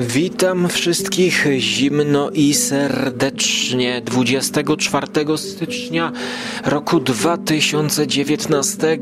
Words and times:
Witam 0.00 0.68
wszystkich 0.68 1.46
zimno 1.58 2.30
i 2.30 2.54
serdecznie. 2.54 4.02
24 4.04 5.06
stycznia 5.36 6.12
roku 6.64 7.00
2019 7.00 8.98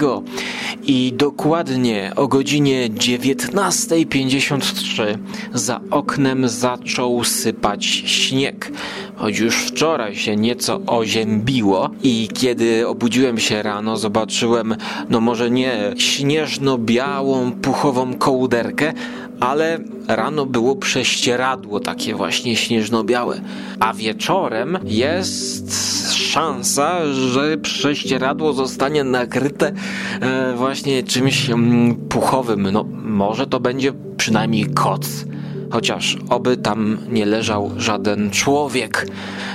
i 0.83 1.13
dokładnie 1.37 2.13
o 2.17 2.29
godzinie 2.29 2.91
19.53 2.91 5.19
za 5.55 5.81
oknem 5.91 6.49
zaczął 6.49 7.25
sypać 7.25 7.85
śnieg. 7.85 8.73
Choć 9.17 9.39
już 9.39 9.57
wczoraj 9.57 10.17
się 10.17 10.37
nieco 10.37 10.81
oziębiło 10.87 11.91
i 12.03 12.29
kiedy 12.35 12.89
obudziłem 12.89 13.39
się 13.39 13.63
rano 13.63 13.97
zobaczyłem 13.97 14.77
no 15.11 15.21
może 15.21 15.51
nie 15.51 15.93
śnieżno-białą 15.97 17.53
puchową 17.53 18.15
kołderkę, 18.15 18.93
ale 19.41 19.79
rano 20.09 20.47
było 20.47 20.77
prześcieradło 20.77 21.81
takie 21.81 22.15
właśnie 22.15 22.57
śnieżno-białe, 22.57 23.41
a 23.81 23.95
wieczorem 23.95 24.79
jest 24.85 26.06
szansa, 26.17 27.13
że 27.13 27.57
prześcieradło 27.57 28.53
zostanie 28.53 29.05
nakryte 29.05 29.73
e, 30.21 30.55
właśnie 30.57 31.03
czymś 31.03 31.51
mm, 31.51 31.95
puchowym. 31.95 32.71
No 32.73 32.85
może 33.03 33.47
to 33.47 33.61
będzie 33.61 33.93
przynajmniej 34.17 34.67
koc. 34.67 35.25
Chociaż 35.71 36.17
oby 36.29 36.57
tam 36.57 36.99
nie 37.09 37.27
leżał 37.27 37.71
żaden 37.77 38.31
człowiek, 38.31 39.07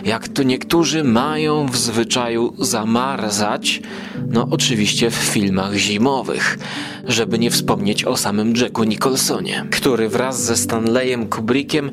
jak 0.06 0.28
to 0.28 0.44
niektórzy 0.44 1.04
mają 1.04 1.66
w 1.66 1.78
zwyczaju 1.78 2.54
zamarzać, 2.60 3.82
no 4.30 4.48
oczywiście 4.52 5.12
w 5.12 5.16
filmach 5.16 5.76
zimowych, 5.76 6.58
żeby 7.08 7.40
nie 7.40 7.52
wspomnieć 7.52 8.06
o 8.06 8.18
samym 8.18 8.56
Jacku 8.56 8.84
Nicholsonie, 8.84 9.66
który 9.72 10.10
wraz 10.10 10.44
ze 10.44 10.58
Stanleyem 10.58 11.28
Kubrickiem 11.28 11.92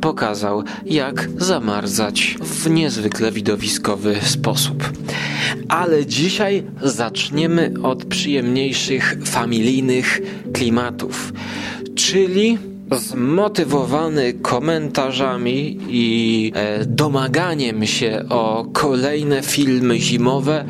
pokazał, 0.00 0.62
jak 0.86 1.28
zamarzać 1.38 2.36
w 2.40 2.70
niezwykle 2.70 3.32
widowiskowy 3.32 4.16
sposób. 4.22 4.92
Ale 5.68 6.06
dzisiaj 6.06 6.62
zaczniemy 6.82 7.74
od 7.82 8.04
przyjemniejszych 8.04 9.16
familijnych 9.24 10.20
klimatów, 10.52 11.32
czyli 11.94 12.58
zmotywowany 12.90 14.32
komentarzami 14.32 15.78
i 15.88 16.52
e, 16.54 16.84
domaganiem 16.84 17.86
się 17.86 18.24
o 18.28 18.66
kolejne 18.72 19.42
filmy 19.42 19.98
zimowe, 19.98 20.64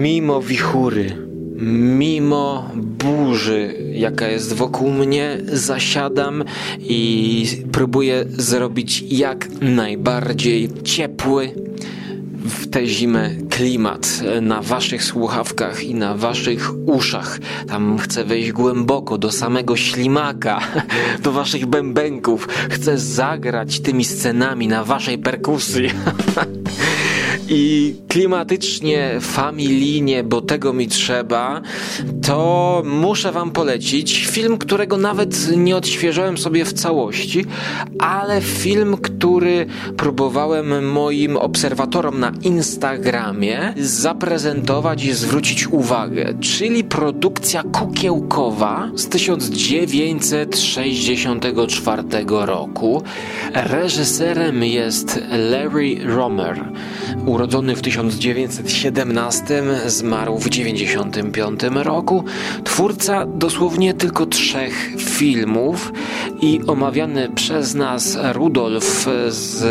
mimo 0.00 0.42
wichury, 0.42 1.16
mimo 1.98 2.70
burzy, 2.74 3.74
jaka 3.92 4.28
jest 4.28 4.52
wokół 4.52 4.90
mnie, 4.90 5.38
zasiadam 5.46 6.44
i 6.80 7.46
próbuję 7.72 8.24
zrobić 8.28 9.04
jak 9.08 9.48
najbardziej 9.60 10.68
ciepły 10.84 11.50
w 12.44 12.70
tę 12.70 12.86
zimę 12.86 13.30
klimat 13.50 14.22
na 14.42 14.62
waszych 14.62 15.04
słuchawkach 15.04 15.84
i 15.84 15.94
na 15.94 16.14
waszych 16.14 16.70
uszach. 16.86 17.38
Tam 17.68 17.98
chcę 17.98 18.24
wejść 18.24 18.52
głęboko 18.52 19.18
do 19.18 19.32
samego 19.32 19.76
ślimaka, 19.76 20.60
do 21.24 21.32
waszych 21.32 21.66
bębenków. 21.66 22.48
Chcę 22.70 22.98
zagrać 22.98 23.80
tymi 23.80 24.04
scenami 24.04 24.68
na 24.68 24.84
waszej 24.84 25.18
perkusji. 25.18 25.90
i 27.48 27.94
klimatycznie, 28.08 29.10
familijnie, 29.20 30.24
bo 30.24 30.40
tego 30.40 30.72
mi 30.72 30.88
trzeba, 30.88 31.60
to 32.22 32.82
muszę 32.86 33.32
Wam 33.32 33.50
polecić 33.50 34.26
film, 34.26 34.58
którego 34.58 34.96
nawet 34.96 35.56
nie 35.56 35.76
odświeżałem 35.76 36.38
sobie 36.38 36.64
w 36.64 36.72
całości, 36.72 37.44
ale 37.98 38.40
film, 38.40 38.96
który 38.96 39.66
próbowałem 39.96 40.92
moim 40.92 41.36
obserwatorom 41.36 42.20
na 42.20 42.32
Instagramie 42.42 43.74
zaprezentować 43.76 45.04
i 45.04 45.12
zwrócić 45.12 45.66
uwagę, 45.66 46.34
czyli 46.40 46.84
produkcja 46.84 47.62
kukiełkowa 47.62 48.90
z 48.94 49.08
1964 49.08 52.02
roku. 52.28 53.02
Reżyserem 53.54 54.64
jest 54.64 55.20
Larry 55.50 55.96
Romer 56.04 56.64
urodzony 57.34 57.76
w 57.76 57.82
1917, 57.82 59.62
zmarł 59.86 60.38
w 60.38 60.48
1995 60.48 61.60
roku, 61.86 62.24
twórca 62.64 63.26
dosłownie 63.26 63.94
tylko 63.94 64.26
trzech 64.26 64.90
filmów 64.98 65.92
i 66.40 66.60
omawiany 66.66 67.28
przez 67.34 67.74
nas 67.74 68.18
Rudolf 68.32 69.06
z 69.28 69.64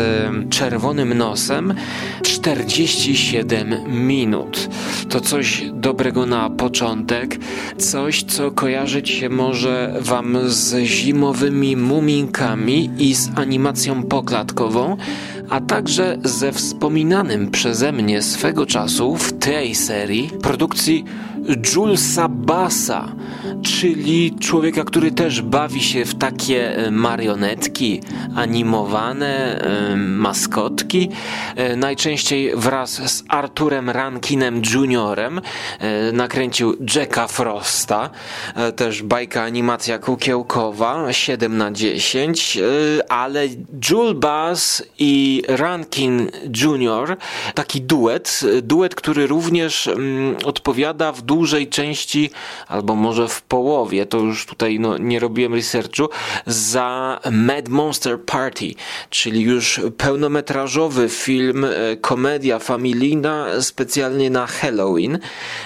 czerwonym 0.50 1.14
nosem 1.14 1.74
47 2.22 3.74
minut. 4.06 4.68
To 5.08 5.20
coś 5.20 5.64
dobrego 5.72 6.26
na 6.26 6.50
początek, 6.50 7.38
coś 7.78 8.22
co 8.22 8.50
kojarzyć 8.50 9.10
się 9.10 9.28
może 9.28 9.94
Wam 10.00 10.38
z 10.44 10.84
zimowymi 10.84 11.76
muminkami 11.76 12.90
i 12.98 13.14
z 13.14 13.30
animacją 13.34 14.02
poklatkową, 14.02 14.96
a 15.50 15.60
także 15.60 16.18
ze 16.24 16.52
wspominanym 16.52 17.50
przeze 17.50 17.92
mnie 17.92 18.22
swego 18.22 18.66
czasu 18.66 19.16
w 19.16 19.32
tej 19.32 19.74
serii 19.74 20.30
produkcji 20.42 21.04
Julesa 21.74 22.28
Bassa, 22.28 23.12
czyli 23.62 24.36
człowieka, 24.40 24.84
który 24.84 25.12
też 25.12 25.42
bawi 25.42 25.82
się 25.82 26.04
w 26.04 26.14
takie 26.14 26.76
e, 26.76 26.90
marionetki 26.90 28.00
animowane, 28.36 29.60
e, 29.60 29.96
maskotki, 29.96 31.08
e, 31.56 31.76
najczęściej 31.76 32.52
wraz 32.56 32.90
z 32.90 33.24
Arturem 33.28 33.90
Rankinem 33.90 34.62
Juniorem 34.74 35.40
nakręcił 36.12 36.76
Jacka 36.94 37.26
Frosta, 37.26 38.10
też 38.76 39.02
bajka 39.02 39.42
animacja 39.42 39.98
kukiełkowa 39.98 41.12
7 41.12 41.56
na 41.56 41.72
10, 41.72 42.58
ale 43.08 43.46
Jules 43.90 44.18
Bass 44.18 44.82
i 44.98 45.42
Rankin 45.48 46.30
Junior, 46.62 47.16
taki 47.54 47.80
duet, 47.80 48.40
duet, 48.62 48.94
który 48.94 49.26
również 49.26 49.86
mm, 49.86 50.36
odpowiada 50.44 51.12
w 51.12 51.22
dużej 51.22 51.68
części, 51.68 52.30
albo 52.68 52.94
może 52.94 53.28
w 53.28 53.42
połowie, 53.42 54.06
to 54.06 54.18
już 54.18 54.46
tutaj 54.46 54.80
no, 54.80 54.98
nie 54.98 55.20
robiłem 55.20 55.54
researchu, 55.54 56.08
za 56.46 57.20
Mad 57.30 57.68
Monster 57.68 58.20
Party, 58.20 58.74
czyli 59.10 59.40
już 59.40 59.80
pełnometrażowy 59.96 61.08
film, 61.08 61.64
e, 61.64 61.96
komedia 61.96 62.58
familijna 62.58 63.46
specjalnie 63.60 64.30
na 64.30 64.46
Halloween 64.46 65.18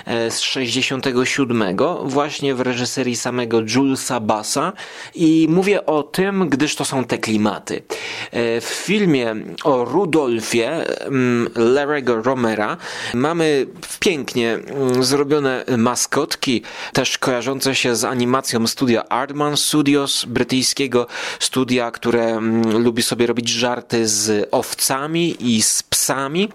e, 0.06 0.31
z 0.31 0.41
67, 0.41 1.77
właśnie 2.05 2.55
w 2.55 2.61
reżyserii 2.61 3.17
samego 3.17 3.61
Julesa 3.75 4.21
Bassa 4.21 4.72
i 5.15 5.47
mówię 5.50 5.87
o 5.87 6.03
tym, 6.03 6.49
gdyż 6.49 6.77
to 6.77 6.84
są 6.84 7.05
te 7.05 7.19
klimaty. 7.19 7.83
E, 8.31 8.61
w 8.61 8.65
filmie 8.65 9.37
o 9.64 9.84
Rudolfie 9.84 10.70
mm, 11.00 11.48
Larry'ego 11.54 12.22
Romera. 12.22 12.76
Mamy 13.14 13.66
pięknie 14.00 14.54
mm, 14.54 15.04
zrobione 15.04 15.64
maskotki, 15.76 16.62
też 16.92 17.19
kojarzące 17.19 17.74
się 17.74 17.96
z 17.96 18.04
animacją 18.04 18.66
studia 18.66 19.08
Artman 19.08 19.56
Studios, 19.56 20.24
brytyjskiego 20.24 21.06
studia, 21.41 21.91
które 21.91 22.24
mm, 22.24 22.82
lubi 22.82 23.02
sobie 23.02 23.26
robić 23.26 23.48
żarty 23.48 24.08
z 24.08 24.48
owcami 24.50 25.36
i 25.41 25.62
z 25.62 25.82
psami 25.82 26.48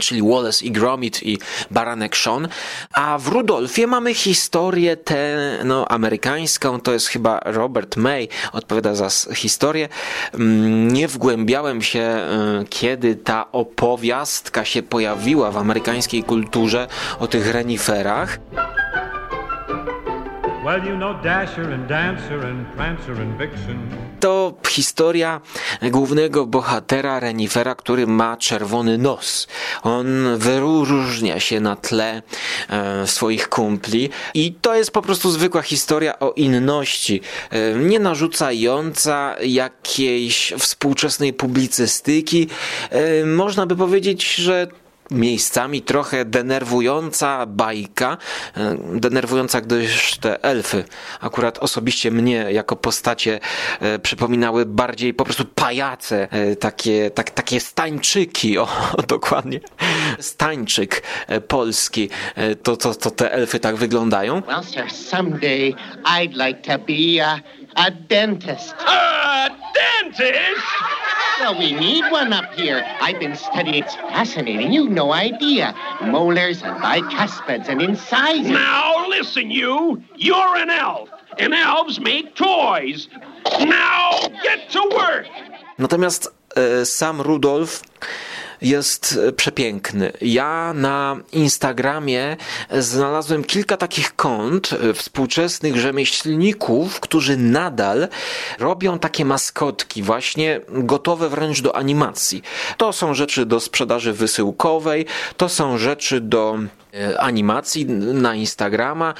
czyli 0.00 0.22
Wallace 0.22 0.64
i 0.64 0.70
Gromit 0.70 1.22
i 1.22 1.38
Baranek 1.70 2.16
Sean, 2.16 2.48
a 2.92 3.18
w 3.18 3.28
Rudolfie 3.28 3.86
mamy 3.86 4.14
historię 4.14 4.96
tę 4.96 5.38
no, 5.64 5.88
amerykańską, 5.88 6.80
to 6.80 6.92
jest 6.92 7.06
chyba 7.06 7.40
Robert 7.44 7.96
May, 7.96 8.28
odpowiada 8.52 8.94
za 8.94 9.34
historię. 9.34 9.88
Mm, 10.34 10.92
nie 10.92 11.08
wgłębiałem 11.08 11.82
się, 11.82 12.18
y, 12.62 12.64
kiedy 12.68 13.14
ta 13.16 13.52
opowiastka 13.52 14.64
się 14.64 14.82
pojawiła 14.82 15.50
w 15.50 15.56
amerykańskiej 15.56 16.24
kulturze 16.24 16.88
o 17.18 17.26
tych 17.26 17.52
reniferach. 17.52 18.38
To 24.20 24.54
historia 24.68 25.40
głównego 25.82 26.46
bohatera 26.46 27.20
Renifera, 27.20 27.74
który 27.74 28.06
ma 28.06 28.36
czerwony 28.36 28.98
nos. 28.98 29.48
On 29.82 30.06
wyróżnia 30.38 31.40
się 31.40 31.60
na 31.60 31.76
tle 31.76 32.22
e, 32.68 33.06
swoich 33.06 33.48
kumpli 33.48 34.10
i 34.34 34.52
to 34.52 34.74
jest 34.74 34.90
po 34.90 35.02
prostu 35.02 35.30
zwykła 35.30 35.62
historia 35.62 36.18
o 36.18 36.32
inności, 36.32 37.20
e, 37.50 37.74
nie 37.74 37.98
narzucająca 37.98 39.36
jakiejś 39.42 40.52
współczesnej 40.58 41.32
publicystyki. 41.32 42.48
E, 42.90 43.26
można 43.26 43.66
by 43.66 43.76
powiedzieć, 43.76 44.34
że 44.34 44.66
miejscami 45.12 45.82
trochę 45.82 46.24
denerwująca 46.24 47.46
bajka, 47.46 48.18
e, 48.56 48.76
denerwująca, 48.94 49.60
gdyż 49.60 50.16
te 50.18 50.44
elfy 50.44 50.84
akurat 51.20 51.58
osobiście 51.58 52.10
mnie 52.10 52.46
jako 52.50 52.76
postacie 52.76 53.40
e, 53.80 53.98
przypominały 53.98 54.66
bardziej 54.66 55.14
po 55.14 55.24
prostu 55.24 55.44
pajace, 55.44 56.28
e, 56.30 56.56
takie, 56.56 57.10
tak, 57.10 57.30
takie 57.30 57.60
stańczyki, 57.60 58.58
o 58.58 58.68
dokładnie, 59.08 59.60
stańczyk 60.18 61.02
polski, 61.48 62.10
to, 62.62 62.76
to, 62.76 62.94
to 62.94 63.10
te 63.10 63.32
elfy 63.32 63.60
tak 63.60 63.76
wyglądają. 63.76 64.42
Well, 64.46 64.64
sir, 64.64 64.90
someday 64.90 65.74
I'd 66.04 66.46
like 66.46 66.60
to 66.62 66.78
be 66.78 67.26
a, 67.26 67.40
a 67.74 67.90
dentist. 67.90 68.74
A 68.86 69.48
dentist? 69.48 71.11
Well, 71.40 71.58
we 71.58 71.72
need 71.72 72.04
one 72.10 72.32
up 72.32 72.52
here. 72.54 72.84
I've 73.00 73.18
been 73.18 73.36
studying. 73.36 73.82
It's 73.82 73.94
fascinating. 73.96 74.72
You've 74.72 74.90
no 74.90 75.12
idea. 75.12 75.74
Molars 76.02 76.62
and 76.62 76.76
bicuspids 76.80 77.68
and 77.68 77.80
incisors. 77.82 78.48
Now 78.48 79.08
listen, 79.08 79.50
you. 79.50 80.02
You're 80.16 80.56
an 80.56 80.70
elf, 80.70 81.08
and 81.38 81.54
elves 81.54 81.98
make 82.00 82.34
toys. 82.34 83.08
Now 83.60 84.10
get 84.42 84.70
to 84.70 84.82
work. 84.94 85.26
Natomiast 85.78 86.28
e, 86.56 86.84
sam 86.84 87.20
Rudolf 87.22 87.82
jest 88.62 89.18
e, 89.28 89.32
przepiękny. 89.32 90.12
Ja 90.20 90.72
na 90.74 91.16
Instagramie 91.32 92.36
znalazłem 92.70 93.44
kilka 93.44 93.76
takich 93.76 94.16
kont 94.16 94.70
e, 94.72 94.94
współczesnych 94.94 95.76
rzemieślników, 95.76 97.00
którzy 97.00 97.36
nadal 97.36 98.08
robią 98.58 98.98
takie 98.98 99.24
maskotki, 99.24 100.02
właśnie 100.02 100.60
gotowe 100.68 101.28
wręcz 101.28 101.60
do 101.60 101.76
animacji. 101.76 102.42
To 102.76 102.92
są 102.92 103.14
rzeczy 103.14 103.46
do 103.46 103.60
sprzedaży 103.60 104.12
wysyłkowej, 104.12 105.06
to 105.36 105.48
są 105.48 105.78
rzeczy 105.78 106.20
do 106.20 106.58
e, 106.94 107.20
animacji 107.20 107.86
na 107.86 108.34
Instagrama. 108.34 109.14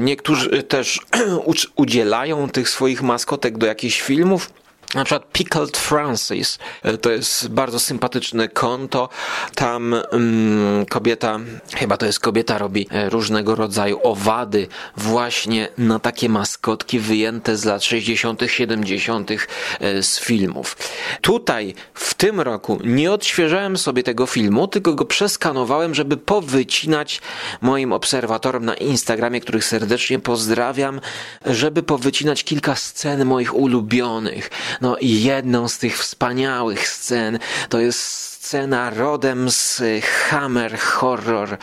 Niektórzy 0.00 0.62
też 0.62 1.00
udzielają 1.76 2.50
tych 2.50 2.68
swoich 2.68 3.02
maskotek 3.02 3.58
do 3.58 3.66
jakichś 3.66 4.00
filmów. 4.00 4.50
Na 4.94 5.04
przykład 5.04 5.32
Pickled 5.32 5.76
Francis 5.76 6.58
e, 6.82 6.98
to 6.98 7.10
jest 7.10 7.48
bardzo 7.48 7.80
sympatyczne 7.80 8.48
konto. 8.48 9.08
Tam 9.54 9.94
um, 10.12 10.86
kobieta, 10.90 11.38
chyba 11.74 11.96
to 11.96 12.06
jest 12.06 12.20
kobieta, 12.20 12.58
robi 12.58 12.88
e, 12.90 13.10
różnego 13.10 13.54
rodzaju 13.54 14.00
owady 14.02 14.68
właśnie 14.96 15.68
na 15.78 15.98
takie 15.98 16.28
maskotki 16.28 16.98
wyjęte 16.98 17.56
z 17.56 17.64
lat 17.64 17.84
60., 17.84 18.42
70. 18.46 19.30
E, 19.30 20.02
z 20.02 20.20
filmów. 20.20 20.76
Tutaj 21.20 21.74
w 21.94 22.14
tym 22.14 22.40
roku 22.40 22.78
nie 22.84 23.12
odświeżałem 23.12 23.76
sobie 23.76 24.02
tego 24.02 24.26
filmu, 24.26 24.68
tylko 24.68 24.94
go 24.94 25.04
przeskanowałem, 25.04 25.94
żeby 25.94 26.16
powycinać 26.16 27.20
moim 27.60 27.92
obserwatorom 27.92 28.64
na 28.64 28.74
Instagramie, 28.74 29.40
których 29.40 29.64
serdecznie 29.64 30.18
pozdrawiam, 30.18 31.00
żeby 31.46 31.82
powycinać 31.82 32.44
kilka 32.44 32.74
scen 32.74 33.24
moich 33.24 33.54
ulubionych. 33.54 34.50
No 34.80 34.96
i 34.96 35.22
jedną 35.22 35.68
z 35.68 35.78
tych 35.78 35.98
wspaniałych 35.98 36.88
scen 36.88 37.38
to 37.68 37.80
jest 37.80 38.27
scena 38.48 38.90
rodem 38.90 39.50
z 39.50 39.82
Hammer 40.04 40.78
Horror. 40.78 41.56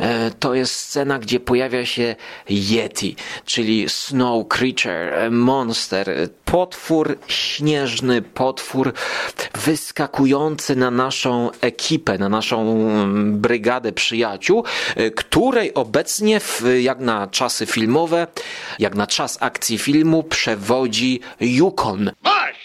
E, 0.00 0.30
to 0.30 0.54
jest 0.54 0.74
scena, 0.74 1.18
gdzie 1.18 1.40
pojawia 1.40 1.86
się 1.86 2.16
Yeti, 2.48 3.16
czyli 3.44 3.88
Snow 3.88 4.48
Creature, 4.48 5.14
e, 5.14 5.30
monster, 5.30 6.28
potwór 6.44 7.18
śnieżny, 7.26 8.22
potwór 8.22 8.92
wyskakujący 9.54 10.76
na 10.76 10.90
naszą 10.90 11.50
ekipę, 11.60 12.18
na 12.18 12.28
naszą 12.28 12.60
mm, 12.60 13.40
brygadę 13.40 13.92
przyjaciół, 13.92 14.64
e, 14.96 15.10
której 15.10 15.74
obecnie, 15.74 16.40
w, 16.40 16.62
jak 16.80 16.98
na 16.98 17.26
czasy 17.26 17.66
filmowe, 17.66 18.26
jak 18.78 18.94
na 18.94 19.06
czas 19.06 19.38
akcji 19.40 19.78
filmu, 19.78 20.22
przewodzi 20.22 21.20
Yukon. 21.40 22.10
Mush! 22.24 22.63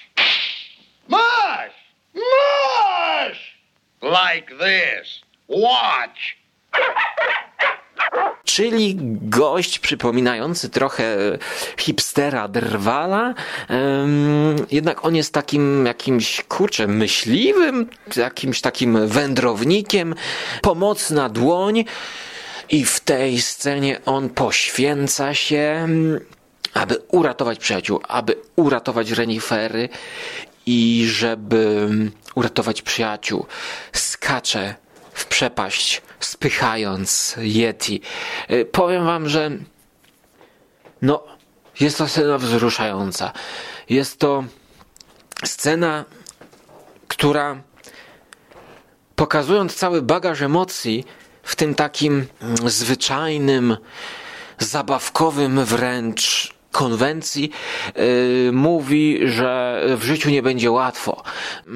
Like 4.02 4.56
this. 4.56 5.22
Watch! 5.48 6.40
Czyli 8.44 8.96
gość 9.22 9.80
przypominający 9.80 10.70
trochę 10.70 11.18
hipstera 11.78 12.48
drwala, 12.48 13.34
jednak 14.72 15.06
on 15.06 15.16
jest 15.16 15.34
takim 15.34 15.86
jakimś 15.86 16.44
kurczę 16.44 16.88
myśliwym, 16.88 17.90
jakimś 18.16 18.62
takim 18.62 19.08
wędrownikiem, 19.08 20.16
pomocna 20.62 21.30
dłoń 21.30 21.86
i 22.70 22.86
w 22.86 23.00
tej 23.00 23.42
scenie 23.42 24.00
on 24.06 24.30
poświęca 24.30 25.34
się 25.34 25.88
aby 26.74 26.98
uratować 27.08 27.60
przyjaciół, 27.60 28.00
aby 28.08 28.36
uratować 28.56 29.12
renifery 29.12 29.90
i 30.70 31.06
żeby 31.08 31.90
uratować 32.36 32.82
przyjaciół, 32.82 33.46
skacze 33.94 34.76
w 35.14 35.26
przepaść, 35.26 36.02
spychając 36.20 37.36
Yeti. 37.38 38.02
Y, 38.52 38.66
powiem 38.66 39.06
wam, 39.06 39.30
że 39.30 39.52
no, 41.02 41.24
jest 41.80 41.98
to 41.98 42.08
scena 42.08 42.38
wzruszająca. 42.38 43.32
Jest 43.90 44.20
to 44.20 44.44
scena, 45.46 46.06
która 47.08 47.62
pokazując 49.16 49.76
cały 49.76 50.02
bagaż 50.02 50.42
emocji 50.42 51.06
w 51.44 51.56
tym 51.56 51.76
takim 51.76 52.28
mm, 52.42 52.70
zwyczajnym, 52.70 53.78
zabawkowym 54.60 55.66
wręcz 55.66 56.54
konwencji 56.72 57.52
yy, 57.96 58.52
mówi, 58.52 59.20
że 59.24 59.82
w 59.98 60.04
życiu 60.04 60.30
nie 60.30 60.44
będzie 60.44 60.72
łatwo. 60.72 61.24
Yy, 61.68 61.74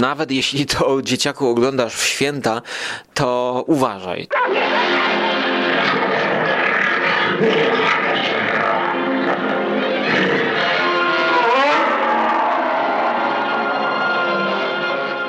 nawet 0.00 0.30
jeśli 0.30 0.66
to 0.66 1.02
dzieciaku 1.02 1.48
oglądasz 1.48 1.94
w 1.94 2.06
święta, 2.06 2.62
to 3.14 3.64
uważaj. 3.66 4.28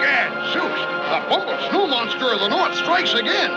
Gadzooks! 0.01 0.81
The 1.09 1.29
bumbled 1.29 1.59
snow 1.69 1.89
monster 1.89 2.33
of 2.33 2.39
the 2.39 2.49
north 2.49 2.75
strikes 2.75 3.13
again! 3.13 3.51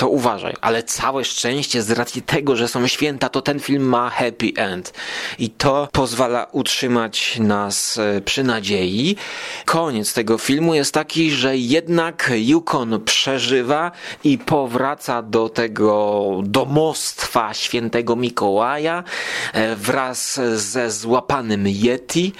To 0.00 0.08
uważaj. 0.08 0.54
Ale 0.60 0.82
całe 0.82 1.24
szczęście 1.24 1.82
z 1.82 1.90
racji 1.90 2.22
tego, 2.22 2.56
że 2.56 2.68
są 2.68 2.86
święta, 2.86 3.28
to 3.28 3.42
ten 3.42 3.60
film 3.60 3.82
ma 3.82 4.10
happy 4.10 4.52
end. 4.56 4.92
I 5.38 5.50
to 5.50 5.88
pozwala 5.92 6.46
utrzymać 6.52 7.38
nas 7.38 7.98
e, 7.98 8.20
przy 8.20 8.44
nadziei. 8.44 9.16
Koniec 9.64 10.14
tego 10.14 10.38
filmu 10.38 10.74
jest 10.74 10.94
taki, 10.94 11.30
że 11.30 11.56
jednak 11.56 12.30
Yukon 12.34 13.00
przeżywa 13.04 13.92
i 14.24 14.38
powraca 14.38 15.22
do 15.22 15.48
tego 15.48 16.30
domostwa 16.42 17.54
świętego 17.54 18.16
Mikołaja 18.16 19.04
e, 19.52 19.76
wraz 19.76 20.40
ze 20.54 20.90
złapanym 20.90 21.68
Yeti. 21.68 22.32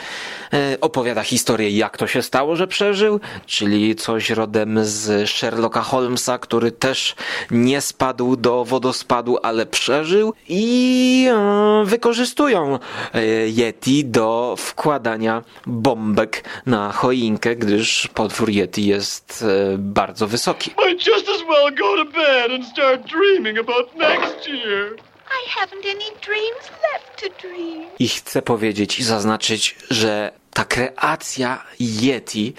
E, 0.53 0.81
opowiada 0.81 1.23
historię, 1.23 1.71
jak 1.71 1.97
to 1.97 2.07
się 2.07 2.23
stało, 2.23 2.57
że 2.57 2.67
przeżył, 2.67 3.21
czyli 3.47 3.97
coś 3.97 4.31
rodem 4.31 4.79
z 4.83 5.31
Sherlocka 5.31 5.83
Holmesa, 5.83 6.39
który 6.39 6.73
też 6.73 7.15
nie 7.51 7.81
spadł 7.81 8.37
do 8.37 8.65
wodospadu, 8.65 9.39
ale 9.43 9.67
przeżył 9.67 10.35
i 10.49 11.27
e, 11.31 11.85
wykorzystują 11.85 12.79
e, 13.15 13.21
Yeti 13.49 14.05
do 14.05 14.55
wkładania 14.59 15.43
bombek 15.67 16.45
na 16.67 16.93
choinkę, 16.93 17.57
gdyż 17.57 18.09
potwór 18.15 18.51
Yeti 18.51 18.87
jest 18.87 19.45
bardzo 19.79 20.27
wysoki. 20.27 20.71
I 20.71 20.93
just 20.93 21.29
as 21.29 21.43
well 21.49 21.75
go 21.79 22.05
to 22.05 22.05
bed 22.05 22.53
and 22.53 22.67
start 22.67 23.03
dreaming 23.03 23.59
about 23.59 23.97
next 23.97 24.49
year. 24.49 24.97
I 25.31 25.49
haven't 25.49 25.87
any 25.87 26.11
dreams 26.21 26.71
left 26.83 27.21
to 27.21 27.49
dream. 27.49 27.87
I 27.99 28.09
chcę 28.09 28.43
powiedzieć 28.43 28.99
i 28.99 29.05
zaznaczyć, 29.05 29.77
że 29.91 30.33
ta 30.55 30.65
kreacja 30.65 31.65
Yeti, 31.81 32.55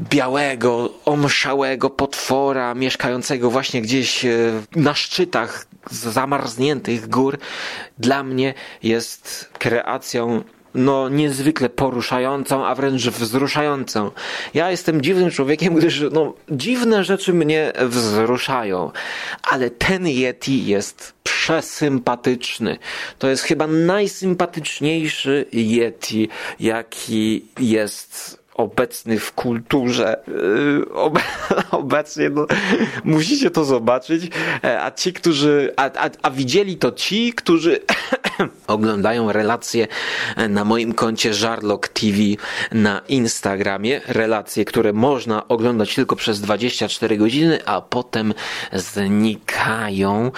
białego, 0.00 0.90
omszałego 1.04 1.90
potwora, 1.90 2.74
mieszkającego 2.74 3.50
właśnie 3.50 3.82
gdzieś 3.82 4.24
e, 4.24 4.30
na 4.76 4.94
szczytach 4.94 5.66
zamarzniętych 5.90 7.08
gór, 7.08 7.38
dla 7.98 8.22
mnie 8.22 8.54
jest 8.82 9.50
kreacją 9.58 10.42
no 10.76 11.08
niezwykle 11.08 11.68
poruszającą, 11.68 12.66
a 12.66 12.74
wręcz 12.74 13.02
wzruszającą. 13.02 14.10
Ja 14.54 14.70
jestem 14.70 15.02
dziwnym 15.02 15.30
człowiekiem, 15.30 15.74
gdyż 15.74 16.02
no, 16.12 16.34
dziwne 16.50 17.04
rzeczy 17.04 17.32
mnie 17.32 17.72
wzruszają, 17.80 18.90
ale 19.42 19.70
ten 19.70 20.06
Yeti 20.06 20.66
jest 20.66 21.14
przesympatyczny. 21.22 22.78
To 23.18 23.28
jest 23.28 23.42
chyba 23.42 23.66
najsympatyczniejszy 23.66 25.46
Yeti, 25.52 26.28
jaki 26.60 27.46
jest 27.58 28.45
obecny 28.56 29.18
w 29.18 29.32
kulturze. 29.32 30.20
Ob 30.94 31.18
obecnie 31.70 32.30
no, 32.30 32.46
musicie 33.04 33.50
to 33.50 33.64
zobaczyć. 33.64 34.30
E, 34.64 34.82
a 34.82 34.90
ci, 34.90 35.12
którzy. 35.12 35.72
A, 35.76 35.84
a, 35.84 36.10
a 36.22 36.30
widzieli 36.30 36.76
to 36.76 36.92
ci, 36.92 37.32
którzy 37.32 37.80
oglądają 38.66 39.32
relacje 39.32 39.88
na 40.48 40.64
moim 40.64 40.94
koncie 40.94 41.34
Żarlok 41.34 41.88
TV 41.88 42.18
na 42.72 43.00
Instagramie. 43.08 44.00
Relacje, 44.06 44.64
które 44.64 44.92
można 44.92 45.48
oglądać 45.48 45.94
tylko 45.94 46.16
przez 46.16 46.40
24 46.40 47.16
godziny, 47.16 47.66
a 47.66 47.80
potem 47.80 48.34
znikają. 48.72 50.30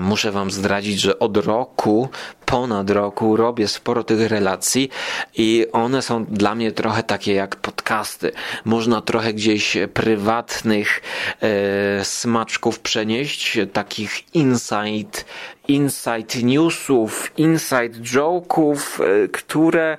Muszę 0.00 0.32
wam 0.32 0.50
zdradzić, 0.50 1.00
że 1.00 1.18
od 1.18 1.36
roku, 1.36 2.08
ponad 2.46 2.90
roku 2.90 3.36
robię 3.36 3.68
sporo 3.68 4.04
tych 4.04 4.30
relacji 4.30 4.90
i 5.34 5.66
one 5.72 6.02
są 6.02 6.24
dla 6.24 6.54
mnie 6.54 6.72
trochę 6.72 7.02
takie 7.02 7.34
jak 7.34 7.56
podcasty. 7.56 8.32
Można 8.64 9.02
trochę 9.02 9.32
gdzieś 9.34 9.76
prywatnych 9.94 11.02
e, 11.42 12.04
smaczków 12.04 12.80
przenieść, 12.80 13.58
takich 13.72 14.34
insight 14.34 15.24
inside 15.68 16.42
newsów, 16.42 17.32
inside 17.36 18.00
joke'ów, 18.02 19.00
e, 19.00 19.28
które 19.28 19.98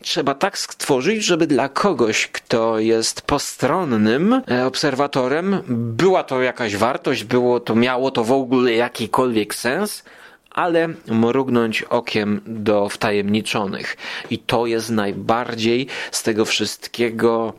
trzeba 0.00 0.34
tak 0.34 0.58
stworzyć, 0.58 1.24
żeby 1.24 1.46
dla 1.46 1.68
kogoś, 1.68 2.26
kto 2.26 2.78
jest 2.78 3.22
postronnym 3.22 4.42
e, 4.50 4.66
obserwatorem, 4.66 5.62
była 5.68 6.24
to 6.24 6.42
jakaś 6.42 6.76
wartość, 6.76 7.24
było 7.24 7.60
to, 7.60 7.74
miało 7.74 8.10
to 8.10 8.24
w 8.24 8.32
ogóle 8.32 8.72
jakikolwiek 8.72 9.54
sens, 9.54 10.04
ale 10.54 10.88
mrugnąć 11.08 11.82
okiem 11.82 12.40
do 12.46 12.88
wtajemniczonych. 12.88 13.96
I 14.30 14.38
to 14.38 14.66
jest 14.66 14.90
najbardziej 14.90 15.86
z 16.10 16.22
tego 16.22 16.44
wszystkiego 16.44 17.52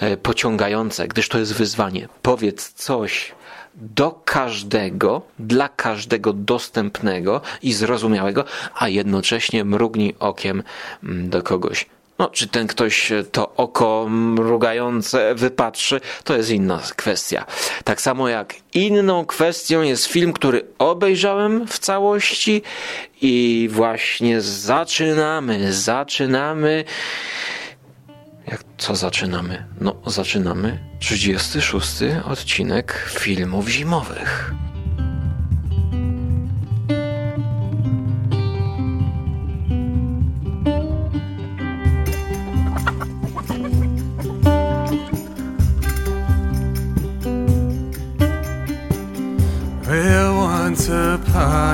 e, 0.00 0.16
pociągające, 0.16 1.08
gdyż 1.08 1.28
to 1.28 1.38
jest 1.38 1.54
wyzwanie. 1.54 2.08
Powiedz 2.22 2.72
coś 2.72 3.34
do 3.74 4.10
każdego, 4.24 5.22
dla 5.38 5.68
każdego 5.68 6.32
dostępnego 6.32 7.40
i 7.62 7.72
zrozumiałego, 7.72 8.44
a 8.74 8.88
jednocześnie 8.88 9.64
mrugnij 9.64 10.14
okiem 10.18 10.62
mm, 11.02 11.30
do 11.30 11.42
kogoś. 11.42 11.86
No, 12.18 12.28
czy 12.30 12.48
ten 12.48 12.66
ktoś 12.66 13.12
to 13.32 13.54
oko 13.54 14.06
mrugające 14.08 15.34
wypatrzy, 15.34 16.00
to 16.24 16.36
jest 16.36 16.50
inna 16.50 16.82
kwestia. 16.96 17.46
Tak 17.84 18.00
samo 18.00 18.28
jak 18.28 18.54
inną 18.74 19.26
kwestią 19.26 19.82
jest 19.82 20.06
film, 20.06 20.32
który 20.32 20.66
obejrzałem 20.78 21.66
w 21.66 21.78
całości 21.78 22.62
i 23.22 23.68
właśnie 23.72 24.40
zaczynamy, 24.40 25.72
zaczynamy. 25.72 26.84
Jak 28.46 28.60
co 28.78 28.96
zaczynamy? 28.96 29.66
No, 29.80 29.96
zaczynamy 30.06 30.78
36 30.98 31.88
odcinek 32.24 33.10
filmów 33.18 33.68
zimowych. 33.68 34.54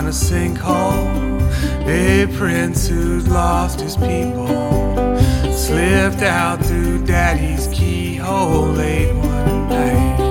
Upon 0.03 0.09
a 0.09 0.13
sinkhole, 0.13 1.41
a 1.87 2.27
prince 2.37 2.89
who'd 2.89 3.29
lost 3.29 3.81
his 3.81 3.97
people 3.97 4.49
slipped 5.53 6.23
out 6.23 6.65
through 6.65 7.05
daddy's 7.05 7.69
keyhole 7.69 8.67
late 8.73 9.15
one 9.15 9.69
night. 9.69 10.23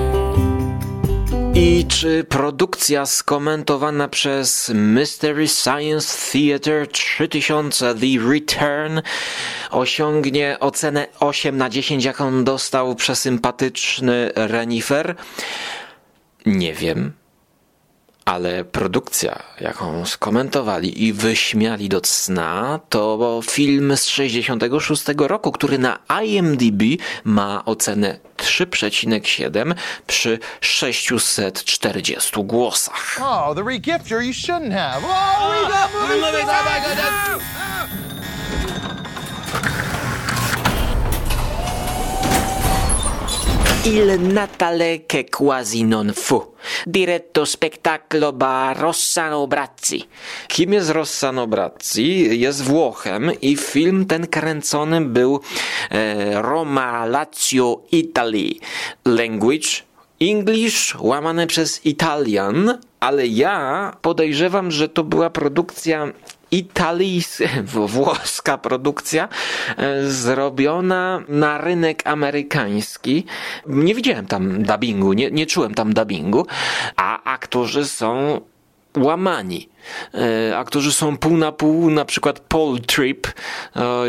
I 1.54 1.84
czy 1.88 2.24
produkcja 2.24 3.06
skomentowana 3.06 4.08
przez 4.08 4.68
Mystery 4.74 5.48
Science 5.48 6.32
Theater 6.32 6.88
3000 6.88 7.94
The 7.94 8.18
Return 8.30 9.02
osiągnie 9.70 10.56
ocenę 10.60 11.06
8 11.20 11.56
na 11.56 11.70
10, 11.70 12.04
jaką 12.04 12.44
dostał 12.44 12.94
przesympatyczny 12.94 14.30
Renifer? 14.34 15.14
Nie 16.46 16.74
wiem 16.74 17.21
ale 18.24 18.64
produkcja, 18.64 19.42
jaką 19.60 20.06
skomentowali 20.06 21.04
i 21.04 21.12
wyśmiali 21.12 21.88
do 21.88 22.00
cna, 22.00 22.80
to 22.88 23.40
film 23.50 23.96
z 23.96 24.06
66 24.06 25.04
roku, 25.18 25.52
który 25.52 25.78
na 25.78 25.98
IMDb 26.24 26.82
ma 27.24 27.64
ocenę 27.64 28.18
3,7 28.36 29.74
przy 30.06 30.38
640 30.60 32.44
głosach. 32.44 33.18
Oh, 33.20 33.54
the 33.54 33.62
regifter 33.62 34.22
you 34.22 34.32
shouldn't 34.32 34.72
have. 34.72 35.04
Oh, 35.04 35.50
we 35.50 35.68
got 35.68 35.90
movies. 36.20 37.71
Il 43.84 44.20
Natale 44.20 45.06
che 45.06 45.26
quasi 45.28 45.82
non 45.82 46.12
fu. 46.14 46.54
Diretto 46.84 47.44
spettacolo 47.44 48.32
ba 48.32 48.72
Rossano 48.76 49.48
Brazzi. 49.48 50.06
Kim 50.46 50.72
jest 50.72 50.90
Rossano 50.90 51.48
Brazzi? 51.48 52.38
Jest 52.38 52.62
Włochem 52.62 53.32
i 53.40 53.56
film 53.56 54.06
ten 54.06 54.26
kręcony 54.26 55.00
był 55.00 55.40
e, 55.90 56.42
Roma, 56.42 57.06
Lazio, 57.06 57.82
Italy. 57.90 58.54
Language 59.04 59.82
English 60.20 60.94
łamane 61.00 61.46
przez 61.46 61.86
Italian, 61.86 62.78
ale 63.00 63.26
ja 63.26 63.96
podejrzewam, 64.02 64.70
że 64.70 64.88
to 64.88 65.04
była 65.04 65.30
produkcja 65.30 66.12
italijska, 66.52 67.44
włoska 67.94 68.58
produkcja 68.58 69.28
e, 69.76 70.06
zrobiona 70.06 71.22
na 71.28 71.58
rynek 71.58 72.02
amerykański. 72.06 73.24
Nie 73.66 73.94
widziałem 73.94 74.26
tam 74.26 74.62
dubbingu, 74.62 75.12
nie, 75.12 75.30
nie 75.30 75.46
czułem 75.46 75.74
tam 75.74 75.94
dubbingu, 75.94 76.46
a 76.96 77.24
aktorzy 77.24 77.84
są 77.84 78.40
łamani. 78.96 79.68
E, 80.14 80.58
aktorzy 80.58 80.92
są 80.92 81.16
pół 81.16 81.36
na 81.36 81.52
pół, 81.52 81.90
na 81.90 82.04
przykład 82.04 82.40
Paul 82.40 82.80
Tripp, 82.80 83.26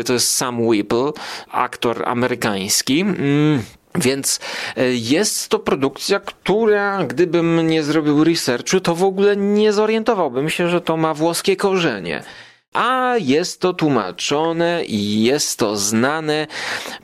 to 0.06 0.12
jest 0.12 0.30
Sam 0.30 0.60
Whipple, 0.60 1.12
aktor 1.50 2.08
amerykański. 2.08 3.04
Więc 3.98 4.40
jest 4.92 5.48
to 5.48 5.58
produkcja, 5.58 6.20
która 6.20 7.04
gdybym 7.04 7.66
nie 7.66 7.82
zrobił 7.82 8.24
researchu, 8.24 8.80
to 8.80 8.94
w 8.94 9.04
ogóle 9.04 9.36
nie 9.36 9.72
zorientowałbym 9.72 10.50
się, 10.50 10.68
że 10.68 10.80
to 10.80 10.96
ma 10.96 11.14
włoskie 11.14 11.56
korzenie. 11.56 12.22
A 12.72 13.14
jest 13.18 13.60
to 13.60 13.72
tłumaczone 13.72 14.84
i 14.84 15.22
jest 15.22 15.58
to 15.58 15.76
znane 15.76 16.46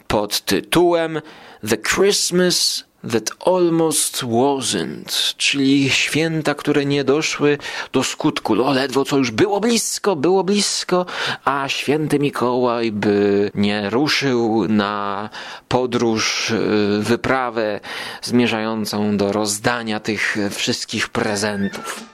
pod 0.06 0.40
tytułem 0.40 1.20
The 1.68 1.76
Christmas 1.76 2.84
That 3.02 3.30
Almost 3.46 4.22
Wasn't, 4.22 5.36
czyli 5.36 5.90
święta, 5.90 6.54
które 6.54 6.84
nie 6.84 7.04
doszły 7.04 7.58
do 7.92 8.04
skutku. 8.04 8.54
No, 8.54 8.72
ledwo 8.72 9.04
co 9.04 9.16
już 9.16 9.30
było 9.30 9.60
blisko, 9.60 10.16
było 10.16 10.44
blisko, 10.44 11.06
a 11.44 11.68
święty 11.68 12.18
Mikołaj 12.18 12.92
by 12.92 13.50
nie 13.54 13.90
ruszył 13.90 14.68
na 14.68 15.28
podróż, 15.68 16.50
y, 16.50 16.98
wyprawę 17.00 17.80
zmierzającą 18.22 19.16
do 19.16 19.32
rozdania 19.32 20.00
tych 20.00 20.36
wszystkich 20.50 21.08
prezentów. 21.08 22.04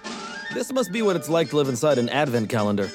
This 0.55 0.73
must 0.73 0.93
be 0.93 1.03
what 1.03 1.17
it's 1.17 1.39
like 1.39 1.51
to 1.51 1.57
live 1.57 1.69
inside 1.69 1.99
an 1.99 2.09
advent 2.09 2.51
calendar. 2.51 2.89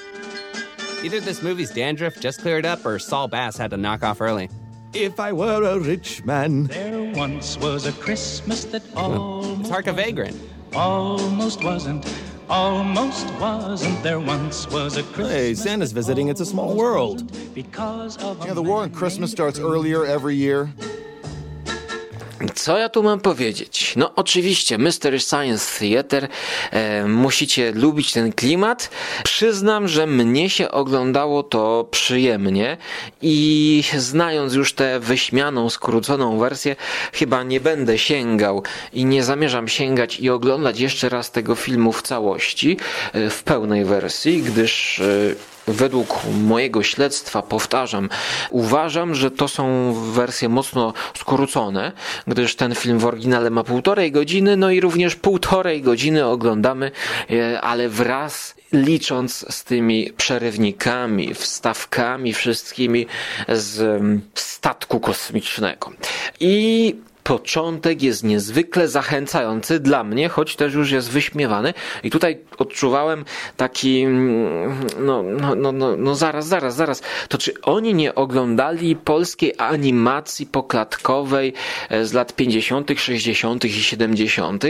Either 1.04 1.22
this 1.22 1.42
movie's 1.44 1.76
dandruff 1.76 2.24
just 2.24 2.42
cleared 2.42 2.66
up 2.66 2.86
or 2.86 3.00
Saul 3.00 3.28
Bass 3.28 3.58
had 3.58 3.72
to 3.72 3.78
knock 3.78 4.04
off 4.04 4.22
early. 4.22 4.61
If 4.94 5.22
I 5.22 5.32
were 5.32 5.64
a 5.64 5.80
rich 5.80 6.26
man. 6.26 6.66
There 6.66 7.14
once 7.14 7.58
was 7.58 7.86
a 7.86 7.94
Christmas 7.94 8.66
that 8.66 8.84
almost. 8.94 9.62
It's 9.62 9.70
Hark 9.70 9.88
a 9.88 9.94
Vagrant. 9.94 10.38
Almost 10.74 11.64
wasn't. 11.64 12.06
Almost 12.50 13.34
wasn't. 13.36 14.04
There 14.04 14.20
once 14.20 14.70
was 14.70 14.98
a 14.98 15.04
Christmas. 15.04 15.32
Hey, 15.32 15.54
Santa's 15.56 15.94
visiting. 15.94 16.28
It's 16.28 16.42
a 16.42 16.46
small 16.46 16.76
world. 16.76 17.32
Because 17.56 18.18
of. 18.18 18.46
Yeah, 18.46 18.54
the 18.54 18.62
war 18.62 18.82
on 18.84 18.90
Christmas 18.90 19.32
starts 19.32 19.60
earlier 19.60 20.06
every 20.06 20.36
year. 20.36 20.70
Co 22.56 22.78
ja 22.78 22.90
tu 22.90 23.04
mam 23.04 23.20
powiedzieć? 23.20 23.94
No 23.96 24.12
oczywiście 24.16 24.78
Mystery 24.78 25.20
Science 25.20 25.80
Theater 25.80 26.28
e, 26.72 27.08
musicie 27.08 27.72
lubić 27.72 28.14
ten 28.14 28.34
klimat. 28.34 28.90
Przyznam, 29.24 29.88
że 29.88 30.08
mnie 30.08 30.50
się 30.50 30.72
oglądało 30.72 31.44
to 31.44 31.88
przyjemnie 31.92 32.78
i 33.22 33.84
znając 33.98 34.54
już 34.54 34.74
tę 34.74 35.00
wyśmianą, 35.00 35.70
skróconą 35.70 36.40
wersję, 36.40 36.76
chyba 37.14 37.44
nie 37.44 37.60
będę 37.60 37.98
sięgał 37.98 38.64
i 38.94 39.06
nie 39.06 39.24
zamierzam 39.24 39.68
sięgać 39.68 40.20
i 40.20 40.30
oglądać 40.30 40.80
jeszcze 40.80 41.10
raz 41.10 41.32
tego 41.32 41.56
filmu 41.56 41.92
w 41.92 42.02
całości, 42.02 42.78
e, 43.14 43.30
w 43.30 43.44
pełnej 43.44 43.86
wersji, 43.86 44.42
gdyż 44.42 45.00
e, 45.00 45.61
według 45.68 46.20
mojego 46.44 46.84
śledztwa, 46.84 47.42
powtarzam, 47.42 48.10
uważam, 48.50 49.16
że 49.16 49.32
to 49.32 49.48
są 49.48 49.94
wersje 49.94 50.50
mocno 50.50 50.94
skrócone, 51.18 51.92
gdyż 52.28 52.56
ten 52.56 52.76
film 52.76 53.00
w 53.00 53.06
oryginale 53.06 53.50
ma 53.50 53.64
półtorej 53.64 54.12
godziny, 54.12 54.58
no 54.58 54.72
i 54.72 54.80
również 54.80 55.16
półtorej 55.16 55.82
godziny 55.82 56.26
oglądamy, 56.26 56.92
e, 57.32 57.62
ale 57.62 57.90
wraz 57.90 58.56
licząc 58.74 59.46
z 59.50 59.64
tymi 59.64 60.14
przerywnikami, 60.18 61.34
wstawkami 61.34 62.34
wszystkimi 62.34 63.08
z 63.50 63.82
mm, 63.82 64.22
statku 64.36 65.00
kosmicznego. 65.00 65.92
I 66.40 66.96
początek 67.24 68.02
jest 68.02 68.24
niezwykle 68.24 68.88
zachęcający 68.88 69.80
dla 69.80 70.04
mnie, 70.04 70.30
choć 70.30 70.56
też 70.56 70.74
już 70.74 70.92
jest 70.92 71.10
wyśmiewany. 71.10 71.74
I 72.04 72.10
tutaj 72.10 72.40
odczuwałem 72.58 73.26
taki, 73.58 74.02
mm, 74.02 74.76
no, 75.00 75.24
no, 75.24 75.56
no, 75.56 75.72
no, 75.72 75.98
no 75.98 76.16
zaraz, 76.16 76.48
zaraz, 76.48 76.76
zaraz. 76.76 77.02
To 77.30 77.38
czy 77.38 77.62
oni 77.62 77.94
nie 77.94 78.16
oglądali 78.16 78.96
polskiej 78.96 79.54
animacji 79.58 80.46
poklatkowej 80.46 81.54
e, 81.90 82.06
z 82.06 82.14
lat 82.14 82.36
50., 82.36 82.92
60. 82.98 83.66
i 83.66 83.70
70.? 83.70 84.64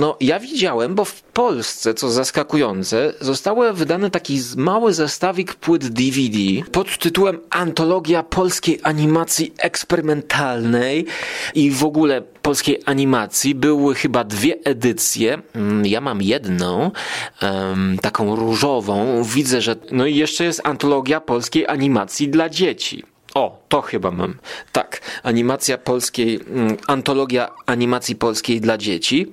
No, 0.00 0.16
ja 0.20 0.40
widziałem, 0.40 0.94
bo 0.94 1.04
w 1.04 1.22
Polsce, 1.22 1.94
co 1.94 2.10
zaskakujące, 2.10 3.12
zostały 3.20 3.72
wydany 3.72 4.10
taki 4.10 4.40
mały 4.56 4.94
zestawik 4.94 5.54
płyt 5.54 5.88
DVD 5.88 6.38
pod 6.72 6.98
tytułem 6.98 7.38
Antologia 7.50 8.22
polskiej 8.22 8.80
animacji 8.82 9.54
eksperymentalnej 9.58 11.06
i 11.54 11.70
w 11.70 11.84
ogóle 11.84 12.22
polskiej 12.22 12.80
animacji 12.84 13.54
były 13.54 13.94
chyba 13.94 14.24
dwie 14.24 14.54
edycje. 14.64 15.42
Mm, 15.54 15.86
ja 15.86 16.00
mam 16.00 16.22
jedną, 16.22 16.90
taką 18.02 18.36
różową. 18.36 19.24
Widzę, 19.24 19.60
że. 19.60 19.76
No 19.90 20.06
i 20.06 20.16
jeszcze 20.16 20.44
jest 20.44 20.60
antologia 20.64 21.20
polskiej 21.20 21.66
animacji 21.66 22.28
dla 22.28 22.48
dzieci. 22.48 23.15
O, 23.36 23.58
to 23.68 23.82
chyba 23.82 24.10
mam. 24.10 24.38
Tak, 24.72 25.00
animacja 25.22 25.78
polskiej, 25.78 26.40
mm, 26.46 26.76
antologia 26.86 27.50
animacji 27.66 28.16
polskiej 28.16 28.60
dla 28.60 28.78
dzieci. 28.78 29.26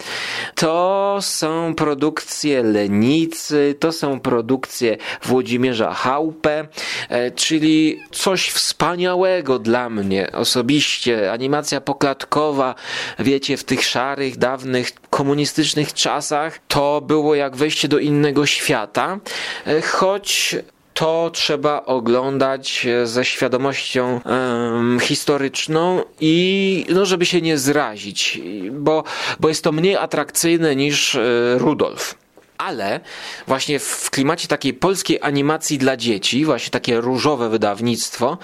To 0.55 1.17
są 1.22 1.75
produkcje 1.75 2.63
Lenicy, 2.63 3.75
to 3.79 3.91
są 3.91 4.19
produkcje 4.19 4.98
Włodzimierza 5.24 5.93
Chałpę, 5.93 6.67
e, 7.10 7.31
czyli 7.31 8.00
coś 8.12 8.50
wspaniałego 8.50 9.60
dla 9.60 9.89
mnie 9.89 10.31
osobiście. 10.31 11.31
Animacja 11.31 11.81
poklatkowa, 11.81 12.75
wiecie, 13.19 13.57
w 13.57 13.63
tych 13.63 13.86
szarych, 13.86 14.38
dawnych, 14.38 14.91
komunistycznych 15.10 15.93
czasach, 15.93 16.60
to 16.67 17.01
było 17.01 17.36
jak 17.36 17.55
wejście 17.55 17.88
do 17.88 18.00
innego 18.00 18.45
świata, 18.45 19.19
e, 19.67 19.81
choć 19.81 20.55
to 20.93 21.29
trzeba 21.33 21.85
oglądać 21.85 22.85
e, 22.85 23.07
ze 23.07 23.25
świadomością 23.25 24.21
um, 24.25 25.00
historyczną 25.00 26.03
i 26.19 26.85
no, 26.89 27.05
żeby 27.05 27.25
się 27.25 27.41
nie 27.41 27.57
zrazić, 27.57 28.41
bo, 28.71 29.03
bo 29.39 29.50
jest 29.50 29.63
to 29.63 29.71
mniej 29.71 29.95
atrakcyjne 29.95 30.75
niż 30.75 31.15
e, 31.15 31.21
Rudolf 31.57 32.23
ale 32.57 33.00
właśnie 33.48 33.79
w 33.79 34.10
klimacie 34.10 34.48
takiej 34.48 34.74
polskiej 34.74 35.19
animacji 35.22 35.77
dla 35.77 35.98
dzieci, 35.98 36.45
właśnie 36.45 36.72
takie 36.72 37.01
różowe 37.01 37.50
wydawnictwo. 37.50 38.38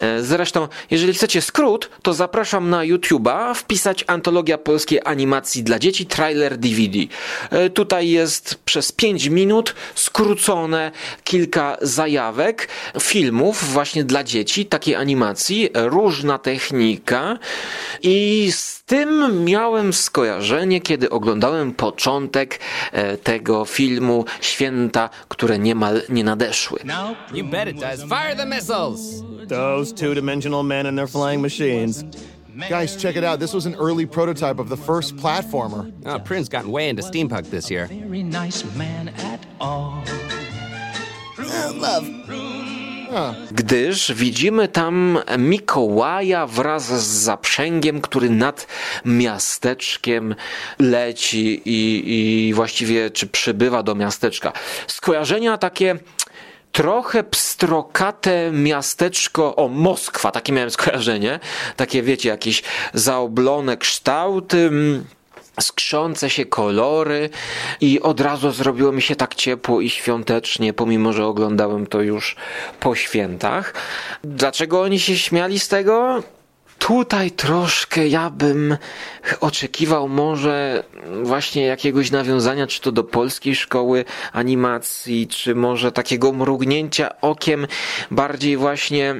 E, 0.00 0.22
zresztą, 0.22 0.68
jeżeli 0.90 1.14
chcecie 1.14 1.42
skrót, 1.42 1.90
to 2.02 2.14
zapraszam 2.14 2.70
na 2.70 2.78
YouTube'a 2.80 3.54
wpisać 3.54 4.04
antologia 4.06 4.58
polskiej 4.58 5.00
animacji 5.04 5.62
dla 5.62 5.78
dzieci, 5.78 6.06
trailer 6.06 6.56
DVD. 6.56 6.98
E, 7.50 7.70
tutaj 7.70 8.08
jest 8.08 8.54
przez 8.64 8.92
5 8.92 9.26
minut 9.26 9.74
skrócone 9.94 10.92
kilka 11.24 11.76
zajawek 11.82 12.68
filmów 13.00 13.72
właśnie 13.72 14.04
dla 14.04 14.24
dzieci, 14.24 14.66
takiej 14.66 14.94
animacji, 14.94 15.70
różna 15.74 16.38
technika 16.38 17.38
i 18.02 18.52
tym 18.86 19.44
miałem 19.44 19.92
skojarzenie, 19.92 20.80
kiedy 20.80 21.10
oglądałem 21.10 21.72
początek 21.74 22.60
e, 22.92 23.16
tego 23.16 23.64
filmu 23.64 24.24
Święta, 24.40 25.10
które 25.28 25.58
niemal 25.58 26.02
nie 26.08 26.24
nadeszły. 26.24 26.80
You 27.34 27.44
bet 27.44 27.68
it 27.68 27.80
does. 27.80 28.00
Fire 28.00 28.36
the 28.36 28.46
missiles! 28.46 29.22
Those 29.48 29.94
two-dimensional 29.94 30.62
men 30.64 30.86
and 30.86 30.98
their 30.98 31.08
flying 31.08 31.42
machines. 31.42 32.04
Guys, 32.68 32.96
check 32.96 33.16
it 33.16 33.24
out. 33.24 33.40
This 33.40 33.52
was 33.52 33.66
an 33.66 33.74
early 33.74 34.06
prototype 34.06 34.60
of 34.60 34.68
the 34.68 34.76
first 34.76 35.16
platformer. 35.16 35.92
Oh, 36.06 36.20
Prince 36.20 36.48
gotten 36.48 36.70
way 36.70 36.88
into 36.88 37.02
steampunk 37.02 37.50
this 37.50 37.70
year. 37.70 37.88
Very 37.88 38.22
nice 38.22 38.64
man 38.76 39.08
at 39.08 39.40
all. 39.60 40.04
gdyż 43.52 44.12
widzimy 44.12 44.68
tam 44.68 45.18
Mikołaja 45.38 46.46
wraz 46.46 46.84
z 46.86 47.06
zaprzęgiem, 47.06 48.00
który 48.00 48.30
nad 48.30 48.66
miasteczkiem 49.04 50.34
leci 50.78 51.62
i, 51.64 52.02
i 52.48 52.54
właściwie 52.54 53.10
czy 53.10 53.26
przybywa 53.26 53.82
do 53.82 53.94
miasteczka. 53.94 54.52
Skojarzenia 54.86 55.58
takie 55.58 55.98
trochę 56.72 57.24
pstrokate 57.24 58.50
miasteczko, 58.52 59.56
o 59.56 59.68
Moskwa, 59.68 60.30
takie 60.30 60.52
miałem 60.52 60.70
skojarzenie, 60.70 61.40
takie 61.76 62.02
wiecie, 62.02 62.28
jakieś 62.28 62.62
zaoblone 62.94 63.76
kształty, 63.76 64.58
mm, 64.58 65.04
skrzące 65.60 66.30
się 66.30 66.46
kolory 66.46 67.30
i 67.80 68.00
od 68.00 68.20
razu 68.20 68.50
zrobiło 68.50 68.92
mi 68.92 69.02
się 69.02 69.16
tak 69.16 69.34
ciepło 69.34 69.80
i 69.80 69.90
świątecznie, 69.90 70.72
pomimo 70.72 71.12
że 71.12 71.26
oglądałem 71.26 71.86
to 71.86 72.02
już 72.02 72.36
po 72.80 72.94
świętach. 72.94 73.74
Dlaczego 74.24 74.82
oni 74.82 74.98
się 74.98 75.16
śmiali 75.16 75.58
z 75.58 75.68
tego? 75.68 76.22
Tutaj 76.84 77.30
troszkę 77.30 78.08
ja 78.08 78.30
bym 78.30 78.76
oczekiwał 79.40 80.08
może 80.08 80.84
właśnie 81.22 81.66
jakiegoś 81.66 82.10
nawiązania, 82.10 82.66
czy 82.66 82.80
to 82.80 82.92
do 82.92 83.04
polskiej 83.04 83.54
szkoły 83.54 84.04
animacji, 84.32 85.28
czy 85.28 85.54
może 85.54 85.92
takiego 85.92 86.32
mrugnięcia 86.32 87.20
okiem 87.20 87.66
bardziej 88.10 88.56
właśnie 88.56 89.14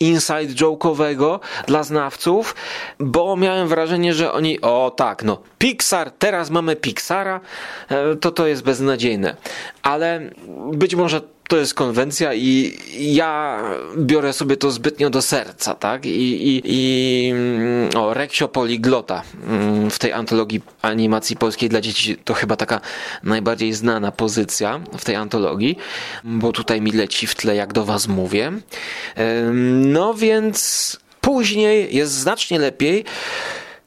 inside 0.00 0.54
joke'owego 0.54 1.38
dla 1.66 1.82
znawców, 1.82 2.54
bo 2.98 3.36
miałem 3.36 3.68
wrażenie, 3.68 4.14
że 4.14 4.32
oni, 4.32 4.60
o 4.60 4.92
tak, 4.96 5.24
no 5.24 5.42
Pixar, 5.58 6.10
teraz 6.10 6.50
mamy 6.50 6.76
Pixara, 6.76 7.40
e, 7.88 8.16
to 8.16 8.30
to 8.30 8.46
jest 8.46 8.62
beznadziejne. 8.62 9.36
Ale 9.82 10.30
być 10.72 10.94
może 10.94 11.20
to 11.50 11.56
jest 11.56 11.74
konwencja 11.74 12.34
i 12.34 12.78
ja 12.98 13.62
biorę 13.98 14.32
sobie 14.32 14.56
to 14.56 14.70
zbytnio 14.70 15.10
do 15.10 15.22
serca, 15.22 15.74
tak? 15.74 16.06
I, 16.06 16.10
i, 16.48 16.62
i 16.64 17.30
mm, 17.30 17.90
o, 17.96 18.14
Reksio 18.14 18.48
Poliglota 18.48 19.22
mm, 19.46 19.90
w 19.90 19.98
tej 19.98 20.12
antologii 20.12 20.60
animacji 20.82 21.36
polskiej 21.36 21.68
dla 21.68 21.80
dzieci 21.80 22.16
to 22.24 22.34
chyba 22.34 22.56
taka 22.56 22.80
najbardziej 23.22 23.72
znana 23.72 24.12
pozycja 24.12 24.80
w 24.98 25.04
tej 25.04 25.16
antologii, 25.16 25.76
bo 26.24 26.52
tutaj 26.52 26.80
mi 26.80 26.92
leci 26.92 27.26
w 27.26 27.34
tle, 27.34 27.54
jak 27.56 27.72
do 27.72 27.84
was 27.84 28.08
mówię. 28.08 28.52
No 29.74 30.14
więc 30.14 30.98
później 31.20 31.96
jest 31.96 32.12
znacznie 32.12 32.58
lepiej 32.58 33.04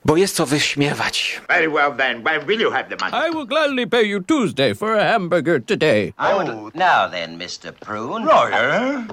bo 0.06 0.18
jest 0.18 0.36
co 0.36 0.46
wyśmiewać. 0.46 1.42
Very 1.50 1.70
well 1.70 1.92
then. 1.98 2.24
When 2.24 2.46
will 2.46 2.62
you 2.62 2.72
have 2.72 2.89
the 2.89 3.06
money? 3.06 3.30
I 3.30 3.32
will 3.36 3.48
gladly 3.48 3.88
pay 3.88 4.04
you 4.04 4.22
Tuesday 4.22 4.76
for 4.76 5.00
a 5.00 5.12
hamburger 5.12 5.66
today. 5.66 6.13
Oh, 6.18 6.44
now 6.76 7.12
then, 7.12 7.38
Mr. 7.38 7.74
Prune. 7.74 8.26
Lawyer? 8.26 9.04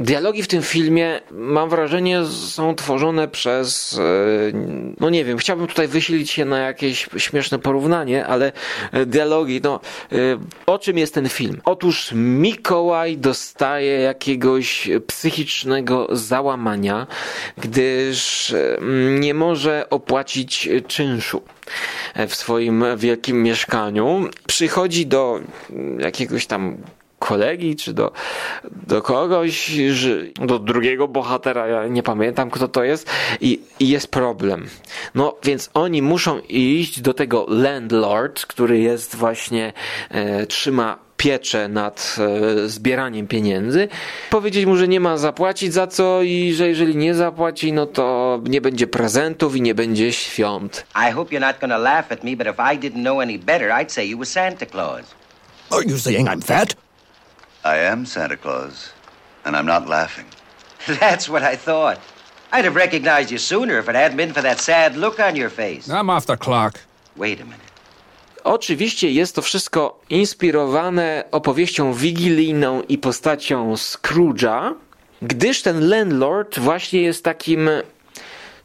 Dialogi 0.00 0.42
w 0.42 0.48
tym 0.48 0.62
filmie, 0.62 1.20
mam 1.30 1.68
wrażenie, 1.68 2.24
są 2.26 2.74
tworzone 2.74 3.28
przez, 3.28 3.98
e, 3.98 4.02
no 5.00 5.10
nie 5.10 5.24
wiem, 5.24 5.38
chciałbym 5.38 5.66
tutaj 5.66 5.88
wysilić 5.88 6.30
się 6.30 6.44
na 6.44 6.58
jakieś 6.58 7.08
śmieszne 7.16 7.58
porównanie, 7.58 8.26
ale 8.26 8.52
e, 8.92 9.06
dialogi, 9.06 9.60
no, 9.64 9.80
e, 10.12 10.16
o 10.66 10.78
czym 10.78 10.98
jest 10.98 11.14
ten 11.14 11.28
film? 11.28 11.60
Otóż 11.64 12.12
Mikołaj 12.14 13.18
dostaje 13.18 14.00
jakiegoś 14.00 14.88
psychicznego 15.06 16.08
załamania, 16.10 17.06
gdyż 17.58 18.54
nie 19.20 19.34
może 19.34 19.86
opłacić 19.94 20.68
czynszu 20.88 21.42
w 22.28 22.34
swoim 22.34 22.84
wielkim 22.96 23.42
mieszkaniu. 23.42 24.28
Przychodzi 24.46 25.06
do 25.06 25.40
jakiegoś 25.98 26.46
tam 26.46 26.76
kolegi, 27.24 27.76
czy 27.76 27.94
do, 27.94 28.12
do 28.86 29.02
kogoś, 29.02 29.70
do 30.40 30.58
drugiego 30.58 31.08
bohatera, 31.08 31.66
ja 31.66 31.86
nie 31.86 32.02
pamiętam 32.02 32.50
kto 32.50 32.68
to 32.68 32.84
jest 32.84 33.10
i, 33.40 33.60
i, 33.80 33.88
jest 33.88 34.08
problem. 34.08 34.66
No 35.14 35.36
więc 35.44 35.70
oni 35.74 36.02
muszą 36.02 36.38
iść 36.48 37.00
do 37.00 37.14
tego 37.14 37.46
landlord, 37.48 38.46
który 38.46 38.78
jest 38.78 39.16
właśnie, 39.16 39.72
e, 40.10 40.46
trzyma 40.46 40.98
pieczę 41.16 41.68
nad 41.68 42.16
e, 42.18 42.68
zbieraniem 42.68 43.26
pieniędzy, 43.26 43.88
powiedzieć 44.30 44.66
mu, 44.66 44.76
że 44.76 44.88
nie 44.88 45.00
ma 45.00 45.16
zapłacić 45.16 45.72
za 45.72 45.86
co 45.86 46.22
i 46.22 46.52
że 46.52 46.68
jeżeli 46.68 46.96
nie 46.96 47.14
zapłaci, 47.14 47.72
no 47.72 47.86
to 47.86 48.04
nie 48.44 48.60
będzie 48.60 48.86
prezentów 48.86 49.56
i 49.56 49.62
nie 49.62 49.74
będzie 49.74 50.12
świąt. 50.12 50.86
I 51.08 51.12
hope 51.12 51.34
you're 51.34 51.40
not 51.40 51.60
gonna 51.60 51.78
laugh 51.78 52.12
at 52.12 52.24
me, 52.24 52.36
but 52.36 52.46
if 52.46 52.58
I 52.74 52.78
didn't 52.78 53.02
know 53.02 53.20
any 53.20 53.38
better, 53.38 53.70
I'd 53.70 53.92
say 53.92 54.08
you 54.08 54.18
were 54.18 54.26
Santa 54.26 54.66
Claus. 54.66 55.14
Are 55.70 55.84
you 55.86 55.98
saying 55.98 56.28
I'm 56.28 56.42
fat? 56.42 56.74
I 57.64 57.78
am 57.78 58.06
Santa 58.06 58.36
Claus, 58.36 58.92
and 59.44 59.56
I'm 59.56 59.66
not 59.66 59.88
laughing. 59.88 60.26
That's 61.00 61.28
what 61.28 61.42
I 61.42 61.56
thought. 61.56 61.98
I'd 62.52 62.64
have 62.64 62.76
recognized 62.76 63.30
you 63.30 63.38
sooner 63.38 63.78
if 63.78 63.88
it 63.88 63.94
hadn't 63.94 64.16
been 64.16 64.32
for 64.32 64.42
that 64.42 64.60
sad 64.60 64.96
look 64.96 65.18
on 65.18 65.36
your 65.36 65.50
face. 65.50 65.88
I'm 65.88 66.10
off 66.10 66.26
the 66.26 66.36
clock. 66.36 66.80
Wait 67.16 67.40
a 67.40 67.44
minute. 67.44 67.60
Oczywiście 68.44 69.10
jest 69.10 69.34
to 69.34 69.42
wszystko 69.42 70.00
inspirowane 70.10 71.24
opowieścią 71.30 71.92
wigilijną 71.94 72.82
i 72.82 72.98
postacią 72.98 73.74
Scrooge'a, 73.74 74.74
gdyż 75.22 75.62
ten 75.62 75.88
landlord 75.88 76.58
właśnie 76.58 77.02
jest 77.02 77.24
takim 77.24 77.70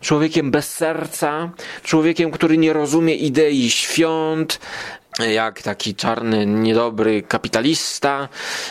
człowiekiem 0.02 0.52
bez 0.52 0.74
serca, 0.74 1.52
człowiekiem, 1.84 2.32
który 2.32 2.58
nie 2.58 2.74
rozumie 2.74 3.16
idei 3.16 3.70
świąt, 3.70 4.60
jak 5.20 5.62
taki 5.62 5.96
czarny, 5.96 6.46
niedobry 6.46 7.22
kapitalista, 7.22 8.30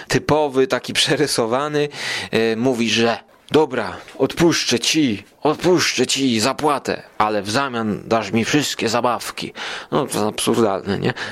typowy, 0.09 0.67
taki 0.67 0.93
przerysowany, 0.93 1.89
e, 2.31 2.57
mówi, 2.57 2.91
że 2.91 3.28
dobra, 3.51 3.97
odpuszczę 4.19 4.79
ci, 4.79 5.25
odpuszczę 5.43 6.07
ci 6.07 6.41
zapłatę, 6.41 7.03
ale 7.19 7.43
w 7.43 7.51
zamian 7.51 8.03
dasz 8.05 8.33
mi 8.33 8.45
wszystkie 8.45 8.89
zabawki. 8.89 9.53
No 9.91 10.07
to 10.07 10.29
absurdalne, 10.29 10.99
nie? 10.99 11.15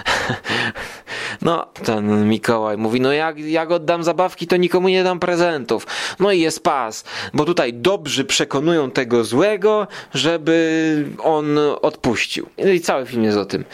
No, 1.43 1.67
ten 1.85 2.29
Mikołaj 2.29 2.77
mówi, 2.77 3.01
no 3.01 3.13
jak, 3.13 3.39
jak 3.39 3.71
oddam 3.71 4.05
zabawki, 4.05 4.47
to 4.47 4.57
nikomu 4.57 4.89
nie 4.89 5.05
dam 5.05 5.19
prezentów. 5.19 5.87
No 6.19 6.33
i 6.33 6.41
jest 6.41 6.63
pas, 6.63 7.05
bo 7.35 7.45
tutaj 7.45 7.75
dobrzy 7.75 8.25
przekonują 8.25 8.91
tego 8.91 9.25
złego, 9.25 9.87
żeby 10.15 11.05
on 11.23 11.59
odpuścił. 11.83 12.49
No 12.59 12.69
i 12.69 12.81
cały 12.81 13.07
film 13.07 13.25
jest 13.25 13.39
o 13.39 13.45
tym. 13.45 13.65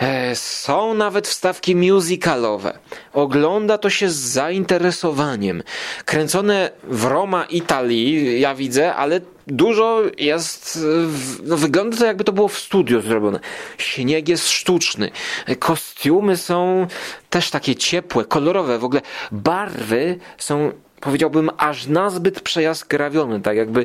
E, 0.00 0.34
Są 0.36 0.94
nawet 0.94 1.28
wstawki 1.28 1.76
musicalowe. 1.76 2.78
Ogląda 3.12 3.78
to 3.78 3.90
się 3.90 4.10
z 4.10 4.16
zainteresowaniem. 4.16 5.62
Kręcone 6.04 6.70
w 6.84 7.04
Roma, 7.04 7.44
Italii, 7.44 8.40
ja 8.40 8.54
widzę, 8.54 8.94
ale 8.94 9.20
dużo 9.46 10.02
jest. 10.18 10.78
w- 11.06 11.40
No, 11.48 11.56
wygląda 11.56 11.96
to 11.96 12.04
jakby 12.06 12.24
to 12.24 12.32
było 12.32 12.48
w 12.48 12.58
studio 12.58 13.00
zrobione. 13.00 13.40
Śnieg 13.78 14.28
jest 14.28 14.48
sztuczny. 14.48 15.10
Kostiumy 15.58 16.36
są 16.36 16.86
też 17.30 17.50
takie 17.50 17.76
ciepłe, 17.76 18.24
kolorowe. 18.24 18.78
W 18.78 18.84
ogóle 18.84 19.02
barwy 19.32 20.18
są 20.38 20.72
powiedziałbym 21.00 21.50
aż 21.58 21.86
nazbyt 21.86 22.40
przejaskrawione, 22.40 23.40
tak 23.40 23.56
jakby 23.56 23.84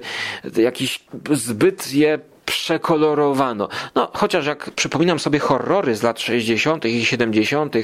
jakiś 0.57 0.99
zbyt 1.31 1.93
je 1.93 2.19
przekolorowano. 2.45 3.67
No, 3.95 4.11
chociaż 4.13 4.45
jak 4.45 4.71
przypominam 4.71 5.19
sobie 5.19 5.39
horrory 5.39 5.95
z 5.95 6.03
lat 6.03 6.19
60. 6.19 6.85
i 6.85 7.05
70. 7.05 7.75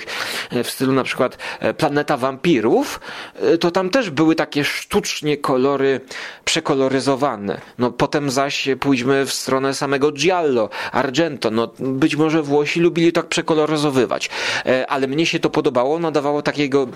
w 0.63 0.69
stylu 0.69 0.93
na 0.93 1.04
przykład 1.04 1.38
e, 1.60 1.74
Planeta 1.74 2.17
Wampirów, 2.17 3.00
e, 3.36 3.58
to 3.58 3.71
tam 3.71 3.89
też 3.89 4.10
były 4.10 4.36
takie 4.36 4.63
sztucznie 4.63 5.38
kolory 5.38 6.02
przekoloryzowane. 6.45 7.62
No, 7.78 7.91
potem 7.91 8.30
zaś 8.30 8.69
pójdźmy 8.80 9.26
w 9.26 9.34
stronę 9.34 9.74
samego 9.74 10.12
Giallo, 10.12 10.69
Argento. 10.91 11.52
No, 11.52 11.69
być 11.80 12.15
może 12.15 12.41
Włosi 12.41 12.80
lubili 12.80 13.12
tak 13.13 13.28
przekoloryzowywać, 13.28 14.30
E, 14.65 14.88
ale 14.88 15.08
mnie 15.08 15.26
się 15.26 15.39
to 15.39 15.50
podobało, 15.50 16.00
nadawało 16.00 16.41
takiego 16.41 16.88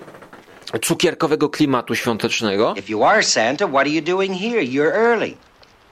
cukierkowego 0.81 1.49
klimatu 1.49 1.95
świątecznego. 1.95 2.73
If 2.77 2.91
you 2.91 3.03
are 3.03 3.23
Santa, 3.23 3.67
what 3.67 3.81
are 3.81 3.89
you 3.89 4.01
doing 4.01 4.39
here? 4.41 4.61
You're 4.63 4.93
early. 4.93 5.37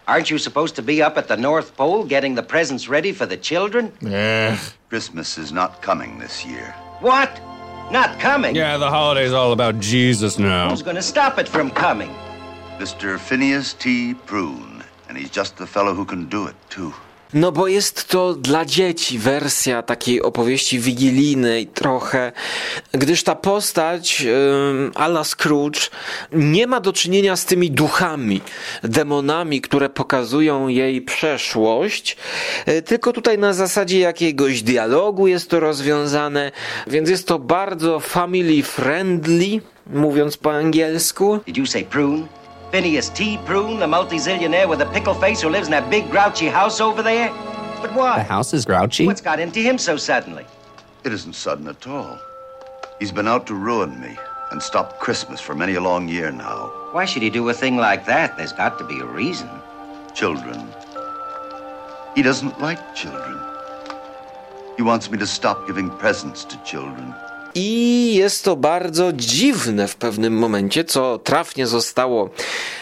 Aren't 0.08 0.30
you 0.30 0.38
supposed 0.38 0.76
to 0.76 0.82
be 0.82 1.02
up 1.02 1.18
at 1.18 1.28
the 1.30 1.38
North 1.38 1.78
Pole 1.78 2.04
getting 2.04 2.36
the 2.36 2.44
presents 2.44 2.90
ready 2.90 3.14
for 3.14 3.26
the 3.26 3.38
children? 3.38 3.94
Yeah. 4.02 4.60
Christmas 4.90 5.38
is 5.38 5.54
not 5.54 5.82
coming 5.82 6.20
this 6.20 6.46
year. 6.46 6.76
What? 7.00 7.40
Not 7.90 8.20
coming? 8.20 8.56
Yeah, 8.56 8.78
the 8.78 8.90
holiday's 8.90 9.32
all 9.32 9.54
about 9.54 9.80
Jesus 9.80 10.38
now. 10.38 10.70
Who's 10.70 10.82
going 10.82 10.98
to 10.98 11.02
stop 11.02 11.40
it 11.40 11.48
from 11.48 11.70
coming? 11.72 12.14
Mr. 12.78 13.18
Phineas 13.18 13.74
T. 13.74 14.14
Prune, 14.14 14.84
and 15.08 15.18
he's 15.18 15.30
just 15.30 15.56
the 15.56 15.68
fellow 15.68 15.94
who 15.94 16.04
can 16.04 16.28
do 16.28 16.48
it, 16.48 16.56
too. 16.70 16.94
No 17.34 17.52
bo 17.52 17.68
jest 17.68 18.08
to 18.08 18.34
dla 18.34 18.66
dzieci 18.66 19.20
wersja 19.20 19.82
takiej 19.82 20.22
opowieści 20.22 20.80
wigilijnej 20.80 21.68
trochę, 21.68 22.32
gdyż 22.92 23.24
ta 23.24 23.36
postać 23.36 24.26
ym, 24.70 24.92
Ala 24.96 25.24
Scrooge 25.24 25.80
nie 26.32 26.68
ma 26.68 26.80
do 26.80 26.94
czynienia 26.94 27.36
z 27.36 27.46
tymi 27.46 27.72
duchami, 27.72 28.42
demonami, 28.84 29.62
które 29.62 29.90
pokazują 29.90 30.68
jej 30.68 31.02
przeszłość, 31.02 32.18
y, 32.68 32.82
tylko 32.82 33.14
tutaj 33.14 33.38
na 33.38 33.54
zasadzie 33.54 34.00
jakiegoś 34.00 34.62
dialogu 34.62 35.28
jest 35.28 35.50
to 35.50 35.60
rozwiązane, 35.60 36.52
więc 36.88 37.10
jest 37.10 37.28
to 37.28 37.40
bardzo 37.40 38.00
family 38.00 38.64
friendly, 38.64 39.62
mówiąc 39.88 40.38
po 40.38 40.54
angielsku. 40.54 41.40
Did 41.46 41.58
you 41.58 41.66
say 41.66 41.84
Prune? 41.84 42.43
Phineas 42.74 43.10
T. 43.10 43.38
Prune, 43.46 43.78
the 43.78 43.86
multi-zillionaire 43.86 44.68
with 44.68 44.82
a 44.82 44.88
pickle 44.88 45.14
face 45.14 45.42
who 45.42 45.50
lives 45.50 45.68
in 45.68 45.72
that 45.74 45.92
big 45.92 46.10
grouchy 46.10 46.48
house 46.48 46.82
over 46.82 47.04
there? 47.04 47.30
But 47.80 47.94
why? 47.94 48.18
The 48.18 48.24
house 48.24 48.52
is 48.52 48.66
grouchy? 48.66 49.06
What's 49.06 49.22
got 49.22 49.40
into 49.40 49.60
him 49.60 49.78
so 49.78 49.96
suddenly? 49.96 50.44
It 51.04 51.14
isn't 51.14 51.34
sudden 51.34 51.68
at 51.68 51.86
all. 51.86 52.20
He's 52.98 53.12
been 53.12 53.28
out 53.28 53.46
to 53.46 53.54
ruin 53.54 54.02
me 54.02 54.18
and 54.50 54.60
stop 54.60 54.98
Christmas 54.98 55.40
for 55.40 55.54
many 55.54 55.76
a 55.76 55.82
long 55.82 56.10
year 56.10 56.32
now. 56.32 56.74
Why 56.94 57.06
should 57.06 57.22
he 57.22 57.30
do 57.30 57.48
a 57.48 57.54
thing 57.54 57.78
like 57.78 58.08
that? 58.08 58.38
There's 58.38 58.54
got 58.54 58.80
to 58.80 58.84
be 58.84 59.02
a 59.02 59.06
reason. 59.06 59.52
Children. 60.16 60.68
He 62.16 62.24
doesn't 62.24 62.60
like 62.60 62.96
children. 62.96 63.40
He 64.78 64.82
wants 64.82 65.12
me 65.12 65.20
to 65.20 65.28
stop 65.28 65.68
giving 65.68 65.92
presents 65.92 66.44
to 66.46 66.58
children. 66.64 67.14
I 67.56 68.16
jest 68.16 68.44
to 68.44 68.56
bardzo 68.56 69.14
dziwne 69.14 69.88
w 69.88 69.96
pewnym 69.96 70.38
momencie, 70.38 70.84
co 70.84 71.18
trafnie 71.18 71.68
zostało 71.68 72.30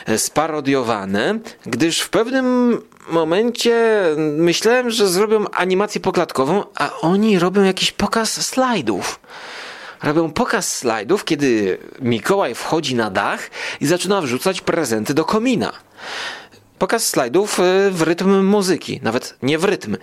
e, 0.05 0.17
sparodiowane, 0.17 1.39
gdyż 1.65 1.99
w 1.99 2.09
pewnym 2.09 2.81
momencie 3.09 4.03
myślałem, 4.17 4.89
że 4.89 5.07
zrobią 5.07 5.45
animację 5.51 6.01
poklatkową, 6.01 6.63
a 6.75 6.99
oni 6.99 7.39
robią 7.39 7.63
jakiś 7.63 7.91
pokaz 7.91 8.45
slajdów. 8.47 9.19
Robią 10.03 10.31
pokaz 10.31 10.77
slajdów, 10.77 11.25
kiedy 11.25 11.77
Mikołaj 12.01 12.55
wchodzi 12.55 12.95
na 12.95 13.09
dach 13.09 13.49
i 13.81 13.85
zaczyna 13.85 14.21
wrzucać 14.21 14.61
prezenty 14.61 15.13
do 15.13 15.25
komina. 15.25 15.73
Pokaz 16.79 17.09
slajdów 17.09 17.59
e, 17.59 17.91
w 17.91 18.01
rytm 18.01 18.45
muzyki, 18.45 18.99
nawet 19.03 19.35
nie 19.41 19.57
w 19.57 19.63
rytm. 19.63 19.97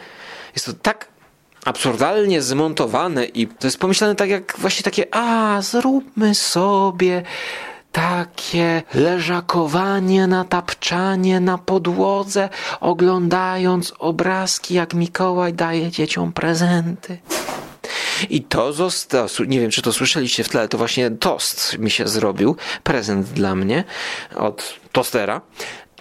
Jest 0.54 0.66
to 0.66 0.72
tak 0.72 1.08
absurdalnie 1.64 2.42
zmontowane 2.42 3.24
i 3.24 3.46
to 3.46 3.66
jest 3.66 3.78
pomyślane 3.78 4.14
tak 4.14 4.30
jak 4.30 4.54
właśnie 4.58 4.82
takie, 4.82 5.14
a 5.14 5.58
zróbmy 5.62 6.34
sobie 6.34 7.22
takie 7.92 8.82
leżakowanie 8.94 10.26
na 10.26 10.44
tapczanie 10.44 11.40
na 11.40 11.58
podłodze, 11.58 12.48
oglądając 12.80 13.94
obrazki, 13.98 14.74
jak 14.74 14.94
Mikołaj 14.94 15.54
daje 15.54 15.90
dzieciom 15.90 16.32
prezenty. 16.32 17.18
I 18.30 18.42
to 18.42 18.72
zostało, 18.72 19.28
nie 19.46 19.60
wiem 19.60 19.70
czy 19.70 19.82
to 19.82 19.92
słyszeliście 19.92 20.44
w 20.44 20.48
tle, 20.48 20.68
to 20.68 20.78
właśnie 20.78 21.10
tost 21.10 21.78
mi 21.78 21.90
się 21.90 22.08
zrobił, 22.08 22.56
prezent 22.82 23.26
dla 23.26 23.54
mnie 23.54 23.84
od 24.36 24.74
tostera. 24.92 25.40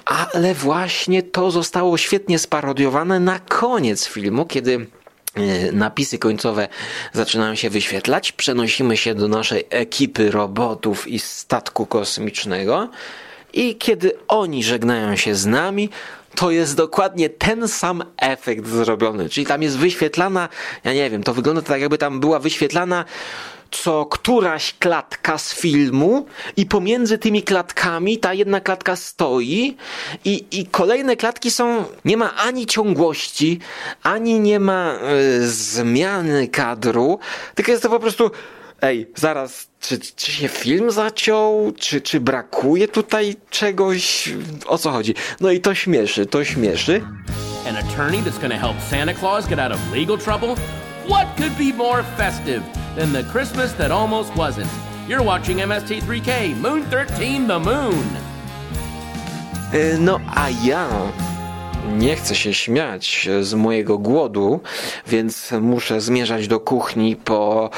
Ale 0.05 0.53
właśnie 0.53 1.23
to 1.23 1.51
zostało 1.51 1.97
świetnie 1.97 2.39
sparodiowane 2.39 3.19
na 3.19 3.39
koniec 3.39 4.07
filmu, 4.07 4.45
kiedy 4.45 4.87
napisy 5.73 6.17
końcowe 6.17 6.67
zaczynają 7.13 7.55
się 7.55 7.69
wyświetlać. 7.69 8.31
Przenosimy 8.31 8.97
się 8.97 9.15
do 9.15 9.27
naszej 9.27 9.63
ekipy 9.69 10.31
robotów 10.31 11.07
i 11.07 11.19
statku 11.19 11.85
kosmicznego. 11.85 12.89
I 13.53 13.75
kiedy 13.75 14.11
oni 14.27 14.63
żegnają 14.63 15.15
się 15.15 15.35
z 15.35 15.45
nami, 15.45 15.89
to 16.35 16.51
jest 16.51 16.75
dokładnie 16.75 17.29
ten 17.29 17.67
sam 17.67 18.03
efekt 18.17 18.67
zrobiony. 18.67 19.29
Czyli 19.29 19.45
tam 19.45 19.61
jest 19.61 19.77
wyświetlana, 19.77 20.49
ja 20.83 20.93
nie 20.93 21.09
wiem, 21.09 21.23
to 21.23 21.33
wygląda 21.33 21.61
tak, 21.61 21.81
jakby 21.81 21.97
tam 21.97 22.19
była 22.19 22.39
wyświetlana 22.39 23.05
co 23.71 24.05
któraś 24.05 24.75
klatka 24.79 25.37
z 25.37 25.53
filmu 25.53 26.25
i 26.57 26.65
pomiędzy 26.65 27.17
tymi 27.17 27.43
klatkami 27.43 28.17
ta 28.17 28.33
jedna 28.33 28.61
klatka 28.61 28.95
stoi 28.95 29.77
i, 30.25 30.45
i 30.51 30.65
kolejne 30.65 31.15
klatki 31.15 31.51
są, 31.51 31.85
nie 32.05 32.17
ma 32.17 32.35
ani 32.35 32.65
ciągłości, 32.65 33.59
ani 34.03 34.39
nie 34.39 34.59
ma 34.59 34.93
y, 35.41 35.49
zmiany 35.49 36.47
kadru, 36.47 37.19
tylko 37.55 37.71
jest 37.71 37.83
to 37.83 37.89
po 37.89 37.99
prostu 37.99 38.31
ej, 38.81 39.11
zaraz, 39.15 39.67
czy, 39.79 39.99
czy 39.99 40.31
się 40.31 40.47
film 40.47 40.91
zaciął, 40.91 41.71
czy, 41.79 42.01
czy 42.01 42.19
brakuje 42.19 42.87
tutaj 42.87 43.35
czegoś, 43.49 44.29
o 44.67 44.77
co 44.77 44.91
chodzi? 44.91 45.15
No 45.39 45.51
i 45.51 45.61
to 45.61 45.75
śmieszy, 45.75 46.25
to 46.25 46.43
śmieszy. 46.43 47.01
An 47.69 47.77
attorney 47.77 48.21
that's 48.23 48.41
gonna 48.41 48.57
help 48.57 48.75
Santa 48.89 49.13
Claus 49.13 49.47
get 49.47 49.59
out 49.59 49.71
of 49.71 49.79
legal 49.93 50.17
trouble? 50.17 50.55
What 51.07 51.37
could 51.37 51.57
be 51.57 51.71
more 51.71 52.03
festive 52.17 52.63
than 52.95 53.13
the 53.13 53.23
Christmas 53.23 53.71
that 53.73 53.91
almost 53.91 54.35
wasn't? 54.35 54.69
You're 55.07 55.23
watching 55.23 55.59
MST3K, 55.59 56.57
Moon 56.57 56.83
13 56.89 57.47
The 57.47 57.59
Moon. 57.59 58.05
No 59.99 60.19
a 60.35 60.49
ja 60.49 60.87
nie 61.97 62.15
chcę 62.15 62.35
się 62.35 62.53
śmiać 62.53 63.29
z 63.41 63.53
mojego 63.53 63.97
głodu, 63.97 64.59
więc 65.07 65.51
muszę 65.61 66.01
zmierzać 66.01 66.47
do 66.47 66.59
kuchni 66.59 67.15
po 67.15 67.69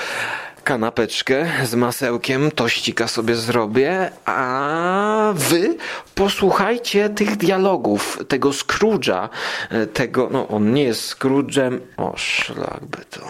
kanapeczkę 0.69 1.51
z 1.63 1.75
masełkiem, 1.75 2.51
tościka 2.51 3.07
sobie 3.07 3.35
zrobię, 3.35 4.11
a 4.25 5.33
wy 5.35 5.77
posłuchajcie 6.15 7.09
tych 7.09 7.37
dialogów, 7.37 8.19
tego 8.27 8.49
Scrooge'a, 8.49 9.29
e, 9.69 9.87
tego, 9.87 10.29
no 10.31 10.47
on 10.47 10.73
nie 10.73 10.83
jest 10.83 11.15
Scrooge'em, 11.15 11.79
o 11.97 12.13
szlak 12.17 12.85
by 12.85 13.05
to. 13.09 13.21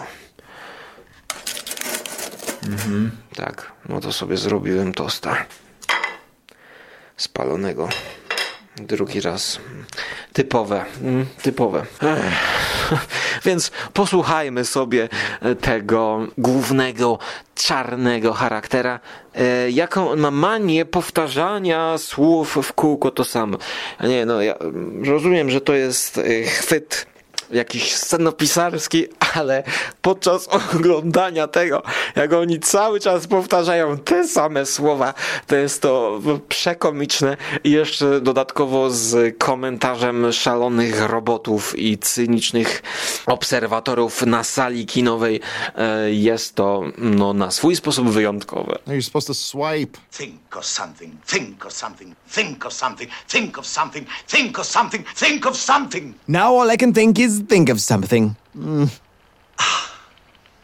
Mhm, 2.68 3.10
tak, 3.36 3.72
no 3.88 4.00
to 4.00 4.12
sobie 4.12 4.36
zrobiłem 4.36 4.94
tosta 4.94 5.44
spalonego. 7.16 7.88
Drugi 8.76 9.20
raz. 9.20 9.60
Typowe, 10.32 10.84
mm, 11.02 11.26
typowe. 11.42 11.86
Więc 13.44 13.70
posłuchajmy 13.92 14.64
sobie 14.64 15.08
tego 15.60 16.26
głównego 16.38 17.18
czarnego 17.54 18.32
charaktera, 18.32 19.00
e, 19.34 19.70
jaką 19.70 20.10
on 20.10 20.20
ma 20.20 20.30
manię 20.30 20.84
powtarzania 20.84 21.98
słów 21.98 22.58
w 22.62 22.72
kółko 22.72 23.10
to 23.10 23.24
samo. 23.24 23.58
Nie, 24.00 24.26
no 24.26 24.42
ja 24.42 24.54
rozumiem, 25.04 25.50
że 25.50 25.60
to 25.60 25.74
jest 25.74 26.18
e, 26.18 26.42
chwyt 26.42 27.06
jakiś 27.52 27.94
scenopisarski, 27.94 29.06
ale 29.34 29.62
podczas 30.02 30.48
oglądania 30.74 31.48
tego, 31.48 31.82
jak 32.16 32.32
oni 32.32 32.60
cały 32.60 33.00
czas 33.00 33.26
powtarzają 33.26 33.98
te 33.98 34.28
same 34.28 34.66
słowa, 34.66 35.14
to 35.46 35.56
jest 35.56 35.82
to 35.82 36.20
przekomiczne 36.48 37.36
i 37.64 37.70
jeszcze 37.70 38.20
dodatkowo 38.20 38.90
z 38.90 39.38
komentarzem 39.38 40.32
szalonych 40.32 41.08
robotów 41.08 41.78
i 41.78 41.98
cynicznych 41.98 42.82
obserwatorów 43.26 44.26
na 44.26 44.44
sali 44.44 44.86
kinowej 44.86 45.40
e, 45.76 46.12
jest 46.12 46.54
to 46.54 46.82
no, 46.98 47.32
na 47.32 47.50
swój 47.50 47.76
sposób 47.76 48.08
wyjątkowe. 48.08 48.78
You're 48.86 49.02
supposed 49.02 49.26
to 49.26 49.34
swipe. 49.34 49.98
Think 50.18 50.56
of 50.56 50.66
something, 50.66 51.14
think 51.26 51.66
of 51.66 51.72
something, 51.72 52.14
think 52.34 52.66
of 52.66 52.72
something, 52.72 53.10
think 53.28 53.58
of 53.58 53.66
something, 53.66 54.06
think 54.28 54.58
of 54.58 54.66
something, 54.66 55.04
think 55.16 55.46
of 55.46 55.56
something. 55.56 56.14
Now 56.28 56.60
all 56.60 56.74
I 56.74 56.76
can 56.76 56.92
think 56.92 57.18
is 57.18 57.39
think 57.48 57.68
of 57.68 57.80
something. 57.80 58.36
Mm. 58.56 59.00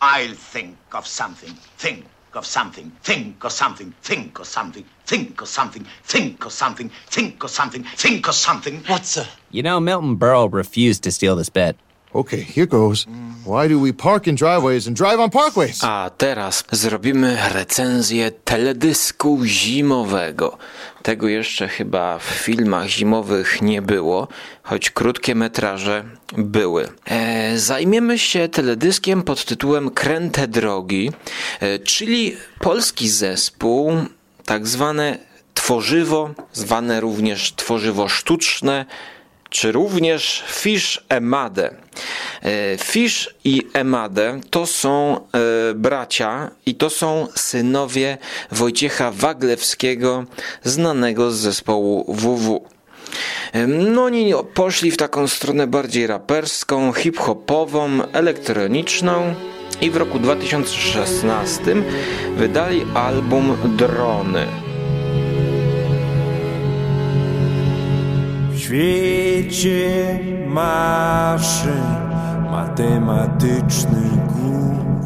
I'll 0.01 0.35
think 0.35 0.77
of 0.93 1.07
something, 1.07 1.55
think 1.79 2.05
of 2.35 2.45
something, 2.45 2.93
think 3.03 3.43
of 3.45 3.53
something, 3.53 3.95
think 4.03 4.39
of 4.39 4.47
something, 4.47 4.85
think 5.07 5.41
of 5.41 5.49
something, 5.49 5.87
think 6.05 6.45
of 6.45 6.53
something, 6.53 6.91
think 7.07 7.43
of 7.43 7.51
something, 7.51 7.83
think 7.83 8.29
of 8.29 8.35
something. 8.35 8.85
What's 8.87 9.17
a... 9.17 9.27
You 9.51 9.63
know, 9.63 9.81
Milton 9.81 10.17
Berle 10.19 10.53
refused 10.53 11.03
to 11.05 11.13
steal 11.13 11.35
this 11.35 11.49
bet. 11.49 11.77
Okay, 12.13 12.41
here 12.55 12.67
goes. 12.67 13.07
Why 13.45 13.69
do 13.69 13.81
we 13.81 13.93
park 13.93 14.27
in 14.27 14.35
driveways 14.35 14.87
and 14.87 14.97
drive 14.97 15.21
on 15.21 15.31
parkways? 15.31 15.85
A 15.85 16.11
teraz 16.19 16.65
zrobimy 16.73 17.39
recenzję 17.53 18.31
teledysku 18.31 19.41
zimowego. 19.45 20.59
Tego 21.03 21.29
jeszcze 21.29 21.69
chyba 21.69 22.19
w 22.19 22.23
filmach 22.23 22.89
zimowych 22.89 23.63
nie 23.63 23.83
było, 23.83 24.29
choć 24.63 24.91
krótkie 24.91 25.35
metraże 25.35 26.05
były. 26.37 26.89
E, 27.05 27.59
zajmiemy 27.59 28.19
się 28.19 28.49
teledyskiem 28.49 29.23
pod 29.23 29.45
tytułem 29.45 29.91
Kręte 29.91 30.49
Drogi, 30.49 31.13
e, 31.61 31.79
czyli 31.79 32.37
polski 32.61 33.09
zespół, 33.09 33.93
tak 34.45 34.67
zwane 34.67 35.19
tworzywo, 35.55 36.31
zwane 36.53 37.01
również 37.01 37.53
tworzywo 37.55 38.09
sztuczne, 38.09 38.87
czy 39.51 39.73
również 39.73 40.45
Fish 40.49 41.05
Emade. 41.09 41.71
E, 42.43 42.79
Fish 42.79 43.35
i 43.45 43.63
Emade 43.73 44.41
to 44.51 44.67
są 44.67 45.17
e, 45.17 45.21
bracia 45.75 46.51
i 46.67 46.75
to 46.75 46.91
są 46.91 47.29
synowie 47.35 48.19
Wojciecha 48.53 49.11
Waglewskiego, 49.11 50.25
znanego 50.63 51.31
z 51.31 51.37
zespołu 51.37 52.15
WW. 52.15 52.65
E, 53.53 53.67
no 53.67 54.05
oni 54.05 54.33
poszli 54.55 54.91
w 54.91 54.97
taką 54.97 55.29
stronę 55.29 55.67
bardziej 55.67 56.07
raperską, 56.07 56.93
hip-hopową, 56.93 58.13
elektroniczną 58.13 59.35
i 59.81 59.91
w 59.91 59.97
roku 59.97 60.19
2016 60.19 61.63
wydali 62.37 62.87
album 62.95 63.57
Drony. 63.77 64.66
Świecie 68.67 70.19
maszyn 70.47 71.83
matematycznych 72.51 74.27
głów. 74.27 74.97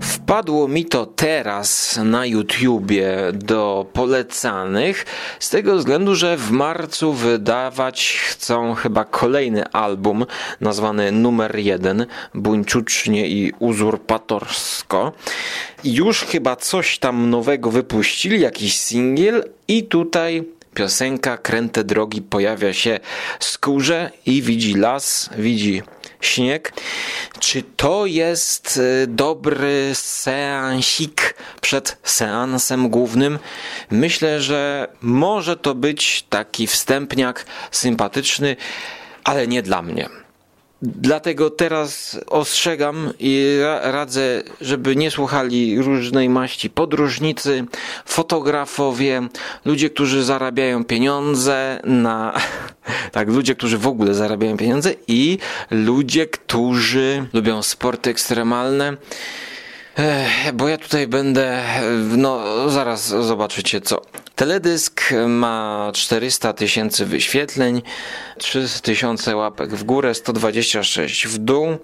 Wpadło 0.00 0.68
mi 0.68 0.84
to 0.84 1.06
teraz 1.06 1.98
na 2.04 2.26
YouTubie 2.26 3.16
do 3.32 3.86
polecanych, 3.92 5.06
z 5.40 5.50
tego 5.50 5.76
względu, 5.76 6.14
że 6.14 6.36
w 6.36 6.50
marcu 6.50 7.12
wydawać 7.12 8.18
chcą 8.28 8.74
chyba 8.74 9.04
kolejny 9.04 9.68
album 9.68 10.26
nazwany 10.60 11.12
Numer 11.12 11.58
1 11.58 12.06
Buńczucznie 12.34 13.28
i 13.28 13.52
uzurpatorsko. 13.58 15.12
Już 15.84 16.22
chyba 16.22 16.56
coś 16.56 16.98
tam 16.98 17.30
nowego 17.30 17.70
wypuścili, 17.70 18.40
jakiś 18.40 18.76
singiel 18.76 19.44
i 19.68 19.84
tutaj 19.84 20.59
piosenka 20.80 21.36
Kręte 21.36 21.84
Drogi 21.84 22.22
pojawia 22.22 22.72
się 22.72 23.00
skórze 23.40 24.10
i 24.26 24.42
widzi 24.42 24.74
las, 24.74 25.30
widzi 25.38 25.82
śnieg. 26.20 26.72
Czy 27.38 27.62
to 27.76 28.06
jest 28.06 28.76
y, 28.76 29.06
dobry 29.06 29.90
seansik 29.94 31.34
przed 31.60 31.96
seansem 32.02 32.88
głównym? 32.88 33.38
Myślę, 33.90 34.40
że 34.40 34.88
może 35.00 35.56
to 35.56 35.74
być 35.74 36.24
taki 36.28 36.66
wstępniak 36.66 37.46
sympatyczny, 37.70 38.56
ale 39.24 39.46
nie 39.46 39.62
dla 39.62 39.82
mnie. 39.82 40.19
Dlatego 40.82 41.50
teraz 41.50 42.20
ostrzegam 42.26 43.12
i 43.18 43.58
radzę, 43.82 44.42
żeby 44.60 44.96
nie 44.96 45.10
słuchali 45.10 45.82
różnej 45.82 46.28
maści 46.28 46.70
podróżnicy, 46.70 47.64
fotografowie, 48.06 49.28
ludzie, 49.64 49.90
którzy 49.90 50.24
zarabiają 50.24 50.84
pieniądze 50.84 51.80
na. 51.84 52.32
Tak, 53.12 53.28
ludzie, 53.28 53.54
którzy 53.54 53.78
w 53.78 53.86
ogóle 53.86 54.14
zarabiają 54.14 54.56
pieniądze 54.56 54.94
i 55.08 55.38
ludzie, 55.70 56.26
którzy 56.26 57.26
lubią 57.32 57.62
sporty 57.62 58.10
ekstremalne. 58.10 58.96
Bo 60.54 60.68
ja 60.68 60.78
tutaj 60.78 61.06
będę, 61.06 61.62
no 62.16 62.44
zaraz 62.70 63.08
zobaczycie 63.08 63.80
co. 63.80 64.02
Teledysk 64.40 65.02
ma 65.28 65.90
400 65.94 66.52
tysięcy 66.52 67.06
wyświetleń, 67.06 67.82
300 68.38 68.80
tysiące 68.80 69.36
łapek 69.36 69.70
w 69.70 69.84
górę, 69.84 70.14
126 70.14 71.26
w 71.26 71.38
dół. 71.38 71.78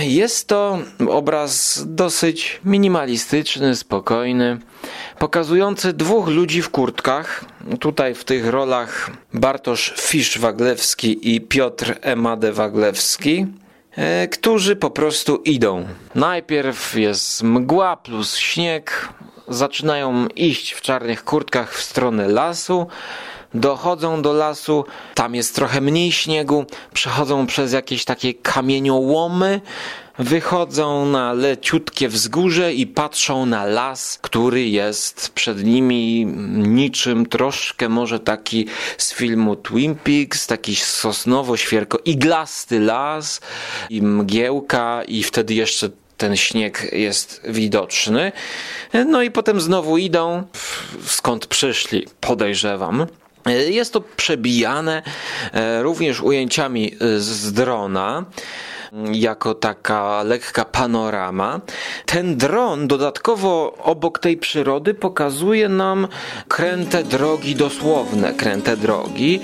Jest 0.00 0.48
to 0.48 0.78
obraz 1.08 1.82
dosyć 1.86 2.60
minimalistyczny, 2.64 3.76
spokojny, 3.76 4.58
pokazujący 5.18 5.92
dwóch 5.92 6.28
ludzi 6.28 6.62
w 6.62 6.70
kurtkach. 6.70 7.44
Tutaj 7.80 8.14
w 8.14 8.24
tych 8.24 8.46
rolach 8.46 9.10
Bartosz 9.34 9.94
Fisz-Waglewski 9.96 11.34
i 11.34 11.40
Piotr 11.40 11.94
Emade-Waglewski 12.00 13.46
którzy 14.30 14.76
po 14.76 14.90
prostu 14.90 15.36
idą. 15.36 15.86
Najpierw 16.14 16.94
jest 16.96 17.42
mgła 17.42 17.96
plus 17.96 18.36
śnieg, 18.36 19.08
zaczynają 19.48 20.26
iść 20.26 20.72
w 20.72 20.80
czarnych 20.80 21.24
kurtkach 21.24 21.74
w 21.74 21.82
stronę 21.82 22.28
lasu. 22.28 22.86
Dochodzą 23.54 24.22
do 24.22 24.32
lasu, 24.32 24.84
tam 25.14 25.34
jest 25.34 25.54
trochę 25.54 25.80
mniej 25.80 26.12
śniegu, 26.12 26.64
przechodzą 26.92 27.46
przez 27.46 27.72
jakieś 27.72 28.04
takie 28.04 28.34
kamieniołomy, 28.34 29.60
wychodzą 30.18 31.06
na 31.06 31.32
leciutkie 31.32 32.08
wzgórze 32.08 32.74
i 32.74 32.86
patrzą 32.86 33.46
na 33.46 33.64
las, 33.64 34.18
który 34.22 34.68
jest 34.68 35.30
przed 35.34 35.64
nimi 35.64 36.26
niczym 36.56 37.26
troszkę 37.26 37.88
może 37.88 38.20
taki 38.20 38.66
z 38.98 39.12
filmu 39.12 39.56
Twin 39.56 39.94
Peaks, 39.94 40.46
taki 40.46 40.74
sosnowo-świerko, 40.76 41.98
iglasty 42.04 42.80
las 42.80 43.40
i 43.90 44.02
mgiełka 44.02 45.02
i 45.08 45.22
wtedy 45.22 45.54
jeszcze 45.54 45.90
ten 46.22 46.36
śnieg 46.36 46.88
jest 46.92 47.40
widoczny. 47.48 48.32
No 49.06 49.22
i 49.22 49.30
potem 49.30 49.60
znowu 49.60 49.98
idą, 49.98 50.44
skąd 51.06 51.46
przyszli, 51.46 52.06
podejrzewam. 52.20 53.06
Jest 53.68 53.92
to 53.92 54.00
przebijane 54.00 55.02
również 55.80 56.20
ujęciami 56.20 56.94
z 57.18 57.52
drona. 57.52 58.24
Jako 59.12 59.54
taka 59.54 60.22
lekka 60.22 60.64
panorama. 60.64 61.60
Ten 62.06 62.36
dron 62.36 62.88
dodatkowo 62.88 63.74
obok 63.78 64.18
tej 64.18 64.36
przyrody 64.36 64.94
pokazuje 64.94 65.68
nam 65.68 66.08
kręte 66.48 67.04
drogi 67.04 67.54
dosłowne, 67.54 68.34
kręte 68.34 68.76
drogi, 68.76 69.40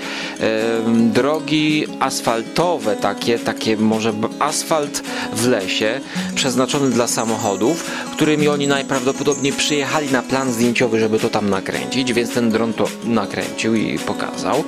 drogi 0.89 1.87
asfaltowe, 1.99 2.95
takie, 2.95 3.39
takie 3.39 3.77
może 3.77 4.13
asfalt 4.39 5.01
w 5.33 5.47
lesie, 5.47 5.99
przeznaczony 6.35 6.89
dla 6.89 7.07
samochodów, 7.07 7.91
którymi 8.13 8.47
oni 8.47 8.67
najprawdopodobniej 8.67 9.53
przyjechali 9.53 10.11
na 10.11 10.21
plan 10.21 10.51
zdjęciowy, 10.51 10.99
żeby 10.99 11.19
to 11.19 11.29
tam 11.29 11.49
nakręcić, 11.49 12.13
więc 12.13 12.33
ten 12.33 12.51
dron 12.51 12.73
to 12.73 12.85
nakręcił 13.03 13.75
i 13.75 13.99
pokazał. 13.99 14.63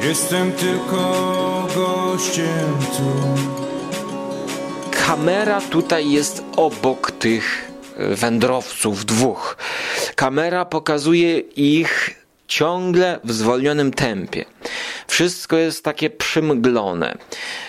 Jestem 0.00 0.52
tylko 0.52 1.68
gościem 1.74 2.76
tu. 2.96 3.65
Kamera 5.06 5.60
tutaj 5.60 6.10
jest 6.10 6.44
obok 6.56 7.10
tych 7.10 7.72
wędrowców 7.98 9.04
dwóch. 9.04 9.56
Kamera 10.14 10.64
pokazuje 10.64 11.38
ich 11.38 12.24
ciągle 12.48 13.20
w 13.24 13.32
zwolnionym 13.32 13.92
tempie. 13.92 14.44
Wszystko 15.06 15.56
jest 15.56 15.84
takie 15.84 16.10
przymglone, 16.10 17.14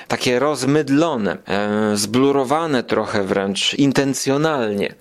takie 0.07 0.39
rozmydlone, 0.39 1.37
e, 1.47 1.97
zblurowane 1.97 2.83
trochę 2.83 3.23
wręcz 3.23 3.73
intencjonalnie. 3.73 4.95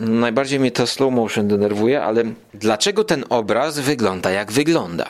Najbardziej 0.00 0.60
mnie 0.60 0.70
to 0.70 0.86
slow 0.86 1.12
motion 1.12 1.48
denerwuje, 1.48 2.02
ale 2.02 2.24
dlaczego 2.54 3.04
ten 3.04 3.24
obraz 3.28 3.78
wygląda 3.78 4.30
jak 4.30 4.52
wygląda? 4.52 5.06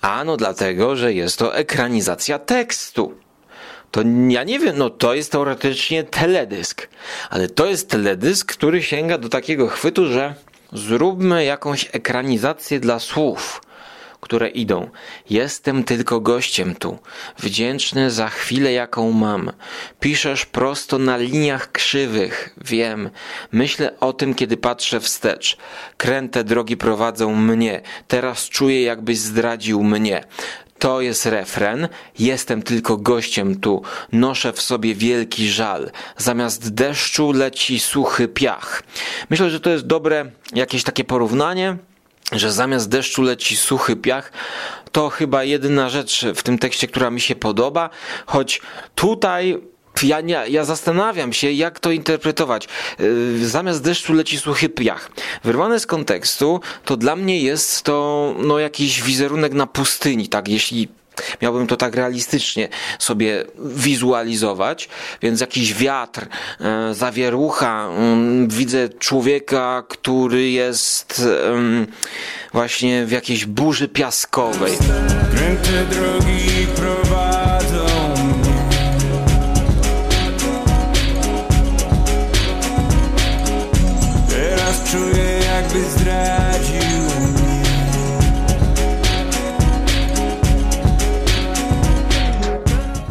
Ano 0.00 0.36
dlatego, 0.36 0.96
że 0.96 1.12
jest 1.12 1.38
to 1.38 1.56
ekranizacja 1.56 2.38
tekstu. 2.38 3.27
To 3.90 4.02
ja 4.28 4.44
nie 4.44 4.58
wiem, 4.58 4.78
no 4.78 4.90
to 4.90 5.14
jest 5.14 5.32
teoretycznie 5.32 6.04
teledysk, 6.04 6.88
ale 7.30 7.48
to 7.48 7.66
jest 7.66 7.90
teledysk, 7.90 8.52
który 8.52 8.82
sięga 8.82 9.18
do 9.18 9.28
takiego 9.28 9.68
chwytu, 9.68 10.06
że 10.06 10.34
zróbmy 10.72 11.44
jakąś 11.44 11.88
ekranizację 11.92 12.80
dla 12.80 12.98
słów 12.98 13.60
które 14.20 14.48
idą. 14.48 14.90
Jestem 15.30 15.84
tylko 15.84 16.20
gościem 16.20 16.74
tu, 16.74 16.98
wdzięczny 17.38 18.10
za 18.10 18.28
chwilę, 18.28 18.72
jaką 18.72 19.12
mam. 19.12 19.52
Piszesz 20.00 20.46
prosto 20.46 20.98
na 20.98 21.16
liniach 21.16 21.72
krzywych, 21.72 22.54
wiem. 22.64 23.10
Myślę 23.52 24.00
o 24.00 24.12
tym, 24.12 24.34
kiedy 24.34 24.56
patrzę 24.56 25.00
wstecz. 25.00 25.56
Kręte 25.96 26.44
drogi 26.44 26.76
prowadzą 26.76 27.34
mnie, 27.34 27.80
teraz 28.08 28.48
czuję, 28.48 28.82
jakbyś 28.82 29.18
zdradził 29.18 29.84
mnie. 29.84 30.24
To 30.78 31.00
jest 31.00 31.26
refren. 31.26 31.88
Jestem 32.18 32.62
tylko 32.62 32.96
gościem 32.96 33.60
tu. 33.60 33.82
Noszę 34.12 34.52
w 34.52 34.62
sobie 34.62 34.94
wielki 34.94 35.48
żal. 35.48 35.90
Zamiast 36.16 36.74
deszczu 36.74 37.32
leci 37.32 37.80
suchy 37.80 38.28
piach. 38.28 38.82
Myślę, 39.30 39.50
że 39.50 39.60
to 39.60 39.70
jest 39.70 39.86
dobre 39.86 40.30
jakieś 40.54 40.82
takie 40.82 41.04
porównanie 41.04 41.76
że 42.32 42.52
zamiast 42.52 42.88
deszczu 42.88 43.22
leci 43.22 43.56
suchy 43.56 43.96
piach, 43.96 44.32
to 44.92 45.08
chyba 45.08 45.44
jedyna 45.44 45.88
rzecz 45.88 46.26
w 46.34 46.42
tym 46.42 46.58
tekście, 46.58 46.86
która 46.86 47.10
mi 47.10 47.20
się 47.20 47.36
podoba, 47.36 47.90
choć 48.26 48.60
tutaj 48.94 49.58
ja, 50.02 50.20
nie, 50.20 50.44
ja 50.48 50.64
zastanawiam 50.64 51.32
się, 51.32 51.52
jak 51.52 51.80
to 51.80 51.90
interpretować. 51.90 52.68
Yy, 52.98 53.48
zamiast 53.48 53.82
deszczu 53.82 54.12
leci 54.12 54.38
suchy 54.38 54.68
piach. 54.68 55.10
Wyrwane 55.44 55.80
z 55.80 55.86
kontekstu, 55.86 56.60
to 56.84 56.96
dla 56.96 57.16
mnie 57.16 57.40
jest 57.40 57.82
to 57.82 58.34
no, 58.38 58.58
jakiś 58.58 59.02
wizerunek 59.02 59.52
na 59.52 59.66
pustyni, 59.66 60.28
tak, 60.28 60.48
jeśli 60.48 60.88
Miałbym 61.42 61.66
to 61.66 61.76
tak 61.76 61.94
realistycznie 61.94 62.68
sobie 62.98 63.44
wizualizować, 63.58 64.88
więc 65.22 65.40
jakiś 65.40 65.74
wiatr, 65.74 66.26
e, 66.60 66.94
zawierucha, 66.94 67.88
mm, 67.88 68.48
widzę 68.48 68.88
człowieka, 68.88 69.82
który 69.88 70.50
jest 70.50 71.22
właśnie 72.52 73.06
w 73.06 73.10
jakiejś 73.10 73.44
burzy 73.44 73.88
piaskowej. 73.88 74.72
Kręte 75.34 75.84
drogi 75.84 76.66
czuję 84.90 85.38
jakby 85.38 85.90
zdradził 85.90 86.98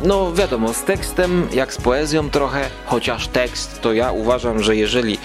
No 0.08 0.34
wiadomo, 0.34 0.74
z 0.74 0.84
tekstem 0.84 1.48
jak 1.54 1.74
z 1.74 1.78
poezją 1.78 2.30
trochę, 2.30 2.70
chociaż 2.86 3.28
tekst 3.28 3.82
to 3.82 3.94
ja 3.94 4.12
uważam, 4.12 4.64
że 4.64 4.76
jeżeli 4.76 5.18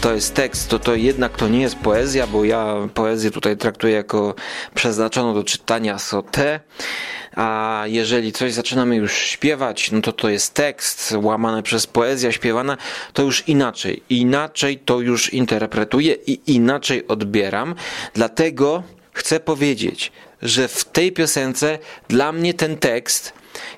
to 0.00 0.14
jest 0.14 0.34
tekst, 0.34 0.68
to 0.68 0.78
to 0.78 0.94
jednak 0.94 1.36
to 1.36 1.48
nie 1.48 1.60
jest 1.60 1.76
poezja, 1.76 2.26
bo 2.26 2.44
ja 2.44 2.74
poezję 2.94 3.30
tutaj 3.30 3.56
traktuję 3.56 3.94
jako 3.94 4.34
przeznaczoną 4.74 5.34
do 5.34 5.44
czytania 5.44 5.98
sotę. 5.98 6.60
A 7.36 7.82
jeżeli 7.86 8.32
coś 8.32 8.52
zaczynamy 8.52 8.96
już 8.96 9.12
śpiewać, 9.12 9.90
no 9.90 10.00
to 10.00 10.12
to 10.12 10.28
jest 10.28 10.54
tekst 10.54 11.14
łamany 11.16 11.62
przez 11.62 11.86
poezja 11.86 12.32
śpiewana, 12.32 12.76
to 13.12 13.22
już 13.22 13.48
inaczej. 13.48 14.02
Inaczej 14.10 14.78
to 14.78 15.00
już 15.00 15.32
interpretuję 15.32 16.14
i 16.26 16.40
inaczej 16.46 17.08
odbieram. 17.08 17.74
Dlatego 18.14 18.82
chcę 19.12 19.40
powiedzieć, 19.40 20.12
że 20.42 20.68
w 20.68 20.84
tej 20.84 21.12
piosence 21.12 21.78
dla 22.08 22.32
mnie 22.32 22.54
ten 22.54 22.76
tekst 22.76 23.32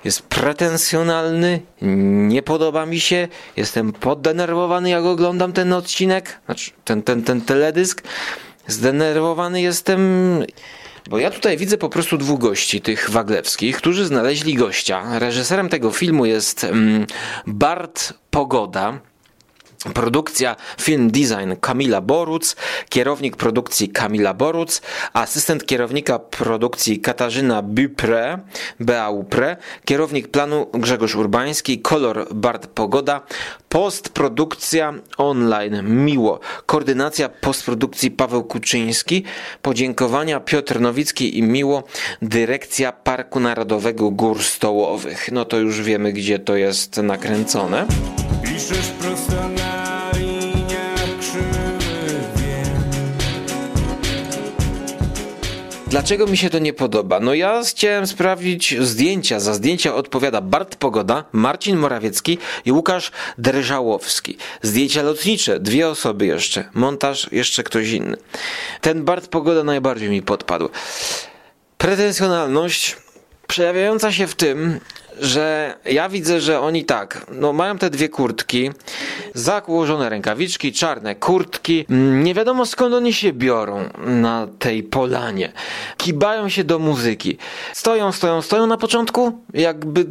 jest 0.05 0.23
pretensjonalny, 0.23 1.61
nie 2.29 2.42
podoba 2.42 2.87
mi 2.87 3.01
się, 3.01 3.29
jestem 3.57 3.92
poddenerwowany 3.92 4.90
jak 4.90 5.05
oglądam 5.05 5.53
ten 5.53 5.73
odcinek, 5.73 6.40
znaczy 6.47 6.71
ten, 6.85 7.03
ten, 7.03 7.23
ten 7.23 7.40
teledysk, 7.40 8.03
zdenerwowany 8.66 9.61
jestem, 9.61 10.01
bo 11.09 11.18
ja 11.18 11.31
tutaj 11.31 11.57
widzę 11.57 11.79
po 11.79 11.88
prostu 11.88 12.18
dwóch 12.18 12.40
gości, 12.40 12.81
tych 12.81 13.11
waglewskich, 13.11 13.77
którzy 13.77 14.07
znaleźli 14.07 14.55
gościa. 14.55 15.18
Reżyserem 15.18 15.68
tego 15.68 15.90
filmu 15.90 16.27
jest 16.27 16.64
mm, 16.64 17.07
Bart 17.47 18.12
Pogoda, 18.31 19.01
Produkcja 19.95 20.57
Film 20.81 21.11
Design 21.11 21.53
Kamila 21.61 22.01
Boruc, 22.01 22.57
kierownik 22.88 23.37
produkcji 23.37 23.88
Kamila 23.88 24.35
Boruc, 24.35 24.83
asystent 25.12 25.67
kierownika 25.67 26.19
produkcji 26.19 27.01
Katarzyna 27.01 27.62
Bupre, 27.62 28.38
Beaupre, 28.81 29.57
kierownik 29.85 30.29
planu 30.29 30.67
Grzegorz 30.75 31.14
Urbański, 31.14 31.79
kolor 31.79 32.27
Bart 32.35 32.67
Pogoda, 32.67 33.21
postprodukcja 33.69 34.95
online 35.17 36.05
Miło, 36.05 36.41
koordynacja 36.67 37.29
postprodukcji 37.29 38.11
Paweł 38.11 38.45
Kuczyński, 38.45 39.25
podziękowania 39.62 40.41
Piotr 40.41 40.81
Nowicki 40.81 41.38
i 41.38 41.43
Miło, 41.43 41.83
dyrekcja 42.23 42.93
Parku 42.93 43.41
Narodowego 43.41 44.11
Gór 44.11 44.43
Stołowych. 44.43 45.29
No 45.33 45.45
to 45.45 45.59
już 45.59 45.83
wiemy 45.83 46.12
gdzie 46.12 46.38
to 46.38 46.57
jest 46.57 46.97
nakręcone. 46.97 47.87
Piszesz 48.43 48.88
prosto 49.01 49.58
Dlaczego 55.99 56.27
mi 56.27 56.37
się 56.37 56.51
to 56.51 56.59
nie 56.59 56.73
podoba? 56.73 57.21
No 57.21 57.35
ja 57.35 57.63
chciałem 57.63 58.07
sprawdzić 58.07 58.75
zdjęcia. 58.81 59.41
Za 59.41 59.55
zdjęcia 59.55 59.95
odpowiada 59.95 60.41
Bart 60.41 60.77
Pogoda, 60.77 61.25
Marcin 61.33 61.77
Morawiecki 61.77 62.39
i 62.65 62.73
Łukasz 62.73 63.11
Drżałowski. 63.39 64.37
Zdjęcia 64.63 65.03
lotnicze, 65.03 65.61
dwie 65.61 65.89
osoby 65.89 66.27
jeszcze. 66.27 66.65
Montaż, 66.75 67.33
jeszcze 67.33 67.63
ktoś 67.63 67.89
inny. 67.89 68.17
Ten 68.81 69.05
Bart 69.05 69.29
Pogoda 69.29 69.65
najbardziej 69.65 70.11
mi 70.11 70.23
podpadł. 70.23 70.69
Pretensjonalność 71.79 72.97
przejawiająca 73.47 74.13
się 74.13 74.27
w 74.27 74.35
tym, 74.35 74.81
że 75.21 75.75
ja 75.85 76.09
widzę, 76.09 76.41
że 76.41 76.61
oni 76.61 76.85
tak, 76.85 77.27
no 77.33 77.53
mają 77.53 77.79
te 77.79 77.91
dwie 77.91 78.09
kurtki, 78.09 78.71
zakłożone 79.35 80.09
rękawiczki, 80.09 80.73
czarne 80.73 81.15
kurtki. 81.15 81.85
Nie 82.23 82.35
wiadomo 82.35 82.67
skąd 82.67 82.95
oni 82.95 83.13
się 83.13 83.33
biorą 83.33 83.89
na 83.99 84.49
tej 84.59 84.83
polanie. 84.83 85.53
Kibają 85.97 86.49
się 86.49 86.65
do 86.65 86.79
muzyki. 86.79 87.39
Stoją, 87.73 88.13
stoją, 88.13 88.43
stoją 88.43 88.67
na 88.67 88.77
początku, 88.77 89.39
jakby 89.55 90.07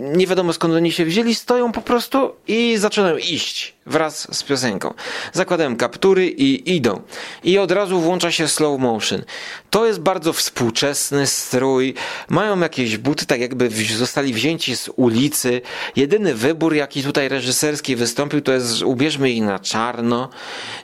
nie 0.00 0.26
wiadomo 0.26 0.52
skąd 0.52 0.74
oni 0.74 0.92
się 0.92 1.04
wzięli, 1.04 1.34
stoją 1.34 1.72
po 1.72 1.80
prostu 1.80 2.32
i 2.48 2.76
zaczynają 2.76 3.16
iść 3.16 3.75
wraz 3.86 4.36
z 4.36 4.42
piosenką. 4.42 4.94
Zakładają 5.32 5.76
kaptury 5.76 6.28
i 6.28 6.76
idą. 6.76 7.02
I 7.44 7.58
od 7.58 7.70
razu 7.70 8.00
włącza 8.00 8.32
się 8.32 8.48
slow 8.48 8.80
motion. 8.80 9.22
To 9.70 9.86
jest 9.86 10.00
bardzo 10.00 10.32
współczesny 10.32 11.26
strój. 11.26 11.94
Mają 12.28 12.60
jakieś 12.60 12.96
buty, 12.96 13.26
tak 13.26 13.40
jakby 13.40 13.70
zostali 13.96 14.32
wzięci 14.32 14.76
z 14.76 14.90
ulicy. 14.96 15.60
Jedyny 15.96 16.34
wybór, 16.34 16.74
jaki 16.74 17.02
tutaj 17.02 17.28
reżyserski 17.28 17.96
wystąpił, 17.96 18.40
to 18.40 18.52
jest 18.52 18.82
ubierzmy 18.82 19.30
ich 19.30 19.42
na 19.42 19.58
czarno. 19.58 20.28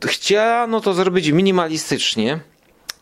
Chciano 0.07 0.81
to 0.81 0.95
zrobić 0.95 1.29
minimalistycznie. 1.29 2.41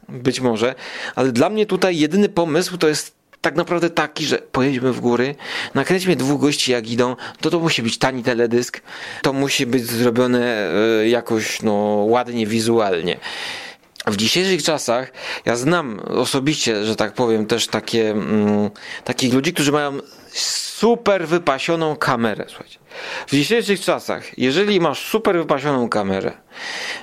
Być 0.08 0.40
może, 0.40 0.74
ale 1.14 1.32
dla 1.32 1.50
mnie 1.50 1.66
tutaj 1.66 1.98
jedyny 1.98 2.28
pomysł 2.28 2.76
to 2.78 2.88
jest 2.88 3.19
tak 3.40 3.56
naprawdę 3.56 3.90
taki, 3.90 4.26
że 4.26 4.38
pojedźmy 4.38 4.92
w 4.92 5.00
góry, 5.00 5.34
nakręćmy 5.74 6.16
dwóch 6.16 6.40
gości 6.40 6.72
jak 6.72 6.90
idą, 6.90 7.16
to 7.40 7.50
to 7.50 7.60
musi 7.60 7.82
być 7.82 7.98
tani 7.98 8.22
teledysk, 8.22 8.80
to 9.22 9.32
musi 9.32 9.66
być 9.66 9.84
zrobione 9.84 10.70
e, 11.00 11.08
jakoś 11.08 11.62
no, 11.62 11.72
ładnie 12.08 12.46
wizualnie. 12.46 13.16
W 14.06 14.16
dzisiejszych 14.16 14.62
czasach 14.62 15.12
ja 15.44 15.56
znam 15.56 16.00
osobiście, 16.00 16.84
że 16.84 16.96
tak 16.96 17.12
powiem, 17.12 17.46
też 17.46 17.66
takie, 17.66 18.10
mm, 18.10 18.70
takich 19.04 19.34
ludzi, 19.34 19.52
którzy 19.52 19.72
mają 19.72 19.98
super 20.32 21.26
wypasioną 21.26 21.96
kamerę. 21.96 22.44
Słuchajcie. 22.48 22.78
W 23.26 23.30
dzisiejszych 23.30 23.80
czasach, 23.80 24.38
jeżeli 24.38 24.80
masz 24.80 25.06
super 25.06 25.36
wypasioną 25.36 25.88
kamerę 25.88 26.32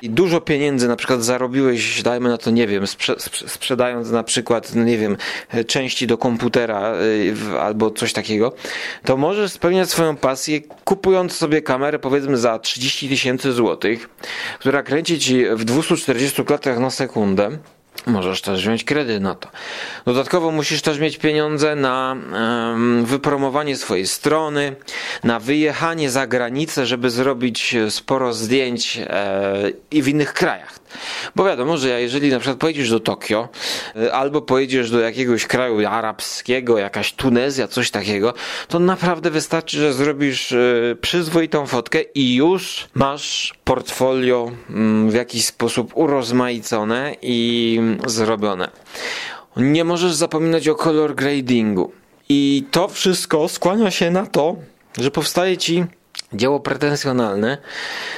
i 0.01 0.09
dużo 0.09 0.41
pieniędzy 0.41 0.88
na 0.88 0.95
przykład 0.95 1.23
zarobiłeś, 1.23 2.03
dajmy 2.03 2.30
na 2.30 2.38
to, 2.38 2.51
nie 2.51 2.67
wiem, 2.67 2.88
sprze 2.88 3.15
sprzedając 3.47 4.11
na 4.11 4.23
przykład, 4.23 4.75
no 4.75 4.84
nie 4.84 4.97
wiem, 4.97 5.17
części 5.67 6.07
do 6.07 6.17
komputera 6.17 6.93
yy, 7.51 7.59
albo 7.59 7.91
coś 7.91 8.13
takiego, 8.13 8.53
to 9.05 9.17
możesz 9.17 9.51
spełniać 9.51 9.89
swoją 9.89 10.15
pasję 10.15 10.61
kupując 10.61 11.34
sobie 11.36 11.61
kamerę 11.61 11.99
powiedzmy 11.99 12.38
za 12.38 12.59
30 12.59 13.09
tysięcy 13.09 13.51
złotych, 13.51 14.09
która 14.59 14.84
kręci 14.84 15.19
ci 15.19 15.45
w 15.49 15.63
240 15.63 16.45
klatkach 16.45 16.80
na 16.80 16.89
sekundę 16.89 17.57
Możesz 18.05 18.41
też 18.41 18.61
wziąć 18.61 18.83
kredyt 18.83 19.21
na 19.21 19.35
to. 19.35 19.49
Dodatkowo 20.05 20.51
musisz 20.51 20.81
też 20.81 20.99
mieć 20.99 21.17
pieniądze 21.17 21.75
na 21.75 22.15
um, 22.33 23.05
wypromowanie 23.05 23.75
swojej 23.75 24.07
strony, 24.07 24.75
na 25.23 25.39
wyjechanie 25.39 26.09
za 26.09 26.27
granicę, 26.27 26.85
żeby 26.85 27.09
zrobić 27.09 27.75
sporo 27.89 28.33
zdjęć 28.33 28.97
e, 28.97 29.71
i 29.91 30.01
w 30.01 30.07
innych 30.07 30.33
krajach. 30.33 30.79
Bo 31.35 31.45
wiadomo, 31.45 31.77
że 31.77 32.01
jeżeli 32.01 32.29
na 32.29 32.39
przykład 32.39 32.59
pojedziesz 32.59 32.89
do 32.89 32.99
Tokio 32.99 33.49
e, 33.95 34.13
albo 34.13 34.41
pojedziesz 34.41 34.91
do 34.91 34.99
jakiegoś 34.99 35.45
kraju 35.45 35.88
arabskiego, 35.88 36.77
jakaś 36.77 37.13
Tunezja, 37.13 37.67
coś 37.67 37.91
takiego, 37.91 38.33
to 38.67 38.79
naprawdę 38.79 39.31
wystarczy, 39.31 39.77
że 39.77 39.93
zrobisz 39.93 40.51
e, 40.51 40.95
przyzwoitą 41.01 41.67
fotkę 41.67 42.01
i 42.01 42.35
już 42.35 42.88
masz 42.93 43.53
portfolio 43.63 44.51
mm, 44.69 45.09
w 45.09 45.13
jakiś 45.13 45.45
sposób 45.45 45.91
urozmaicone 45.95 47.15
i 47.21 47.79
zrobione. 48.05 48.69
Nie 49.57 49.83
możesz 49.83 50.13
zapominać 50.13 50.67
o 50.67 50.75
color 50.75 51.15
gradingu. 51.15 51.91
I 52.29 52.65
to 52.71 52.88
wszystko 52.88 53.49
skłania 53.49 53.91
się 53.91 54.11
na 54.11 54.25
to, 54.25 54.55
że 54.97 55.11
powstaje 55.11 55.57
ci 55.57 55.85
dzieło 56.33 56.59
pretensjonalne, 56.59 57.57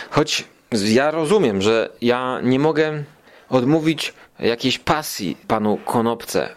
choć 0.09 0.43
ja 0.71 1.11
rozumiem, 1.11 1.61
że 1.61 1.89
ja 2.01 2.39
nie 2.43 2.59
mogę 2.59 3.03
odmówić 3.49 4.13
jakiejś 4.39 4.79
pasji 4.79 5.37
panu 5.47 5.77
Konopce, 5.85 6.49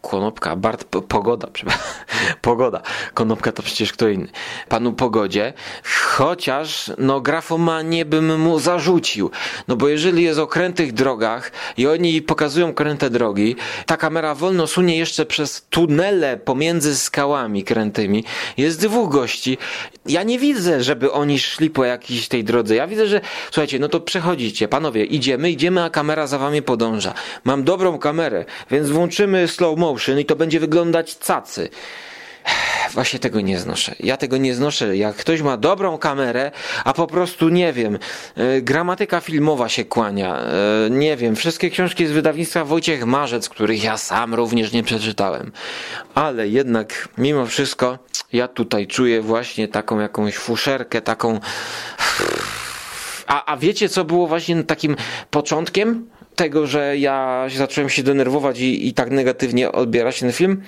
Konopka, 0.00 0.56
Bart 0.56 0.84
Pogoda, 0.84 1.48
Pogoda, 2.42 2.82
Konopka 3.14 3.52
to 3.52 3.62
przecież 3.62 3.92
kto 3.92 4.08
inny. 4.08 4.28
Panu 4.68 4.92
Pogodzie, 4.92 5.52
chociaż 6.04 6.90
no 6.98 7.20
grafomanie 7.20 8.04
bym 8.04 8.40
mu 8.40 8.58
zarzucił. 8.58 9.30
No 9.68 9.76
bo 9.76 9.88
jeżeli 9.88 10.22
jest 10.22 10.38
o 10.38 10.46
krętych 10.46 10.92
drogach 10.92 11.52
i 11.76 11.86
oni 11.86 12.22
pokazują 12.22 12.74
kręte 12.74 13.10
drogi, 13.10 13.56
ta 13.86 13.96
kamera 13.96 14.34
wolno 14.34 14.66
sunie 14.66 14.98
jeszcze 14.98 15.26
przez 15.26 15.66
tunele 15.70 16.36
pomiędzy 16.36 16.96
skałami 16.96 17.64
krętymi. 17.64 18.24
Jest 18.56 18.80
dwóch 18.80 19.12
gości. 19.12 19.58
Ja 20.06 20.22
nie 20.22 20.38
widzę, 20.38 20.82
żeby 20.82 21.12
oni 21.12 21.38
szli 21.38 21.70
po 21.70 21.84
jakiejś 21.84 22.28
tej 22.28 22.44
drodze. 22.44 22.74
Ja 22.74 22.86
widzę, 22.86 23.06
że 23.06 23.20
słuchajcie, 23.50 23.78
no 23.78 23.88
to 23.88 24.00
przechodzicie, 24.00 24.68
panowie, 24.68 25.04
idziemy, 25.04 25.50
idziemy, 25.50 25.82
a 25.82 25.90
kamera 25.90 26.26
za 26.26 26.38
wami 26.38 26.62
podąża. 26.62 27.14
Mam 27.44 27.64
dobrą 27.64 27.98
kamerę, 27.98 28.44
więc 28.70 28.90
włączymy 28.90 29.48
slow 29.48 29.78
motion 29.78 29.95
i 30.20 30.24
to 30.24 30.36
będzie 30.36 30.60
wyglądać 30.60 31.16
cacy. 31.16 31.68
Właśnie 32.90 33.18
tego 33.18 33.40
nie 33.40 33.58
znoszę. 33.58 33.94
Ja 34.00 34.16
tego 34.16 34.36
nie 34.36 34.54
znoszę. 34.54 34.96
Jak 34.96 35.16
ktoś 35.16 35.42
ma 35.42 35.56
dobrą 35.56 35.98
kamerę, 35.98 36.50
a 36.84 36.92
po 36.92 37.06
prostu 37.06 37.48
nie 37.48 37.72
wiem, 37.72 37.98
yy, 38.36 38.62
gramatyka 38.62 39.20
filmowa 39.20 39.68
się 39.68 39.84
kłania, 39.84 40.40
yy, 40.82 40.90
nie 40.90 41.16
wiem, 41.16 41.36
wszystkie 41.36 41.70
książki 41.70 42.06
z 42.06 42.12
wydawnictwa 42.12 42.64
Wojciech 42.64 43.04
Marzec, 43.06 43.48
których 43.48 43.84
ja 43.84 43.96
sam 43.96 44.34
również 44.34 44.72
nie 44.72 44.82
przeczytałem. 44.82 45.52
Ale 46.14 46.48
jednak, 46.48 47.08
mimo 47.18 47.46
wszystko, 47.46 47.98
ja 48.32 48.48
tutaj 48.48 48.86
czuję 48.86 49.22
właśnie 49.22 49.68
taką 49.68 50.00
jakąś 50.00 50.36
fuszerkę, 50.36 51.02
taką. 51.02 51.40
A, 53.26 53.52
a 53.52 53.56
wiecie, 53.56 53.88
co 53.88 54.04
było 54.04 54.26
właśnie 54.26 54.64
takim 54.64 54.96
początkiem 55.30 56.06
tego, 56.36 56.66
że 56.66 56.98
ja 56.98 57.46
zacząłem 57.56 57.90
się 57.90 58.02
denerwować 58.02 58.60
i, 58.60 58.88
i 58.88 58.94
tak 58.94 59.10
negatywnie 59.10 59.72
odbierać 59.72 60.20
ten 60.20 60.32
film? 60.32 60.62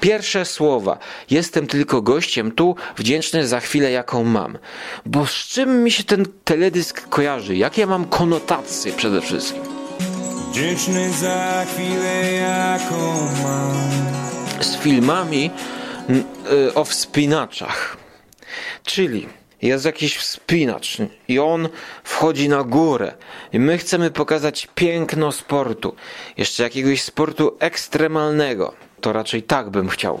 Pierwsze 0.00 0.44
słowa. 0.44 0.98
Jestem 1.30 1.66
tylko 1.66 2.02
gościem 2.02 2.52
tu, 2.52 2.76
wdzięczny 2.96 3.46
za 3.46 3.60
chwilę, 3.60 3.90
jaką 3.90 4.24
mam. 4.24 4.58
Bo 5.06 5.26
z 5.26 5.34
czym 5.34 5.84
mi 5.84 5.90
się 5.90 6.04
ten 6.04 6.26
teledysk 6.44 7.08
kojarzy? 7.08 7.56
Jakie 7.56 7.80
ja 7.80 7.86
mam 7.86 8.04
konotacje 8.04 8.92
przede 8.92 9.20
wszystkim? 9.20 9.62
Wdzięczny 10.50 11.12
za 11.12 11.66
chwilę, 11.72 12.32
jaką 12.32 13.28
mam. 13.42 13.90
Z 14.60 14.76
filmami 14.76 15.50
y, 16.68 16.74
o 16.74 16.84
wspinaczach. 16.84 17.96
Czyli 18.84 19.28
jest 19.62 19.84
jakiś 19.84 20.16
wspinacz 20.16 20.96
i 21.28 21.38
on 21.38 21.68
wchodzi 22.04 22.48
na 22.48 22.64
górę 22.64 23.14
i 23.52 23.58
my 23.58 23.78
chcemy 23.78 24.10
pokazać 24.10 24.68
piękno 24.74 25.32
sportu, 25.32 25.94
jeszcze 26.36 26.62
jakiegoś 26.62 27.02
sportu 27.02 27.56
ekstremalnego. 27.58 28.74
To 29.00 29.12
raczej 29.12 29.42
tak 29.42 29.70
bym 29.70 29.88
chciał. 29.88 30.20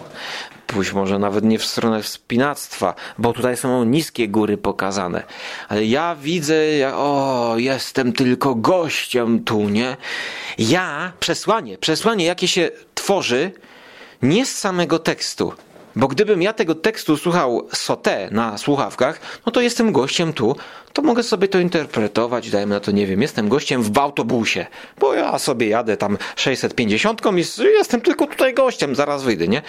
Pójść 0.66 0.92
może 0.92 1.18
nawet 1.18 1.44
nie 1.44 1.58
w 1.58 1.64
stronę 1.64 2.02
wspinactwa, 2.02 2.94
bo 3.18 3.32
tutaj 3.32 3.56
są 3.56 3.84
niskie 3.84 4.28
góry 4.28 4.56
pokazane. 4.56 5.22
Ale 5.68 5.84
ja 5.84 6.16
widzę, 6.22 6.66
jak, 6.66 6.94
o, 6.96 7.54
jestem 7.56 8.12
tylko 8.12 8.54
gościem 8.54 9.44
tu, 9.44 9.68
nie? 9.68 9.96
Ja, 10.58 11.12
przesłanie, 11.20 11.78
przesłanie 11.78 12.24
jakie 12.24 12.48
się 12.48 12.70
tworzy, 12.94 13.52
nie 14.22 14.46
z 14.46 14.58
samego 14.58 14.98
tekstu, 14.98 15.52
bo 15.96 16.08
gdybym 16.08 16.42
ja 16.42 16.52
tego 16.52 16.74
tekstu 16.74 17.16
słuchał 17.16 17.68
sote 17.72 18.28
na 18.30 18.58
słuchawkach, 18.58 19.20
no 19.46 19.52
to 19.52 19.60
jestem 19.60 19.92
gościem 19.92 20.32
tu, 20.32 20.56
to 20.92 21.02
mogę 21.02 21.22
sobie 21.22 21.48
to 21.48 21.58
interpretować, 21.58 22.50
dajmy 22.50 22.74
na 22.74 22.80
to, 22.80 22.90
nie 22.90 23.06
wiem, 23.06 23.22
jestem 23.22 23.48
gościem 23.48 23.82
w 23.82 23.98
autobusie, 23.98 24.66
bo 24.98 25.14
ja 25.14 25.38
sobie 25.38 25.68
jadę 25.68 25.96
tam 25.96 26.18
650 26.36 27.20
i 27.36 27.62
jestem 27.62 28.00
tylko 28.00 28.26
tutaj 28.26 28.54
gościem, 28.54 28.94
zaraz 28.94 29.22
wyjdę, 29.22 29.48
nie? 29.48 29.62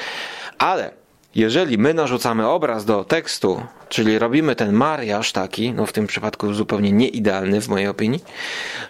Ale 0.58 0.92
jeżeli 1.36 1.78
my 1.78 1.94
narzucamy 1.94 2.48
obraz 2.48 2.86
do 2.86 3.04
tekstu, 3.04 3.64
czyli 3.90 4.20
robimy 4.20 4.56
ten 4.56 4.74
mariaż 4.74 5.32
taki, 5.32 5.74
no 5.74 5.86
w 5.86 5.94
tym 5.94 6.08
przypadku 6.08 6.54
zupełnie 6.54 6.92
nieidealny 6.92 7.62
w 7.62 7.68
mojej 7.68 7.88
opinii, 7.88 8.24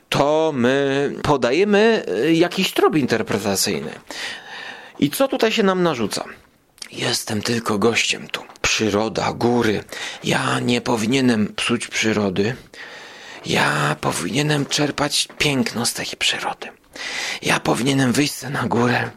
to 0.10 0.52
my 0.56 1.12
podajemy 1.24 2.04
y, 2.26 2.34
jakiś 2.34 2.74
trop 2.74 2.96
interpretacyjny. 2.96 3.92
I 5.00 5.10
co 5.10 5.28
tutaj 5.28 5.52
się 5.52 5.64
nam 5.64 5.84
narzuca? 5.84 6.26
Jestem 6.92 7.42
tylko 7.42 7.78
gościem 7.78 8.28
tu. 8.28 8.42
Przyroda, 8.62 9.34
góry. 9.34 9.84
Ja 10.24 10.60
nie 10.60 10.82
powinienem 10.82 11.54
psuć 11.56 11.88
przyrody. 11.88 12.56
Ja 13.46 13.96
powinienem 14.02 14.66
czerpać 14.66 15.28
piękno 15.38 15.86
z 15.86 15.94
tej 15.94 16.06
przyrody. 16.20 16.68
Ja 17.42 17.60
powinienem 17.60 18.12
wyjść 18.12 18.42
na 18.42 18.64
górę. 18.64 19.10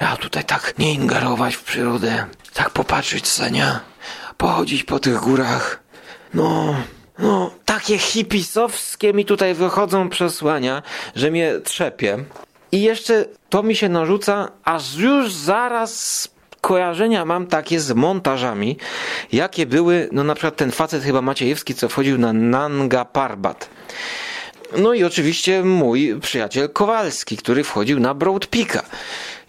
Ja 0.00 0.16
tutaj 0.16 0.44
tak 0.44 0.74
nie 0.78 0.94
ingerować 0.94 1.56
w 1.56 1.62
przyrodę. 1.62 2.26
Tak 2.54 2.70
popatrzeć 2.70 3.28
Senia. 3.28 3.80
Pochodzić 4.36 4.84
po 4.84 4.98
tych 4.98 5.16
górach. 5.16 5.82
No, 6.34 6.76
no, 7.18 7.50
takie 7.64 7.98
hipisowskie 7.98 9.12
mi 9.12 9.24
tutaj 9.24 9.54
wychodzą 9.54 10.08
przesłania, 10.08 10.82
że 11.14 11.30
mnie 11.30 11.52
trzepie. 11.64 12.24
I 12.72 12.82
jeszcze 12.82 13.24
to 13.48 13.62
mi 13.62 13.76
się 13.76 13.88
narzuca, 13.88 14.48
aż 14.64 14.94
już 14.94 15.32
zaraz 15.32 16.28
kojarzenia 16.60 17.24
mam 17.24 17.46
takie 17.46 17.80
z 17.80 17.92
montażami, 17.92 18.76
jakie 19.32 19.66
były, 19.66 20.08
no 20.12 20.24
na 20.24 20.34
przykład 20.34 20.56
ten 20.56 20.70
facet 20.70 21.02
chyba 21.02 21.22
Maciejewski, 21.22 21.74
co 21.74 21.88
wchodził 21.88 22.18
na 22.18 22.32
Nanga 22.32 23.04
Parbat. 23.04 23.68
No 24.78 24.94
i 24.94 25.04
oczywiście 25.04 25.62
mój 25.62 26.16
przyjaciel 26.20 26.68
Kowalski, 26.68 27.36
który 27.36 27.64
wchodził 27.64 28.00
na 28.00 28.14
Broad 28.14 28.46
Peaka. 28.46 28.82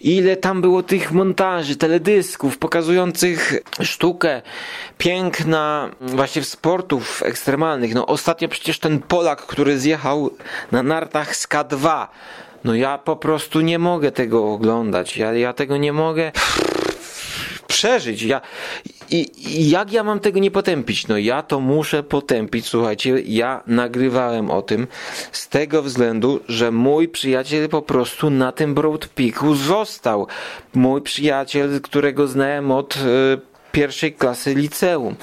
Ile 0.00 0.36
tam 0.36 0.60
było 0.60 0.82
tych 0.82 1.12
montaży, 1.12 1.76
teledysków 1.76 2.58
pokazujących 2.58 3.54
sztukę 3.82 4.42
piękna 4.98 5.90
właśnie 6.00 6.44
sportów 6.44 7.22
ekstremalnych. 7.22 7.94
No 7.94 8.06
ostatnio 8.06 8.48
przecież 8.48 8.78
ten 8.78 9.00
Polak, 9.00 9.46
który 9.46 9.78
zjechał 9.78 10.30
na 10.72 10.82
nartach 10.82 11.36
z 11.36 11.48
K2. 11.48 12.06
No 12.64 12.74
ja 12.74 12.98
po 12.98 13.16
prostu 13.16 13.60
nie 13.60 13.78
mogę 13.78 14.12
tego 14.12 14.52
oglądać. 14.52 15.16
Ja, 15.16 15.32
ja 15.32 15.52
tego 15.52 15.76
nie 15.76 15.92
mogę 15.92 16.32
przeżyć. 17.82 18.22
Ja, 18.22 18.40
i, 19.10 19.26
I 19.36 19.70
jak 19.70 19.92
ja 19.92 20.04
mam 20.04 20.20
tego 20.20 20.38
nie 20.40 20.50
potępić? 20.50 21.08
No 21.08 21.18
ja 21.18 21.42
to 21.42 21.60
muszę 21.60 22.02
potępić, 22.02 22.66
słuchajcie, 22.66 23.20
ja 23.26 23.62
nagrywałem 23.66 24.50
o 24.50 24.62
tym 24.62 24.86
z 25.32 25.48
tego 25.48 25.82
względu, 25.82 26.40
że 26.48 26.70
mój 26.70 27.08
przyjaciel 27.08 27.68
po 27.68 27.82
prostu 27.82 28.30
na 28.30 28.52
tym 28.52 28.74
Broad 28.74 29.06
Peaku 29.06 29.54
został. 29.54 30.26
Mój 30.74 31.02
przyjaciel, 31.02 31.80
którego 31.80 32.26
znałem 32.26 32.70
od 32.70 32.96
y, 32.96 33.00
pierwszej 33.72 34.12
klasy 34.12 34.54
liceum. 34.54 35.16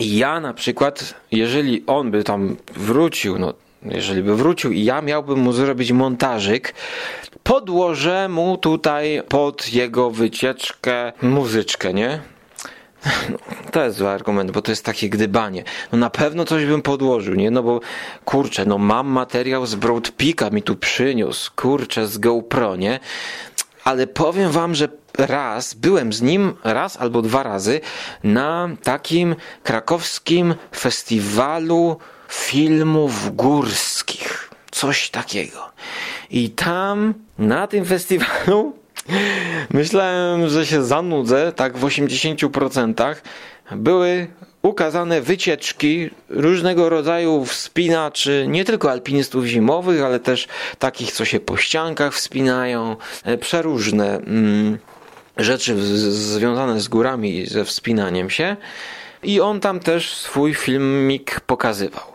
Ja 0.00 0.40
na 0.40 0.54
przykład, 0.54 1.14
jeżeli 1.32 1.82
on 1.86 2.10
by 2.10 2.24
tam 2.24 2.56
wrócił, 2.76 3.38
no 3.38 3.54
jeżeli 3.84 4.22
by 4.22 4.36
wrócił 4.36 4.72
i 4.72 4.84
ja 4.84 5.02
miałbym 5.02 5.38
mu 5.38 5.52
zrobić 5.52 5.92
montażyk, 5.92 6.74
podłożę 7.42 8.28
mu 8.28 8.56
tutaj 8.56 9.22
pod 9.28 9.72
jego 9.72 10.10
wycieczkę 10.10 11.12
muzyczkę, 11.22 11.94
nie? 11.94 12.20
No, 13.30 13.38
to 13.72 13.84
jest 13.84 13.96
zły 13.96 14.08
argument, 14.08 14.50
bo 14.50 14.62
to 14.62 14.72
jest 14.72 14.84
takie 14.84 15.08
gdybanie. 15.08 15.64
No 15.92 15.98
na 15.98 16.10
pewno 16.10 16.44
coś 16.44 16.64
bym 16.64 16.82
podłożył, 16.82 17.34
nie? 17.34 17.50
No 17.50 17.62
bo 17.62 17.80
kurczę, 18.24 18.64
no 18.66 18.78
mam 18.78 19.06
materiał 19.06 19.66
z 19.66 19.74
Broad 19.74 20.10
Peaka 20.10 20.50
mi 20.50 20.62
tu 20.62 20.76
przyniósł, 20.76 21.52
kurczę, 21.56 22.06
z 22.06 22.18
GoPro, 22.18 22.76
nie? 22.76 23.00
Ale 23.84 24.06
powiem 24.06 24.50
wam, 24.50 24.74
że 24.74 24.88
raz, 25.18 25.74
byłem 25.74 26.12
z 26.12 26.22
nim 26.22 26.54
raz 26.64 26.96
albo 26.96 27.22
dwa 27.22 27.42
razy 27.42 27.80
na 28.24 28.68
takim 28.82 29.36
krakowskim 29.62 30.54
festiwalu 30.76 31.96
filmów 32.28 33.36
górskich. 33.36 34.50
Coś 34.70 35.10
takiego. 35.10 35.70
I 36.30 36.50
tam, 36.50 37.14
na 37.38 37.66
tym 37.66 37.84
festiwalu, 37.84 38.72
myślałem, 39.70 40.48
że 40.48 40.66
się 40.66 40.84
zanudzę, 40.84 41.52
tak 41.52 41.78
w 41.78 41.84
80%. 41.84 43.14
Były 43.72 44.26
ukazane 44.62 45.20
wycieczki 45.20 46.10
różnego 46.28 46.88
rodzaju 46.88 47.44
wspinaczy, 47.44 48.46
nie 48.48 48.64
tylko 48.64 48.90
alpinistów 48.90 49.44
zimowych, 49.44 50.02
ale 50.02 50.20
też 50.20 50.48
takich, 50.78 51.12
co 51.12 51.24
się 51.24 51.40
po 51.40 51.56
ściankach 51.56 52.14
wspinają, 52.14 52.96
e, 53.24 53.38
przeróżne 53.38 54.16
mm, 54.16 54.78
rzeczy 55.36 55.76
związane 56.12 56.80
z 56.80 56.88
górami 56.88 57.38
i 57.38 57.46
ze 57.46 57.64
wspinaniem 57.64 58.30
się. 58.30 58.56
I 59.22 59.40
on 59.40 59.60
tam 59.60 59.80
też 59.80 60.14
swój 60.14 60.54
filmik 60.54 61.40
pokazywał. 61.40 62.13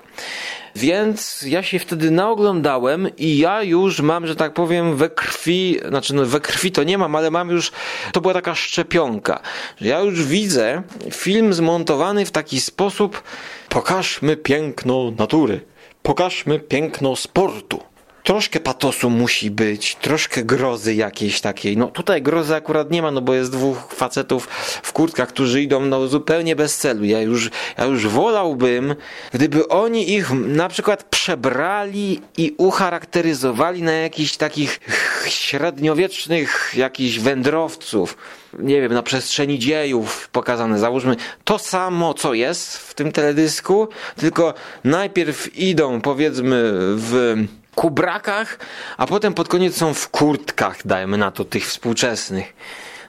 Więc 0.76 1.41
ja 1.41 1.63
się 1.63 1.80
wtedy 1.80 2.11
naoglądałem 2.11 3.07
i 3.17 3.38
ja 3.38 3.63
już 3.63 4.01
mam, 4.01 4.28
że 4.28 4.36
tak 4.36 4.53
powiem, 4.53 4.95
we 4.95 5.09
krwi, 5.09 5.80
znaczy 5.88 6.15
no 6.15 6.26
we 6.26 6.39
krwi 6.39 6.72
to 6.72 6.84
nie 6.84 6.97
mam, 6.97 7.15
ale 7.15 7.32
mam 7.32 7.49
już, 7.49 7.72
to 8.11 8.22
była 8.22 8.34
taka 8.34 8.55
szczepionka, 8.55 9.39
ja 9.82 9.99
już 9.99 10.24
widzę 10.24 10.84
film 11.11 11.53
zmontowany 11.53 12.26
w 12.26 12.32
taki 12.32 12.61
sposób, 12.61 13.24
pokażmy 13.70 14.38
piękno 14.38 15.11
natury, 15.17 15.61
pokażmy 16.03 16.59
piękno 16.59 17.15
sportu 17.15 17.88
troszkę 18.30 18.59
patosu 18.59 19.09
musi 19.09 19.51
być, 19.51 19.95
troszkę 19.95 20.43
grozy 20.43 20.95
jakiejś 20.95 21.41
takiej. 21.41 21.77
No 21.77 21.88
tutaj 21.88 22.21
grozy 22.21 22.55
akurat 22.55 22.91
nie 22.91 23.01
ma, 23.01 23.11
no 23.11 23.21
bo 23.21 23.34
jest 23.34 23.51
dwóch 23.51 23.93
facetów 23.93 24.47
w 24.84 24.93
kurtkach, 24.93 25.30
którzy 25.30 25.61
idą 25.61 25.86
no 25.86 26.07
zupełnie 26.07 26.55
bez 26.55 26.77
celu. 26.77 27.05
Ja 27.05 27.21
już, 27.21 27.49
ja 27.77 27.86
już 27.86 28.07
wolałbym, 28.07 28.95
gdyby 29.34 29.67
oni 29.67 30.13
ich 30.13 30.32
na 30.32 30.69
przykład 30.69 31.03
przebrali 31.03 32.21
i 32.38 32.53
ucharakteryzowali 32.57 33.84
na 33.84 33.91
jakichś 33.91 34.38
takich 34.38 34.80
średniowiecznych 35.27 36.73
jakichś 36.77 37.19
wędrowców. 37.19 38.17
Nie 38.59 38.82
wiem, 38.82 38.93
na 38.93 39.03
przestrzeni 39.03 39.59
dziejów 39.59 40.30
pokazane. 40.32 40.80
Załóżmy 40.80 41.15
to 41.43 41.59
samo, 41.59 42.13
co 42.13 42.34
jest 42.34 42.77
w 42.77 42.93
tym 42.93 43.11
teledysku, 43.11 43.88
tylko 44.15 44.53
najpierw 44.84 45.57
idą 45.57 46.01
powiedzmy 46.01 46.71
w 46.95 47.36
kubrakach, 47.80 48.59
a 48.97 49.07
potem 49.07 49.34
pod 49.34 49.47
koniec 49.47 49.77
są 49.77 49.93
w 49.93 50.09
kurtkach, 50.09 50.88
dajmy 50.88 51.17
na 51.17 51.32
to, 51.32 51.45
tych 51.45 51.67
współczesnych. 51.67 52.53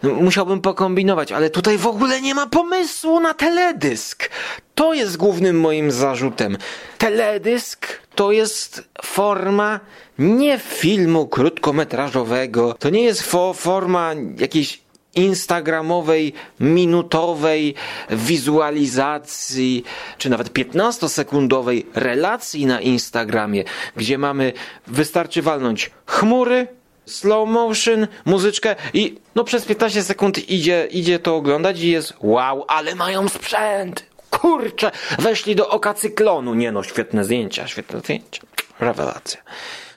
No, 0.02 0.14
musiałbym 0.14 0.60
pokombinować, 0.60 1.32
ale 1.32 1.50
tutaj 1.50 1.78
w 1.78 1.86
ogóle 1.86 2.20
nie 2.20 2.34
ma 2.34 2.46
pomysłu 2.46 3.20
na 3.20 3.34
teledysk. 3.34 4.30
To 4.74 4.94
jest 4.94 5.16
głównym 5.16 5.60
moim 5.60 5.90
zarzutem. 5.90 6.56
Teledysk 6.98 7.86
to 8.14 8.32
jest 8.32 8.88
forma 9.04 9.80
nie 10.18 10.58
filmu 10.58 11.26
krótkometrażowego, 11.26 12.74
to 12.78 12.90
nie 12.90 13.02
jest 13.02 13.22
fo 13.22 13.54
forma 13.54 14.14
jakiejś 14.38 14.80
instagramowej, 15.24 16.32
minutowej 16.60 17.74
wizualizacji, 18.10 19.84
czy 20.18 20.30
nawet 20.30 20.52
15-sekundowej 20.52 21.82
relacji 21.94 22.66
na 22.66 22.80
Instagramie, 22.80 23.64
gdzie 23.96 24.18
mamy, 24.18 24.52
wystarczy 24.86 25.42
walnąć 25.42 25.90
chmury, 26.06 26.66
slow 27.06 27.48
motion, 27.48 28.06
muzyczkę 28.24 28.76
i 28.94 29.18
no 29.34 29.44
przez 29.44 29.64
15 29.64 30.02
sekund 30.02 30.50
idzie, 30.50 30.88
idzie 30.90 31.18
to 31.18 31.36
oglądać 31.36 31.80
i 31.80 31.90
jest 31.90 32.14
wow, 32.20 32.64
ale 32.68 32.94
mają 32.94 33.28
sprzęt! 33.28 34.10
Kurczę, 34.30 34.90
weszli 35.18 35.56
do 35.56 35.68
oka 35.68 35.94
cyklonu. 35.94 36.54
Nie 36.54 36.72
no, 36.72 36.82
świetne 36.82 37.24
zdjęcia, 37.24 37.66
świetne 37.68 38.00
zdjęcia. 38.00 38.42
Rewelacja. 38.80 39.40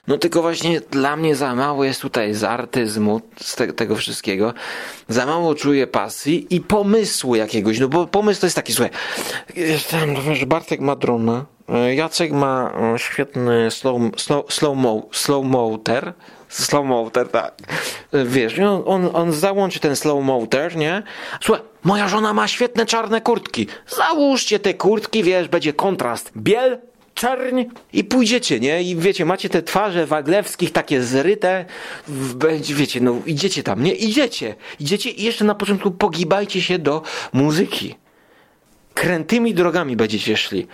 No 0.06 0.18
tylko 0.18 0.42
właśnie 0.42 0.80
dla 0.80 1.16
mnie 1.16 1.36
za 1.36 1.54
mało 1.54 1.84
jest 1.84 2.00
tutaj 2.00 2.34
z 2.34 2.44
artyzmu, 2.44 3.20
z 3.36 3.56
te, 3.56 3.72
tego 3.72 3.96
wszystkiego. 3.96 4.54
Za 5.08 5.26
mało 5.26 5.54
czuję 5.54 5.86
pasji 5.86 6.46
i 6.50 6.60
pomysłu 6.60 7.34
jakiegoś. 7.34 7.78
No 7.80 7.88
bo 7.88 8.06
pomysł 8.06 8.40
to 8.40 8.46
jest 8.46 8.56
taki, 8.56 8.72
słuchaj, 8.72 8.90
jestem, 9.56 10.14
wiesz, 10.28 10.44
Bartek 10.44 10.80
ma 10.80 10.96
drona, 10.96 11.44
e, 11.68 11.94
Jacek 11.94 12.32
ma 12.32 12.72
e, 12.94 12.98
świetny 12.98 13.70
slow, 13.70 14.00
slow, 14.16 14.52
slow, 14.52 14.76
mo, 14.76 15.08
slow 15.12 15.44
motor, 15.44 16.12
slow 16.48 16.86
motor, 16.86 17.28
tak. 17.28 17.54
E, 18.12 18.24
wiesz, 18.24 18.58
on, 18.58 18.82
on, 18.86 19.10
on 19.12 19.32
załączy 19.32 19.80
ten 19.80 19.96
slow 19.96 20.24
motor, 20.24 20.76
nie? 20.76 21.02
Słuchaj, 21.40 21.64
moja 21.82 22.08
żona 22.08 22.32
ma 22.32 22.48
świetne 22.48 22.86
czarne 22.86 23.20
kurtki. 23.20 23.66
Załóżcie 23.86 24.58
te 24.58 24.74
kurtki, 24.74 25.22
wiesz, 25.22 25.48
będzie 25.48 25.72
kontrast. 25.72 26.32
Biel 26.36 26.78
czerń 27.14 27.64
i 27.92 28.04
pójdziecie, 28.04 28.60
nie? 28.60 28.82
I 28.82 28.96
wiecie, 28.96 29.24
macie 29.24 29.48
te 29.48 29.62
twarze 29.62 30.06
Waglewskich 30.06 30.72
takie 30.72 31.02
zryte, 31.02 31.64
będzie, 32.34 32.74
wiecie, 32.74 33.00
no 33.00 33.22
idziecie 33.26 33.62
tam, 33.62 33.82
nie? 33.82 33.94
Idziecie, 33.94 34.54
idziecie 34.80 35.10
i 35.10 35.22
jeszcze 35.22 35.44
na 35.44 35.54
początku 35.54 35.90
pogibajcie 35.90 36.62
się 36.62 36.78
do 36.78 37.02
muzyki. 37.32 37.94
Krętymi 38.94 39.54
drogami 39.54 39.96
będziecie 39.96 40.36
szli. 40.36 40.66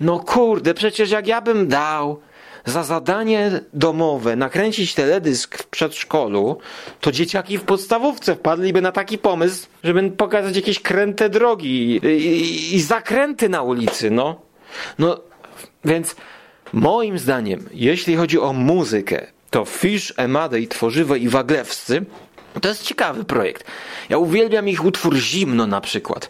No 0.00 0.18
kurde, 0.18 0.74
przecież 0.74 1.10
jak 1.10 1.26
ja 1.26 1.40
bym 1.40 1.68
dał 1.68 2.20
za 2.64 2.84
zadanie 2.84 3.60
domowe 3.72 4.36
nakręcić 4.36 4.94
teledysk 4.94 5.58
w 5.58 5.66
przedszkolu, 5.66 6.58
to 7.00 7.12
dzieciaki 7.12 7.58
w 7.58 7.62
podstawówce 7.62 8.34
wpadliby 8.34 8.80
na 8.82 8.92
taki 8.92 9.18
pomysł, 9.18 9.66
żeby 9.84 10.10
pokazać 10.10 10.56
jakieś 10.56 10.80
kręte 10.80 11.28
drogi 11.28 12.00
i, 12.02 12.06
i, 12.06 12.74
i 12.74 12.80
zakręty 12.80 13.48
na 13.48 13.62
ulicy, 13.62 14.10
no. 14.10 14.40
No, 14.98 15.20
więc 15.84 16.16
moim 16.72 17.18
zdaniem, 17.18 17.68
jeśli 17.72 18.16
chodzi 18.16 18.40
o 18.40 18.52
muzykę, 18.52 19.26
to 19.50 19.64
Fish, 19.64 20.12
Emadej, 20.16 20.68
Tworzywo 20.68 21.16
i 21.16 21.28
Waglewscy 21.28 22.04
to 22.60 22.68
jest 22.68 22.82
ciekawy 22.82 23.24
projekt. 23.24 23.64
Ja 24.08 24.18
uwielbiam 24.18 24.68
ich 24.68 24.84
utwór 24.84 25.16
Zimno 25.16 25.66
na 25.66 25.80
przykład. 25.80 26.26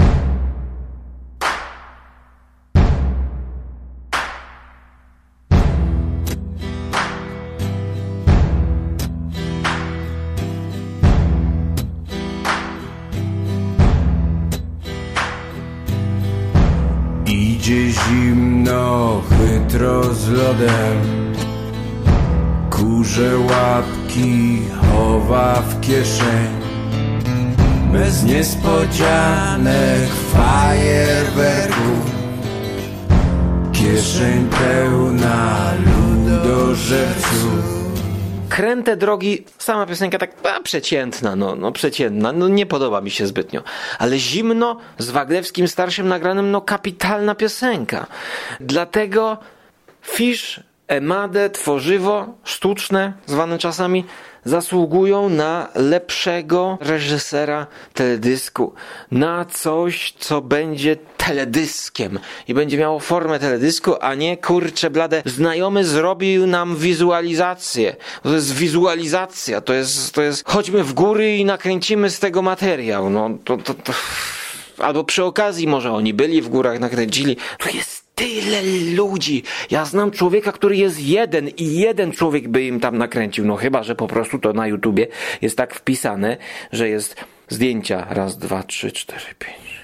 Chytro 19.72 20.14
z 20.14 20.28
lodem 20.28 21.02
Kurze 22.70 23.38
łapki 23.38 24.62
chowa 24.80 25.54
w 25.54 25.80
kieszeń 25.80 26.48
Bez 27.92 28.24
niespodzianek 28.24 30.08
fajerwerków 30.32 32.12
Kieszeń 33.72 34.48
pełna 34.48 35.72
ludożerców 35.74 37.82
Kręte 38.48 38.96
drogi, 38.96 39.44
sama 39.58 39.86
piosenka 39.86 40.18
tak 40.18 40.30
a, 40.56 40.60
przeciętna, 40.60 41.36
no, 41.36 41.56
no 41.56 41.72
przeciętna, 41.72 42.32
no 42.32 42.48
nie 42.48 42.66
podoba 42.66 43.00
mi 43.00 43.10
się 43.10 43.26
zbytnio. 43.26 43.62
Ale 43.98 44.18
zimno 44.18 44.76
z 44.98 45.10
Waglewskim 45.10 45.68
starszym 45.68 46.08
nagranym, 46.08 46.50
no 46.50 46.60
kapitalna 46.60 47.34
piosenka. 47.34 48.06
Dlatego 48.60 49.38
Fish, 50.02 50.60
Emadę, 50.88 51.50
tworzywo 51.50 52.34
sztuczne, 52.44 53.12
zwane 53.26 53.58
czasami, 53.58 54.04
zasługują 54.44 55.28
na 55.28 55.68
lepszego 55.74 56.78
reżysera 56.80 57.66
teledysku, 57.94 58.74
na 59.10 59.44
coś, 59.44 60.14
co 60.18 60.40
będzie 60.40 60.96
teledyskiem 61.16 62.18
i 62.48 62.54
będzie 62.54 62.78
miało 62.78 63.00
formę 63.00 63.38
teledysku, 63.38 63.94
a 64.00 64.14
nie 64.14 64.36
kurcze 64.36 64.90
blade. 64.90 65.22
Znajomy 65.26 65.84
zrobił 65.84 66.46
nam 66.46 66.76
wizualizację. 66.76 67.96
To 68.22 68.34
jest 68.34 68.54
wizualizacja, 68.54 69.60
to 69.60 69.74
jest, 69.74 70.14
to 70.14 70.22
jest 70.22 70.48
chodźmy 70.48 70.84
w 70.84 70.92
góry 70.92 71.36
i 71.36 71.44
nakręcimy 71.44 72.10
z 72.10 72.18
tego 72.18 72.42
materiał. 72.42 73.10
No 73.10 73.30
to, 73.44 73.56
to, 73.56 73.74
to... 73.74 73.92
Albo 74.78 75.04
przy 75.04 75.24
okazji 75.24 75.68
może 75.68 75.92
oni 75.92 76.14
byli 76.14 76.42
w 76.42 76.48
górach, 76.48 76.80
nakręcili. 76.80 77.36
To 77.58 77.70
jest 77.70 78.01
tyle 78.14 78.62
ludzi. 78.94 79.42
Ja 79.70 79.84
znam 79.84 80.10
człowieka, 80.10 80.52
który 80.52 80.76
jest 80.76 81.00
jeden 81.00 81.48
i 81.48 81.74
jeden 81.74 82.12
człowiek 82.12 82.48
by 82.48 82.64
im 82.64 82.80
tam 82.80 82.98
nakręcił. 82.98 83.44
No 83.44 83.56
chyba, 83.56 83.82
że 83.82 83.94
po 83.94 84.06
prostu 84.06 84.38
to 84.38 84.52
na 84.52 84.66
YouTubie 84.66 85.06
jest 85.42 85.56
tak 85.56 85.74
wpisane, 85.74 86.36
że 86.72 86.88
jest 86.88 87.16
zdjęcia. 87.48 88.06
Raz, 88.10 88.38
dwa, 88.38 88.62
trzy, 88.62 88.92
cztery, 88.92 89.34
pięć. 89.38 89.82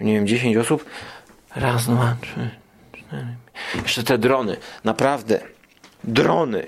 Nie 0.00 0.12
wiem, 0.12 0.26
dziesięć 0.26 0.56
osób. 0.56 0.84
Raz, 1.56 1.86
dwa, 1.86 2.16
trzy, 2.20 2.50
cztery. 2.92 3.26
Jeszcze 3.82 4.02
te 4.02 4.18
drony. 4.18 4.56
Naprawdę. 4.84 5.40
Drony. 6.04 6.66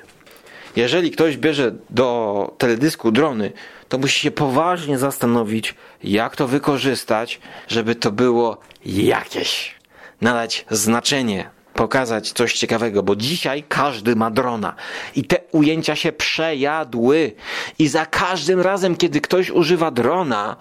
Jeżeli 0.77 1.11
ktoś 1.11 1.37
bierze 1.37 1.73
do 1.91 2.55
teledysku 2.59 3.13
drony, 3.13 3.53
to 3.89 3.99
musi 3.99 4.21
się 4.21 4.31
poważnie 4.31 4.99
zastanowić, 4.99 5.75
jak 6.05 6.37
to 6.37 6.49
wykorzystać, 6.49 7.41
żeby 7.69 7.95
to 7.95 8.13
było 8.13 8.61
jakieś 8.87 9.78
nadać 10.21 10.65
znaczenie, 10.71 11.51
pokazać 11.75 12.33
coś 12.33 12.53
ciekawego, 12.53 13.03
bo 13.03 13.17
dzisiaj 13.17 13.65
każdy 13.69 14.17
ma 14.17 14.31
drona. 14.31 14.75
I 15.17 15.25
te 15.25 15.37
ujęcia 15.53 15.97
się 15.97 16.13
przejadły. 16.13 17.33
I 17.79 17.89
za 17.89 18.07
każdym 18.07 18.61
razem, 18.61 18.97
kiedy 18.97 19.21
ktoś 19.21 19.51
używa 19.51 19.91
drona 19.91 20.57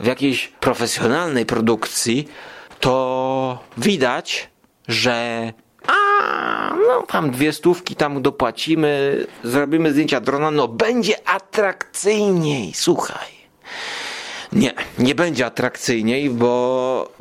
w 0.00 0.06
jakiejś 0.06 0.48
profesjonalnej 0.48 1.46
produkcji, 1.46 2.28
to 2.80 3.58
widać, 3.78 4.48
że 4.88 5.52
a, 5.86 5.94
no 6.88 7.02
tam 7.08 7.30
dwie 7.30 7.52
stówki 7.52 7.96
tam 7.96 8.22
dopłacimy, 8.22 9.26
zrobimy 9.44 9.92
zdjęcia 9.92 10.20
drona, 10.20 10.50
no 10.50 10.68
będzie 10.68 11.28
atrakcyjniej, 11.28 12.72
słuchaj. 12.74 13.28
Nie, 14.52 14.72
nie 14.98 15.14
będzie 15.14 15.46
atrakcyjniej, 15.46 16.30
bo 16.30 17.12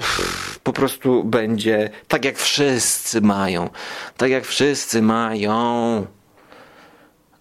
po 0.64 0.74
prostu 0.74 1.24
będzie 1.24 1.90
tak 2.08 2.26
jak 2.26 2.38
wszyscy 2.38 3.22
mają. 3.22 3.70
Tak 4.18 4.32
jak 4.32 4.46
wszyscy 4.46 5.02
mają. 5.02 6.06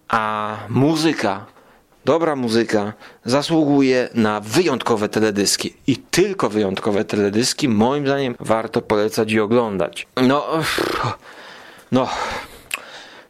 A 0.07 0.57
muzyka, 0.69 1.45
dobra 2.05 2.35
muzyka, 2.35 2.93
zasługuje 3.25 4.09
na 4.13 4.39
wyjątkowe 4.39 5.09
teledyski. 5.09 5.73
I 5.87 5.97
tylko 5.97 6.49
wyjątkowe 6.49 7.05
teledyski, 7.05 7.69
moim 7.69 8.05
zdaniem, 8.05 8.35
warto 8.39 8.81
polecać 8.81 9.31
i 9.31 9.39
oglądać. 9.39 10.07
No, 10.21 10.45
no, 11.91 12.09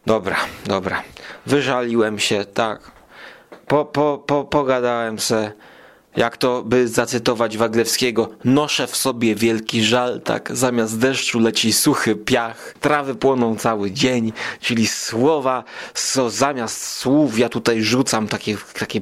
dobra, 0.05 0.37
dobra. 0.65 1.03
Wyżaliłem 1.45 2.19
się, 2.19 2.45
tak. 2.45 2.91
Po, 3.67 3.85
po, 3.85 4.23
po, 4.27 4.43
pogadałem 4.43 5.19
se 5.19 5.51
jak 6.15 6.37
to 6.37 6.63
by 6.63 6.87
zacytować 6.87 7.57
Waglewskiego, 7.57 8.29
noszę 8.43 8.87
w 8.87 8.95
sobie 8.95 9.35
wielki 9.35 9.83
żal, 9.83 10.21
tak 10.21 10.49
zamiast 10.53 10.99
deszczu 10.99 11.39
leci 11.39 11.73
suchy 11.73 12.15
piach, 12.15 12.73
trawy 12.79 13.15
płoną 13.15 13.55
cały 13.55 13.91
dzień, 13.91 14.33
czyli 14.59 14.87
słowa, 14.87 15.63
co 15.93 16.29
zamiast 16.29 16.87
słów 16.87 17.39
ja 17.39 17.49
tutaj 17.49 17.83
rzucam 17.83 18.27
takie, 18.27 18.57
takie 18.79 19.01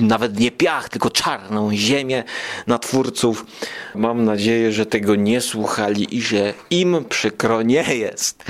nawet 0.00 0.38
nie 0.38 0.50
piach, 0.50 0.88
tylko 0.88 1.10
czarną 1.10 1.74
ziemię 1.74 2.24
na 2.66 2.78
twórców. 2.78 3.46
Mam 3.94 4.24
nadzieję, 4.24 4.72
że 4.72 4.86
tego 4.86 5.14
nie 5.14 5.40
słuchali 5.40 6.16
i 6.16 6.22
że 6.22 6.54
im 6.70 7.04
przykro 7.08 7.62
nie 7.62 7.94
jest. 7.94 8.44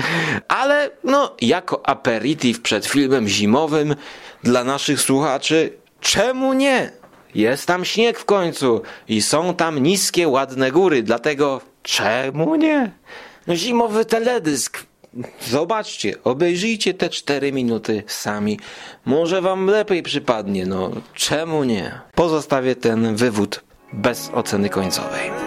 Ale 0.47 0.91
no, 1.03 1.35
jako 1.41 1.89
aperitif 1.89 2.61
przed 2.61 2.85
filmem 2.85 3.27
zimowym 3.27 3.95
dla 4.43 4.63
naszych 4.63 5.01
słuchaczy, 5.01 5.73
czemu 6.01 6.53
nie? 6.53 6.91
Jest 7.35 7.65
tam 7.65 7.85
śnieg 7.85 8.19
w 8.19 8.25
końcu 8.25 8.81
i 9.07 9.21
są 9.21 9.53
tam 9.53 9.79
niskie, 9.83 10.27
ładne 10.27 10.71
góry, 10.71 11.03
dlatego 11.03 11.61
czemu 11.83 12.55
nie? 12.55 12.91
No 13.47 13.55
zimowy 13.55 14.05
teledysk. 14.05 14.83
Zobaczcie, 15.41 16.23
obejrzyjcie 16.23 16.93
te 16.93 17.09
cztery 17.09 17.51
minuty 17.51 18.03
sami. 18.07 18.59
Może 19.05 19.41
wam 19.41 19.65
lepiej 19.65 20.03
przypadnie, 20.03 20.65
no 20.65 20.91
czemu 21.13 21.63
nie? 21.63 21.99
Pozostawię 22.15 22.75
ten 22.75 23.15
wywód 23.15 23.63
bez 23.93 24.29
oceny 24.33 24.69
końcowej. 24.69 25.46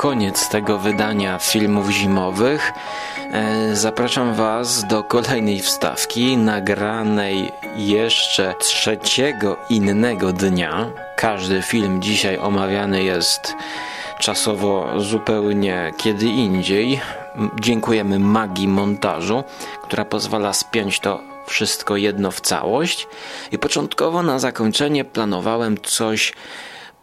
Koniec 0.00 0.48
tego 0.48 0.78
wydania 0.78 1.38
filmów 1.38 1.90
zimowych 1.90 2.72
e, 3.32 3.76
zapraszam 3.76 4.34
Was 4.34 4.84
do 4.84 5.04
kolejnej 5.04 5.60
wstawki 5.60 6.36
nagranej 6.36 7.52
jeszcze 7.76 8.54
trzeciego 8.58 9.56
innego 9.70 10.32
dnia. 10.32 10.90
Każdy 11.16 11.62
film 11.62 12.02
dzisiaj 12.02 12.38
omawiany 12.38 13.02
jest 13.02 13.54
czasowo 14.18 15.00
zupełnie 15.00 15.92
kiedy 15.96 16.26
indziej. 16.26 17.00
Dziękujemy 17.60 18.18
magii 18.18 18.68
montażu, 18.68 19.44
która 19.82 20.04
pozwala 20.04 20.52
spiąć 20.52 21.00
to 21.00 21.20
wszystko 21.46 21.96
jedno 21.96 22.30
w 22.30 22.40
całość. 22.40 23.06
I 23.52 23.58
początkowo 23.58 24.22
na 24.22 24.38
zakończenie 24.38 25.04
planowałem 25.04 25.76
coś 25.82 26.32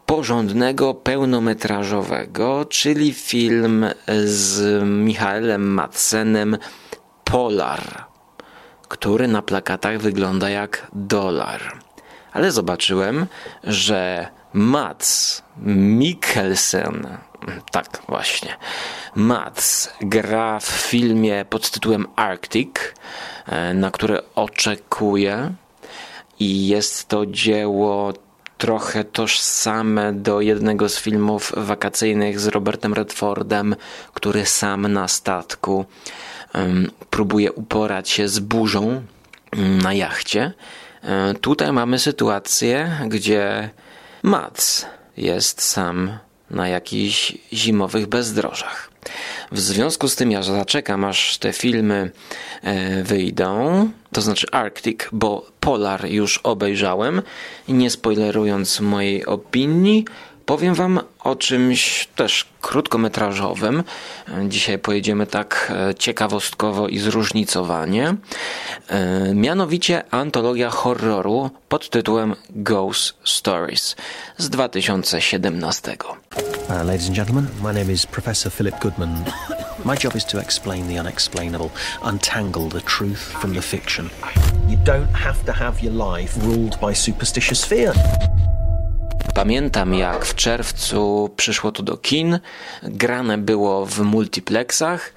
porządnego, 0.07 0.93
pełnometrażowego, 0.93 2.65
czyli 2.65 3.13
film 3.13 3.85
z 4.25 4.83
Michaelem 4.83 5.73
Madsenem 5.73 6.57
Polar, 7.23 8.05
który 8.87 9.27
na 9.27 9.41
plakatach 9.41 9.97
wygląda 9.97 10.49
jak 10.49 10.87
dolar. 10.93 11.61
Ale 12.33 12.51
zobaczyłem, 12.51 13.25
że 13.63 14.27
Mats 14.53 15.41
Mikkelsen, 15.97 17.17
tak 17.71 18.01
właśnie, 18.07 18.55
Mats 19.15 19.89
gra 20.01 20.59
w 20.59 20.65
filmie 20.65 21.45
pod 21.49 21.71
tytułem 21.71 22.07
Arctic, 22.15 22.75
na 23.73 23.91
które 23.91 24.21
oczekuję 24.35 25.53
i 26.39 26.67
jest 26.67 27.07
to 27.07 27.25
dzieło 27.25 28.13
trochę 28.57 29.03
tożsame 29.03 30.13
do 30.13 30.41
jednego 30.41 30.89
z 30.89 30.99
filmów 30.99 31.53
wakacyjnych 31.57 32.39
z 32.39 32.47
Robertem 32.47 32.93
Redfordem, 32.93 33.75
który 34.13 34.45
sam 34.45 34.87
na 34.87 35.07
statku 35.07 35.85
um, 36.53 36.91
próbuje 37.09 37.51
uporać 37.51 38.09
się 38.09 38.27
z 38.27 38.39
burzą 38.39 39.01
na 39.83 39.93
jachcie. 39.93 40.53
Um, 41.03 41.35
tutaj 41.35 41.71
mamy 41.73 41.99
sytuację, 41.99 42.99
gdzie 43.07 43.69
Mats 44.23 44.85
jest 45.17 45.61
sam 45.61 46.17
na 46.49 46.67
jakichś 46.67 47.33
zimowych 47.53 48.07
bezdrożach. 48.07 48.86
W 49.51 49.59
związku 49.59 50.07
z 50.07 50.15
tym 50.15 50.31
ja 50.31 50.43
zaczekam, 50.43 51.05
aż 51.05 51.37
te 51.37 51.53
filmy 51.53 52.11
e, 52.61 53.03
wyjdą, 53.03 53.89
to 54.11 54.21
znaczy 54.21 54.47
Arctic, 54.51 54.99
bo 55.11 55.45
Polar 55.59 56.09
już 56.09 56.37
obejrzałem 56.37 57.21
i 57.67 57.73
nie 57.73 57.89
spoilerując 57.89 58.79
mojej 58.79 59.25
opinii, 59.25 60.05
powiem 60.47 60.75
Wam 60.75 60.99
o 61.23 61.35
czymś 61.35 62.07
też 62.15 62.45
krótkometrażowym. 62.61 63.83
Dzisiaj 64.47 64.79
pojedziemy 64.79 65.27
tak 65.27 65.73
e, 65.89 65.95
ciekawostkowo 65.95 66.87
i 66.87 66.99
zróżnicowanie. 66.99 68.15
E, 68.87 69.33
mianowicie 69.33 70.03
antologia 70.11 70.69
horroru 70.69 71.49
pod 71.69 71.89
tytułem 71.89 72.35
Ghost 72.49 73.13
Stories 73.23 73.95
z 74.37 74.49
2017. 74.49 75.97
Uh, 76.69 76.85
ladies 76.85 77.07
and 77.07 77.15
gentlemen, 77.15 77.47
my 77.63 77.73
name 77.73 77.93
is 77.93 78.05
Professor 78.05 78.51
Philip 78.51 78.79
Goodman. 78.79 79.23
My 79.85 79.95
job 80.03 80.15
is 80.15 80.25
to 80.25 80.39
explain 80.39 80.87
the 80.87 80.99
unexplainable, 81.01 81.69
untangle 82.03 82.69
the 82.69 82.81
truth 82.81 83.19
from 83.19 83.53
the 83.53 83.61
fiction. 83.61 84.09
You 84.69 84.77
don't 84.83 85.13
have 85.13 85.45
to 85.45 85.53
have 85.53 85.83
your 85.83 85.93
life 85.93 86.37
ruled 86.45 86.79
by 86.79 86.93
superstitious 86.93 87.65
fear. 87.65 87.93
Pamiętam 89.37 89.93
jak 89.93 90.25
w 90.25 90.35
czerwcu 90.35 91.29
przyszło 91.35 91.71
to 91.71 91.83
do 91.83 91.97
kin, 91.97 92.39
grane 92.83 93.37
było 93.37 93.85
w 93.85 93.99
multiplexach, 93.99 95.13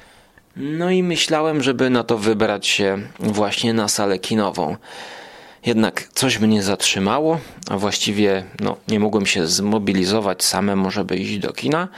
no 0.57 0.91
i 0.91 1.03
myślałem, 1.03 1.63
żeby 1.63 1.91
na 1.91 2.05
to 2.05 2.19
wybrać 2.19 2.67
się 2.67 2.99
właśnie 3.21 3.75
na 3.75 3.89
salę 3.89 4.19
kinową. 4.19 4.77
Jednak 5.67 6.09
coś 6.15 6.39
mnie 6.39 6.63
zatrzymało, 6.63 7.41
a 7.71 7.79
właściwie 7.79 8.45
no, 8.61 8.77
nie 8.89 9.01
mogłem 9.01 9.27
się 9.27 9.47
zmobilizować 9.47 10.45
samemu, 10.45 10.91
żeby 10.91 11.17
iść 11.17 11.39
do 11.39 11.53
kina. 11.53 11.89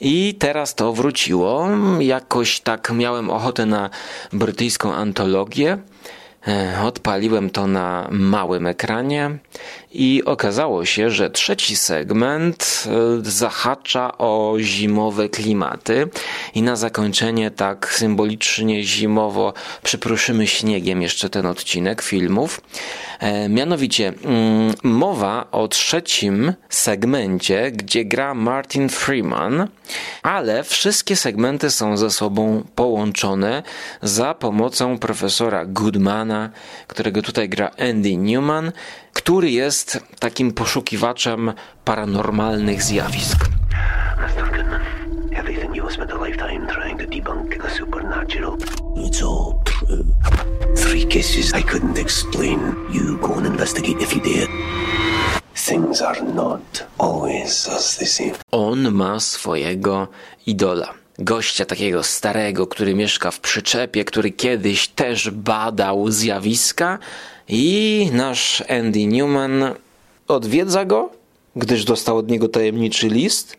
I 0.00 0.34
teraz 0.38 0.74
to 0.74 0.92
wróciło. 0.92 1.68
Jakoś 2.00 2.60
tak 2.60 2.92
miałem 2.94 3.30
ochotę 3.30 3.66
na 3.66 3.90
brytyjską 4.32 4.94
antologię. 4.94 5.78
E, 6.48 6.82
odpaliłem 6.82 7.50
to 7.50 7.66
na 7.66 8.08
małym 8.10 8.66
ekranie 8.66 9.38
i 9.92 10.22
okazało 10.24 10.84
się, 10.84 11.10
że 11.10 11.30
trzeci 11.30 11.76
segment 11.76 12.84
e, 12.86 12.90
zahacza 13.30 14.18
o 14.18 14.56
zimowe 14.58 15.28
klimaty 15.28 16.08
i 16.54 16.62
na 16.62 16.76
zakończenie 16.76 17.50
tak 17.50 17.92
symbolicznie 17.94 18.82
zimowo 18.82 19.52
przypruszymy 19.82 20.46
śniegiem 20.46 21.02
jeszcze 21.02 21.30
ten 21.30 21.46
odcinek 21.46 22.02
filmów. 22.02 22.60
E, 23.20 23.48
mianowicie 23.48 24.12
mm, 24.24 24.74
mowa 24.82 25.46
o 25.52 25.68
trzecim 25.68 26.52
segmencie, 26.68 27.70
gdzie 27.70 28.04
gra 28.04 28.34
Martin 28.34 28.88
Freeman, 28.88 29.68
ale 30.22 30.64
wszystkie 30.64 31.16
segmenty 31.16 31.70
są 31.70 31.96
ze 31.96 32.10
sobą 32.10 32.64
połączone 32.74 33.62
za 34.02 34.34
pomocą 34.34 34.98
profesora 34.98 35.64
Goodmana, 35.66 36.35
którego 36.86 37.22
tutaj 37.22 37.48
gra 37.48 37.70
Andy 37.78 38.16
Newman, 38.16 38.72
który 39.12 39.50
jest 39.50 40.00
takim 40.18 40.52
poszukiwaczem 40.52 41.52
paranormalnych 41.84 42.82
zjawisk. 42.82 43.48
Mr. 44.18 44.56
Goodman, 44.56 44.80
everything 45.32 45.76
you 45.76 45.82
have 45.82 45.94
spent 45.94 46.10
a 46.10 46.26
lifetime 46.26 46.66
trying 46.66 46.98
to 46.98 47.06
debunk 47.06 47.62
the 47.62 47.70
supernatural. 47.70 48.56
It's 48.96 49.22
all 49.22 49.54
true. 49.64 50.04
Three 50.76 51.06
cases 51.06 51.54
I 51.54 51.62
couldn't 51.62 51.98
explain. 51.98 52.58
You 52.92 53.18
go 53.18 53.34
and 53.34 53.46
investigate 53.46 54.02
if 54.02 54.14
you 54.14 54.22
dare. 54.22 54.48
Things 55.54 56.02
are 56.02 56.22
not 56.34 56.86
always 56.98 57.68
as 57.68 57.96
they 57.96 58.06
seem. 58.06 58.34
On 58.52 58.90
ma 58.92 59.20
swojego 59.20 60.08
idola 60.46 60.94
gościa 61.18 61.64
takiego 61.64 62.02
starego, 62.02 62.66
który 62.66 62.94
mieszka 62.94 63.30
w 63.30 63.40
przyczepie, 63.40 64.04
który 64.04 64.30
kiedyś 64.30 64.88
też 64.88 65.30
badał 65.30 66.10
zjawiska. 66.10 66.98
I 67.48 68.08
nasz 68.12 68.64
Andy 68.68 69.06
Newman 69.06 69.74
odwiedza 70.28 70.84
go, 70.84 71.10
gdyż 71.56 71.84
dostał 71.84 72.16
od 72.18 72.30
niego 72.30 72.48
tajemniczy 72.48 73.08
list 73.08 73.56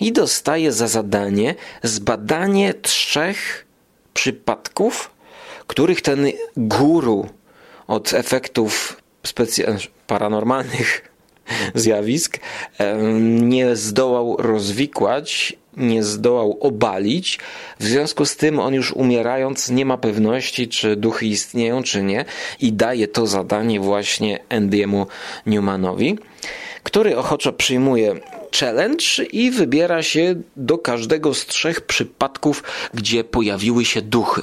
i 0.00 0.12
dostaje 0.12 0.72
za 0.72 0.88
zadanie 0.88 1.54
zbadanie 1.82 2.74
trzech 2.74 3.66
przypadków, 4.14 5.10
których 5.66 6.02
ten 6.02 6.26
guru 6.56 7.28
od 7.86 8.14
efektów 8.14 9.02
paranormalnych 10.06 11.10
zjawisk 11.74 12.38
nie 13.40 13.76
zdołał 13.76 14.36
rozwikłać, 14.38 15.56
nie 15.76 16.02
zdołał 16.02 16.58
obalić. 16.60 17.38
W 17.78 17.84
związku 17.84 18.24
z 18.24 18.36
tym 18.36 18.60
on 18.60 18.74
już 18.74 18.92
umierając 18.92 19.70
nie 19.70 19.84
ma 19.84 19.98
pewności, 19.98 20.68
czy 20.68 20.96
duchy 20.96 21.26
istnieją, 21.26 21.82
czy 21.82 22.02
nie 22.02 22.24
i 22.60 22.72
daje 22.72 23.08
to 23.08 23.26
zadanie 23.26 23.80
właśnie 23.80 24.38
Andy'emu 24.48 25.06
Newmanowi, 25.46 26.18
który 26.82 27.16
ochoczo 27.16 27.52
przyjmuje 27.52 28.20
challenge 28.60 29.24
i 29.32 29.50
wybiera 29.50 30.02
się 30.02 30.34
do 30.56 30.78
każdego 30.78 31.34
z 31.34 31.46
trzech 31.46 31.80
przypadków, 31.80 32.62
gdzie 32.94 33.24
pojawiły 33.24 33.84
się 33.84 34.02
duchy. 34.02 34.42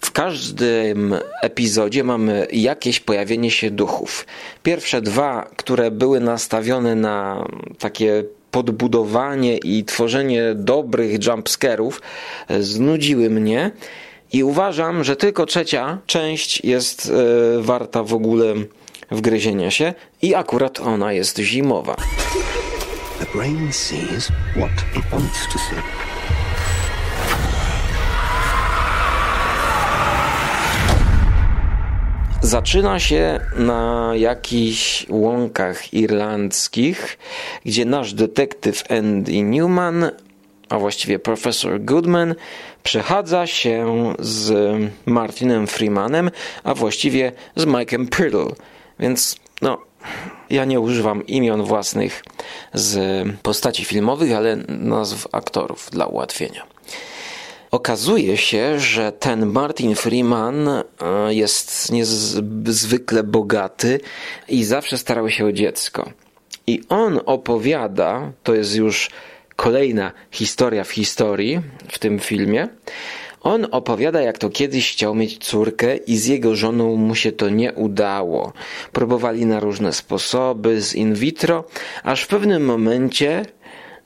W 0.00 0.10
każdym 0.12 1.14
epizodzie 1.42 2.04
mamy 2.04 2.46
jakieś 2.52 3.00
pojawienie 3.00 3.50
się 3.50 3.70
duchów. 3.70 4.26
Pierwsze 4.62 5.02
dwa, 5.02 5.50
które 5.56 5.90
były 5.90 6.20
nastawione 6.20 6.94
na 6.94 7.48
takie 7.78 8.24
podbudowanie 8.54 9.56
i 9.56 9.84
tworzenie 9.84 10.54
dobrych 10.54 11.26
jumpscarów, 11.26 12.02
znudziły 12.60 13.30
mnie. 13.30 13.70
I 14.32 14.44
uważam, 14.44 15.04
że 15.04 15.16
tylko 15.16 15.46
trzecia 15.46 15.98
część 16.06 16.64
jest 16.64 17.12
e, 17.58 17.62
warta 17.62 18.02
w 18.02 18.14
ogóle 18.14 18.54
wgryzienia 19.10 19.70
się 19.70 19.94
i 20.22 20.34
akurat 20.34 20.80
ona 20.80 21.12
jest 21.12 21.38
zimowa. 21.38 21.96
The 23.18 23.26
brain 23.38 23.72
sees 23.72 24.28
what 24.56 24.72
it 24.96 25.04
wants 25.10 25.46
to 25.52 25.58
see. 25.58 26.03
Zaczyna 32.44 33.00
się 33.00 33.40
na 33.56 34.12
jakichś 34.16 35.06
łąkach 35.08 35.94
irlandzkich, 35.94 37.18
gdzie 37.64 37.84
nasz 37.84 38.14
detektyw 38.14 38.90
Andy 38.90 39.42
Newman, 39.42 40.10
a 40.68 40.78
właściwie 40.78 41.18
profesor 41.18 41.84
Goodman, 41.84 42.34
przechadza 42.82 43.46
się 43.46 44.14
z 44.18 44.52
Martinem 45.06 45.66
Freemanem, 45.66 46.30
a 46.64 46.74
właściwie 46.74 47.32
z 47.56 47.64
Mike'em 47.66 48.08
Priddle. 48.08 48.50
Więc 48.98 49.36
no, 49.62 49.78
ja 50.50 50.64
nie 50.64 50.80
używam 50.80 51.26
imion 51.26 51.62
własnych 51.62 52.24
z 52.74 52.98
postaci 53.42 53.84
filmowych, 53.84 54.32
ale 54.32 54.56
nazw 54.68 55.26
aktorów 55.32 55.88
dla 55.92 56.06
ułatwienia. 56.06 56.73
Okazuje 57.74 58.36
się, 58.36 58.80
że 58.80 59.12
ten 59.12 59.46
Martin 59.46 59.94
Freeman 59.94 60.68
e, 60.68 60.82
jest 61.34 61.92
niezwykle 61.92 63.22
bogaty 63.22 64.00
i 64.48 64.64
zawsze 64.64 64.98
starał 64.98 65.30
się 65.30 65.46
o 65.46 65.52
dziecko. 65.52 66.10
I 66.66 66.80
on 66.88 67.20
opowiada, 67.26 68.32
to 68.42 68.54
jest 68.54 68.76
już 68.76 69.10
kolejna 69.56 70.12
historia 70.30 70.84
w 70.84 70.90
historii 70.90 71.60
w 71.88 71.98
tym 71.98 72.18
filmie, 72.18 72.68
on 73.40 73.66
opowiada, 73.70 74.20
jak 74.20 74.38
to 74.38 74.50
kiedyś 74.50 74.92
chciał 74.92 75.14
mieć 75.14 75.38
córkę 75.38 75.96
i 75.96 76.16
z 76.16 76.26
jego 76.26 76.56
żoną 76.56 76.96
mu 76.96 77.14
się 77.14 77.32
to 77.32 77.48
nie 77.48 77.72
udało. 77.72 78.52
Próbowali 78.92 79.46
na 79.46 79.60
różne 79.60 79.92
sposoby, 79.92 80.80
z 80.80 80.94
in 80.94 81.14
vitro, 81.14 81.64
aż 82.02 82.22
w 82.22 82.26
pewnym 82.26 82.64
momencie 82.64 83.44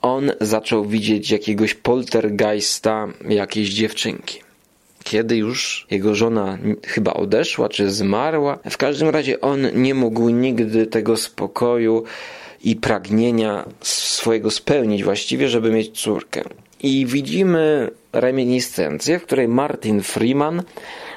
on 0.01 0.31
zaczął 0.41 0.85
widzieć 0.85 1.31
jakiegoś 1.31 1.73
poltergeista 1.73 3.07
jakiejś 3.29 3.69
dziewczynki. 3.69 4.39
Kiedy 5.03 5.37
już 5.37 5.87
jego 5.91 6.15
żona 6.15 6.57
chyba 6.87 7.13
odeszła 7.13 7.69
czy 7.69 7.89
zmarła, 7.89 8.59
w 8.69 8.77
każdym 8.77 9.09
razie 9.09 9.41
on 9.41 9.67
nie 9.73 9.93
mógł 9.93 10.29
nigdy 10.29 10.87
tego 10.87 11.17
spokoju 11.17 12.03
i 12.63 12.75
pragnienia 12.75 13.65
swojego 13.81 14.51
spełnić 14.51 15.03
właściwie, 15.03 15.49
żeby 15.49 15.71
mieć 15.71 16.01
córkę. 16.01 16.43
I 16.83 17.05
widzimy 17.05 17.91
reminiscencję, 18.13 19.19
w 19.19 19.23
której 19.23 19.47
Martin 19.47 20.01
Freeman 20.01 20.63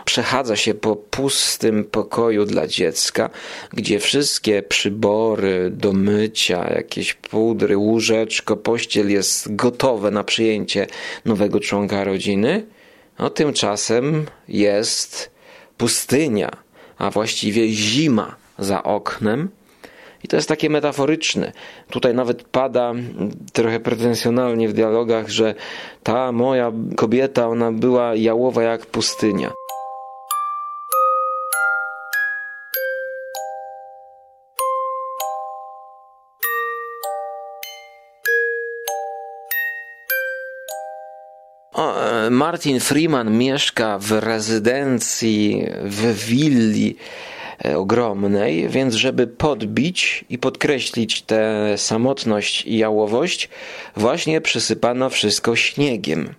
przechadza 0.05 0.57
się 0.57 0.75
po 0.75 0.97
pustym 0.97 1.85
pokoju 1.85 2.45
dla 2.45 2.67
dziecka, 2.67 3.31
gdzie 3.73 3.99
wszystkie 3.99 4.63
przybory 4.63 5.71
do 5.71 5.93
mycia, 5.93 6.75
jakieś 6.75 7.15
pudry, 7.15 7.77
łóżeczko, 7.77 8.57
pościel 8.57 9.11
jest 9.11 9.57
gotowe 9.57 10.11
na 10.11 10.25
przyjęcie 10.25 10.87
nowego 11.25 11.61
członka 11.61 12.05
rodziny. 12.05 12.67
No 13.19 13.31
tymczasem 13.31 14.27
jest 14.49 15.31
pustynia, 15.77 16.51
a 16.99 17.11
właściwie 17.11 17.69
zima 17.69 18.37
za 18.59 18.83
oknem. 18.83 19.49
I 20.25 20.29
to 20.29 20.37
jest 20.37 20.49
takie 20.49 20.71
metaforyczne. 20.71 21.53
Tutaj 21.91 22.15
nawet 22.15 22.43
pada 22.43 22.93
trochę 23.53 23.81
pretensjonalnie 23.81 24.69
w 24.69 24.73
dialogach, 24.73 25.29
że 25.29 25.55
ta 26.03 26.33
moja 26.33 26.73
kobieta, 26.97 27.49
ona 27.49 27.73
była 27.73 28.15
jałowa 28.15 28.63
jak 28.63 28.87
pustynia. 28.87 29.53
Martin 42.33 42.81
Freeman 42.81 43.39
mieszka 43.39 43.99
w 43.99 44.13
rezydencji, 44.13 45.67
w 45.85 46.25
willi 46.27 46.97
e, 47.65 47.79
ogromnej, 47.79 48.69
więc 48.69 48.95
żeby 48.95 49.27
podbić 49.27 50.25
i 50.31 50.39
podkreślić 50.39 51.23
tę 51.23 51.75
samotność 51.77 52.67
i 52.67 52.79
jałowość, 52.79 53.49
właśnie 53.97 54.41
przysypano 54.41 55.11
wszystko 55.11 55.57
śniegiem. 55.57 56.35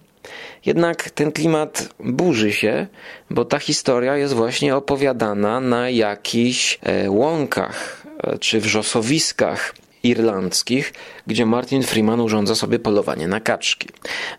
Jednak 0.66 1.10
ten 1.10 1.32
klimat 1.32 1.90
burzy 2.00 2.54
się, 2.54 2.88
bo 3.30 3.46
ta 3.46 3.60
historia 3.60 4.18
jest 4.18 4.34
właśnie 4.34 4.76
opowiadana 4.76 5.60
na 5.60 5.90
jakichś 5.90 6.80
e, 6.82 7.12
łąkach 7.12 8.04
czy 8.40 8.60
wrzosowiskach 8.60 9.74
irlandzkich, 10.04 10.94
gdzie 11.28 11.46
Martin 11.46 11.84
Freeman 11.84 12.20
urządza 12.20 12.56
sobie 12.56 12.80
polowanie 12.80 13.28
na 13.28 13.40
kaczki. 13.40 13.88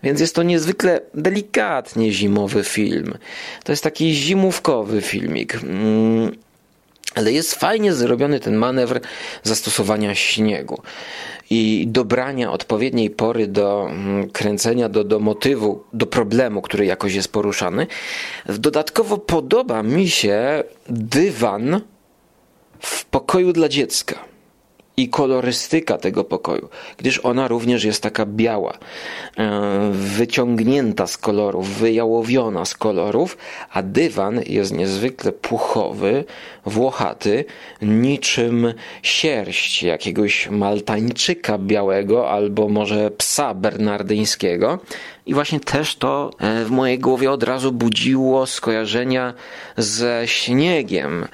Więc 0.03 0.19
jest 0.19 0.35
to 0.35 0.43
niezwykle 0.43 1.01
delikatnie 1.13 2.11
zimowy 2.11 2.63
film. 2.63 3.17
To 3.63 3.71
jest 3.71 3.83
taki 3.83 4.13
zimówkowy 4.13 5.01
filmik. 5.01 5.55
Mm, 5.55 6.31
ale 7.15 7.31
jest 7.31 7.55
fajnie 7.55 7.93
zrobiony 7.93 8.39
ten 8.39 8.55
manewr 8.55 8.99
zastosowania 9.43 10.15
śniegu 10.15 10.81
i 11.49 11.85
dobrania 11.87 12.51
odpowiedniej 12.51 13.09
pory 13.09 13.47
do 13.47 13.87
mm, 13.89 14.29
kręcenia, 14.29 14.89
do, 14.89 15.03
do 15.03 15.19
motywu, 15.19 15.83
do 15.93 16.05
problemu, 16.05 16.61
który 16.61 16.85
jakoś 16.85 17.13
jest 17.13 17.31
poruszany. 17.31 17.87
Dodatkowo 18.45 19.17
podoba 19.17 19.83
mi 19.83 20.09
się 20.09 20.63
dywan 20.89 21.81
w 22.79 23.05
pokoju 23.05 23.53
dla 23.53 23.69
dziecka 23.69 24.34
i 24.97 25.09
kolorystyka 25.09 25.97
tego 25.97 26.23
pokoju, 26.23 26.69
gdyż 26.97 27.19
ona 27.19 27.47
również 27.47 27.83
jest 27.83 28.03
taka 28.03 28.25
biała, 28.25 28.77
e, 29.37 29.89
wyciągnięta 29.91 31.07
z 31.07 31.17
kolorów, 31.17 31.69
wyjałowiona 31.69 32.65
z 32.65 32.75
kolorów, 32.75 33.37
a 33.73 33.83
dywan 33.83 34.41
jest 34.47 34.73
niezwykle 34.73 35.31
puchowy, 35.31 36.23
włochaty, 36.65 37.45
niczym 37.81 38.73
sierść 39.03 39.83
jakiegoś 39.83 40.49
maltańczyka 40.49 41.57
białego 41.57 42.29
albo 42.29 42.69
może 42.69 43.11
psa 43.11 43.53
bernardyńskiego. 43.53 44.79
I 45.25 45.33
właśnie 45.33 45.59
też 45.59 45.95
to 45.95 46.31
e, 46.39 46.65
w 46.65 46.71
mojej 46.71 46.99
głowie 46.99 47.31
od 47.31 47.43
razu 47.43 47.71
budziło 47.71 48.45
skojarzenia 48.45 49.33
ze 49.77 50.21
śniegiem 50.25 51.23
e, 51.23 51.27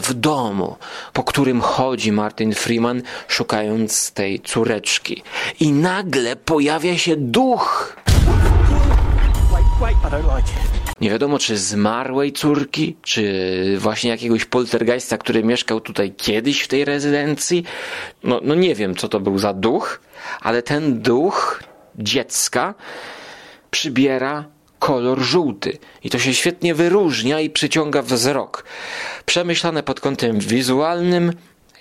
w 0.00 0.14
domu, 0.14 0.76
po 1.12 1.24
którym 1.24 1.60
chodzi 1.60 2.12
Martin 2.12 2.54
Freeman 2.54 3.02
szukając 3.28 4.12
tej 4.12 4.40
córeczki. 4.40 5.22
I 5.60 5.72
nagle 5.72 6.36
pojawia 6.36 6.98
się 6.98 7.16
duch. 7.16 7.96
Nie 11.00 11.10
wiadomo, 11.10 11.38
czy 11.38 11.58
zmarłej 11.58 12.32
córki, 12.32 12.96
czy 13.02 13.76
właśnie 13.78 14.10
jakiegoś 14.10 14.44
poltergeista, 14.44 15.18
który 15.18 15.44
mieszkał 15.44 15.80
tutaj 15.80 16.12
kiedyś 16.12 16.62
w 16.62 16.68
tej 16.68 16.84
rezydencji. 16.84 17.64
No, 18.24 18.40
no 18.44 18.54
nie 18.54 18.74
wiem, 18.74 18.94
co 18.94 19.08
to 19.08 19.20
był 19.20 19.38
za 19.38 19.52
duch, 19.52 20.00
ale 20.40 20.62
ten 20.62 21.02
duch 21.02 21.62
dziecka 21.98 22.74
przybiera 23.72 24.44
kolor 24.78 25.20
żółty. 25.20 25.78
I 26.04 26.10
to 26.10 26.18
się 26.18 26.34
świetnie 26.34 26.74
wyróżnia 26.74 27.40
i 27.40 27.50
przyciąga 27.50 28.02
wzrok. 28.02 28.64
Przemyślane 29.26 29.82
pod 29.82 30.00
kątem 30.00 30.38
wizualnym, 30.38 31.32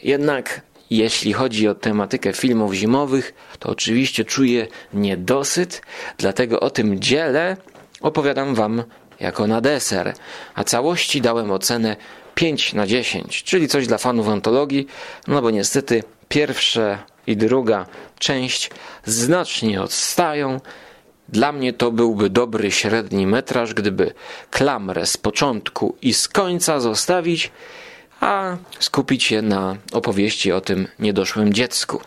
jednak 0.04 0.62
jeśli 0.90 1.34
chodzi 1.34 1.68
o 1.68 1.76
tematykę 1.76 2.34
filmów 2.34 2.74
zimowych, 2.74 3.34
to 3.60 3.70
oczywiście 3.70 4.26
czuję 4.26 4.68
niedosyt, 4.94 5.82
dlatego 6.18 6.60
o 6.60 6.70
tym 6.70 7.00
dziele 7.00 7.58
opowiadam 8.02 8.56
Wam 8.56 8.84
jako 9.20 9.48
na 9.48 9.62
deser, 9.62 10.14
a 10.56 10.64
całości 10.64 11.22
dałem 11.22 11.52
ocenę 11.52 11.96
5 12.36 12.74
na 12.74 12.88
10, 12.88 13.44
czyli 13.44 13.68
coś 13.68 13.88
dla 13.88 13.98
fanów 13.98 14.28
antologii, 14.28 14.88
no 15.28 15.42
bo 15.42 15.52
niestety 15.52 16.04
pierwsza 16.30 17.04
i 17.28 17.38
druga 17.38 17.86
część 18.20 18.70
znacznie 19.06 19.82
odstają, 19.82 20.60
dla 21.32 21.52
mnie 21.52 21.74
to 21.74 21.92
byłby 21.92 22.30
dobry 22.30 22.72
średni 22.72 23.28
metraż, 23.28 23.74
gdyby 23.74 24.14
klamrę 24.52 25.06
z 25.06 25.18
początku 25.18 25.96
i 26.02 26.14
z 26.14 26.28
końca 26.28 26.80
zostawić, 26.80 27.52
a 28.20 28.58
skupić 28.80 29.24
się 29.24 29.42
na 29.42 29.78
opowieści 29.92 30.52
o 30.52 30.62
tym 30.62 30.88
niedoszłym 31.00 31.54
dziecku. 31.54 32.02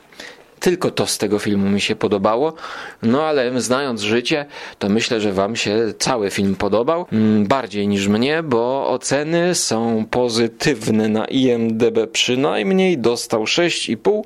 Tylko 0.60 0.90
to 0.90 1.06
z 1.06 1.18
tego 1.18 1.38
filmu 1.38 1.70
mi 1.70 1.80
się 1.80 1.96
podobało, 1.96 2.54
no 3.02 3.22
ale 3.22 3.60
znając 3.60 4.00
życie, 4.00 4.46
to 4.78 4.88
myślę, 4.88 5.20
że 5.20 5.32
Wam 5.32 5.56
się 5.56 5.94
cały 5.98 6.30
film 6.30 6.56
podobał. 6.56 7.06
Mm, 7.12 7.46
bardziej 7.46 7.88
niż 7.88 8.08
mnie, 8.08 8.42
bo 8.42 8.88
oceny 8.88 9.54
są 9.54 10.06
pozytywne 10.10 11.08
na 11.08 11.24
IMDB 11.24 12.06
przynajmniej, 12.12 12.98
dostał 12.98 13.44
6,5. 13.44 14.22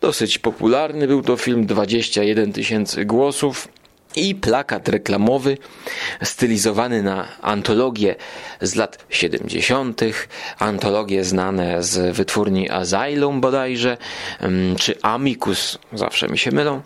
Dosyć 0.00 0.38
popularny 0.38 1.06
był 1.06 1.22
to 1.22 1.36
film, 1.36 1.66
21 1.66 2.52
tysięcy 2.52 3.04
głosów 3.04 3.68
i 4.16 4.34
plakat 4.34 4.88
reklamowy 4.88 5.58
stylizowany 6.22 7.02
na 7.02 7.28
antologie 7.42 8.16
z 8.60 8.74
lat 8.74 9.04
70., 9.10 10.00
antologie 10.58 11.24
znane 11.24 11.82
z 11.82 12.16
wytwórni 12.16 12.70
Asylum 12.70 13.40
bodajże, 13.40 13.96
czy 14.78 15.02
Amicus, 15.02 15.78
zawsze 15.92 16.28
mi 16.28 16.38
się 16.38 16.50
mylą. 16.50 16.80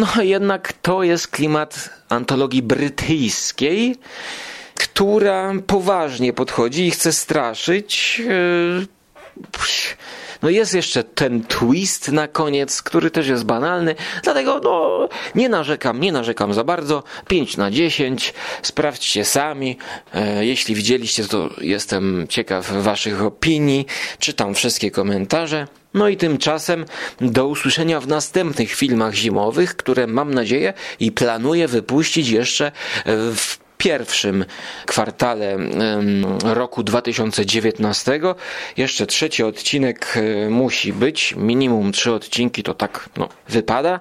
No 0.00 0.22
jednak 0.22 0.72
to 0.72 1.02
jest 1.02 1.28
klimat 1.28 1.90
antologii 2.08 2.62
brytyjskiej, 2.62 3.96
która 4.74 5.52
poważnie 5.66 6.32
podchodzi 6.32 6.86
i 6.86 6.90
chce 6.90 7.12
straszyć. 7.12 8.22
E, 8.82 8.86
no 10.46 10.50
jest 10.50 10.74
jeszcze 10.74 11.04
ten 11.04 11.44
twist 11.44 12.12
na 12.12 12.28
koniec, 12.28 12.82
który 12.82 13.10
też 13.10 13.28
jest 13.28 13.44
banalny, 13.44 13.94
dlatego 14.22 14.60
no 14.64 15.08
nie 15.34 15.48
narzekam, 15.48 16.00
nie 16.00 16.12
narzekam 16.12 16.54
za 16.54 16.64
bardzo. 16.64 17.02
5 17.28 17.56
na 17.56 17.70
10, 17.70 18.34
sprawdźcie 18.62 19.24
sami. 19.24 19.78
E, 20.14 20.46
jeśli 20.46 20.74
widzieliście, 20.74 21.24
to 21.24 21.50
jestem 21.60 22.26
ciekaw 22.28 22.72
waszych 22.72 23.22
opinii. 23.22 23.86
Czytam 24.18 24.54
wszystkie 24.54 24.90
komentarze. 24.90 25.66
No 25.94 26.08
i 26.08 26.16
tymczasem 26.16 26.84
do 27.20 27.46
usłyszenia 27.46 28.00
w 28.00 28.08
następnych 28.08 28.72
filmach 28.72 29.14
zimowych, 29.14 29.76
które 29.76 30.06
mam 30.06 30.34
nadzieję 30.34 30.72
i 31.00 31.12
planuję 31.12 31.68
wypuścić 31.68 32.28
jeszcze 32.28 32.72
w 33.06 33.65
pierwszym 33.78 34.44
kwartale 34.86 35.56
roku 36.44 36.82
2019. 36.82 38.20
Jeszcze 38.76 39.06
trzeci 39.06 39.42
odcinek 39.42 40.14
e, 40.16 40.50
musi 40.50 40.92
być, 40.92 41.34
minimum 41.36 41.92
trzy 41.92 42.12
odcinki 42.12 42.62
to 42.62 42.74
tak 42.74 43.08
no, 43.16 43.28
wypada, 43.48 44.00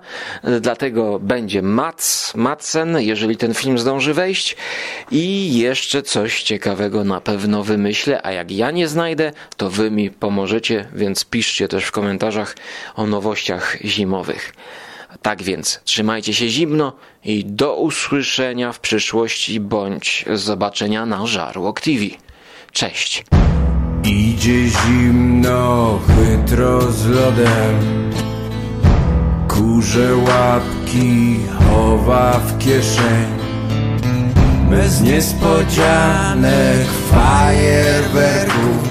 dlatego 0.62 1.20
będzie 1.20 1.62
Mats, 1.62 2.36
Matsen, 2.36 2.98
jeżeli 3.00 3.38
ten 3.38 3.54
film 3.54 3.78
zdąży 3.78 4.14
wejść 4.14 4.56
i 5.12 5.58
jeszcze 5.58 6.04
coś 6.04 6.44
ciekawego 6.44 7.04
na 7.04 7.22
pewno 7.22 7.64
wymyślę, 7.64 8.22
a 8.24 8.32
jak 8.32 8.52
ja 8.52 8.72
nie 8.72 8.88
znajdę, 8.88 9.32
to 9.58 9.70
wy 9.70 9.92
mi 9.92 10.12
pomożecie, 10.12 10.88
więc 10.94 11.26
piszcie 11.26 11.68
też 11.68 11.86
w 11.86 11.92
komentarzach 11.92 12.56
o 12.96 13.08
nowościach 13.08 13.78
zimowych. 13.86 14.54
Tak 15.26 15.44
więc 15.44 15.80
trzymajcie 15.84 16.34
się 16.34 16.50
zimno 16.50 16.94
i 17.24 17.46
do 17.46 17.76
usłyszenia 17.76 18.74
w 18.74 18.80
przyszłości 18.80 19.60
bądź 19.60 20.26
zobaczenia 20.34 21.06
na 21.06 21.28
Żarłok 21.28 21.82
TV. 21.82 22.06
Cześć! 22.72 23.26
Idzie 24.04 24.68
zimno, 24.68 26.00
chytro 26.08 26.92
z 26.92 27.08
lodem 27.08 28.12
Kurze 29.48 30.16
łapki 30.16 31.40
chowa 31.60 32.40
w 32.40 32.58
kieszeń 32.58 33.28
Bez 34.70 35.02
niespodzianek 35.02 36.88
fajerwerków 37.12 38.90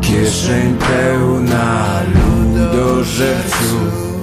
Kieszeń 0.00 0.78
pełna 0.78 2.00
ludożerców 2.14 4.15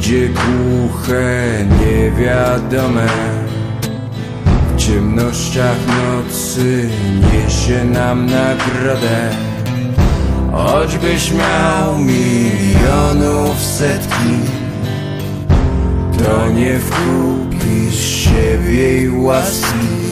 Idzie 0.00 0.28
głuche, 0.28 1.66
niewiadome. 1.80 3.06
W 4.68 4.76
ciemnościach 4.76 5.76
nocy 5.86 6.88
niesie 7.32 7.84
nam 7.84 8.26
nagrodę. 8.26 9.30
Choćbyś 10.52 11.32
miał 11.32 11.98
milionów 11.98 13.62
setki 13.62 14.38
To 16.18 16.50
nie 16.50 16.78
wkupisz 16.78 18.00
siebie 18.04 19.02
i 19.02 19.08
łaski 19.08 20.09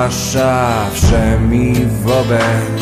ogłasza 0.00 0.90
wszemi 0.92 1.74
wobec. 2.04 2.80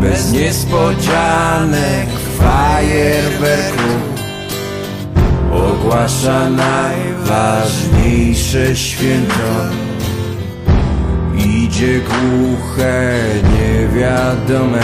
Bez 0.00 0.32
niespodzianek 0.32 2.08
fajerwerków 2.38 4.16
Ogłasza 5.52 6.50
najważniejsze 6.50 8.76
święto. 8.76 9.52
Idzie 11.36 12.00
głuche, 12.00 13.18
niewiadome 13.58 14.82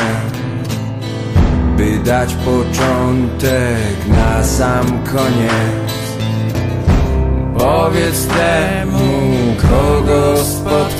By 1.77 1.99
dać 1.99 2.35
początek 2.35 4.09
na 4.09 4.45
sam 4.45 5.05
koniec. 5.05 5.93
Powiedz 7.59 8.27
temu, 8.27 9.23
kogo 9.63 10.45
spotkasz 10.45 10.92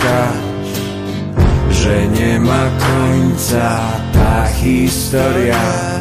Że 1.93 2.09
nie 2.09 2.41
ma 2.41 2.71
końca 2.79 3.81
ta 4.13 4.47
historia 4.47 5.92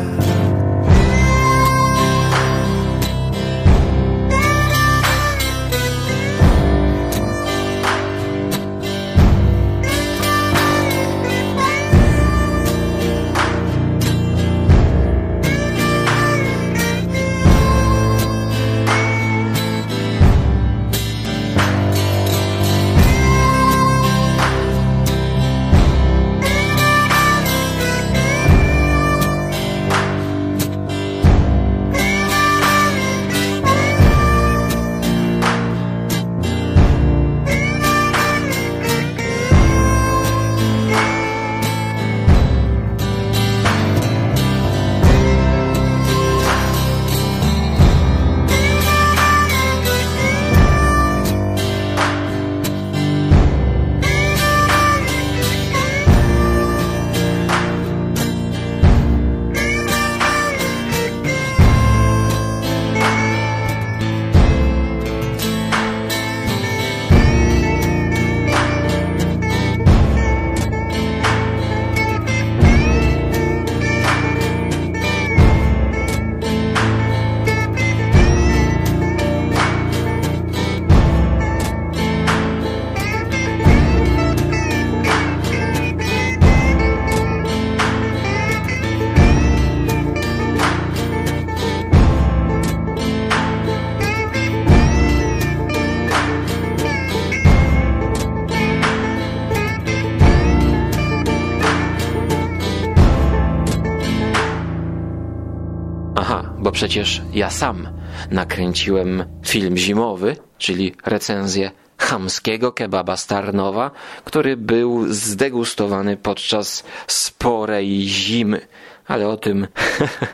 przecież 106.82 107.22
ja 107.34 107.50
sam 107.50 107.88
nakręciłem 108.32 109.24
film 109.46 109.78
zimowy, 109.78 110.36
czyli 110.58 110.96
recenzję 111.06 111.72
chamskiego 111.98 112.72
kebaba 112.72 113.18
Starnowa, 113.18 113.92
który 114.26 114.58
był 114.58 115.14
zdegustowany 115.14 116.18
podczas 116.18 116.84
sporej 117.08 118.02
zimy. 118.08 118.68
Ale 119.08 119.28
o 119.28 119.38
tym 119.38 119.68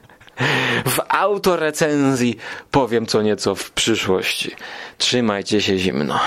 w 0.95 1.00
autorecenzji 1.10 2.38
powiem 2.72 3.06
co 3.06 3.22
nieco 3.22 3.56
w 3.56 3.72
przyszłości. 3.72 4.52
Trzymajcie 4.98 5.62
się 5.62 5.78
zimno. 5.78 6.20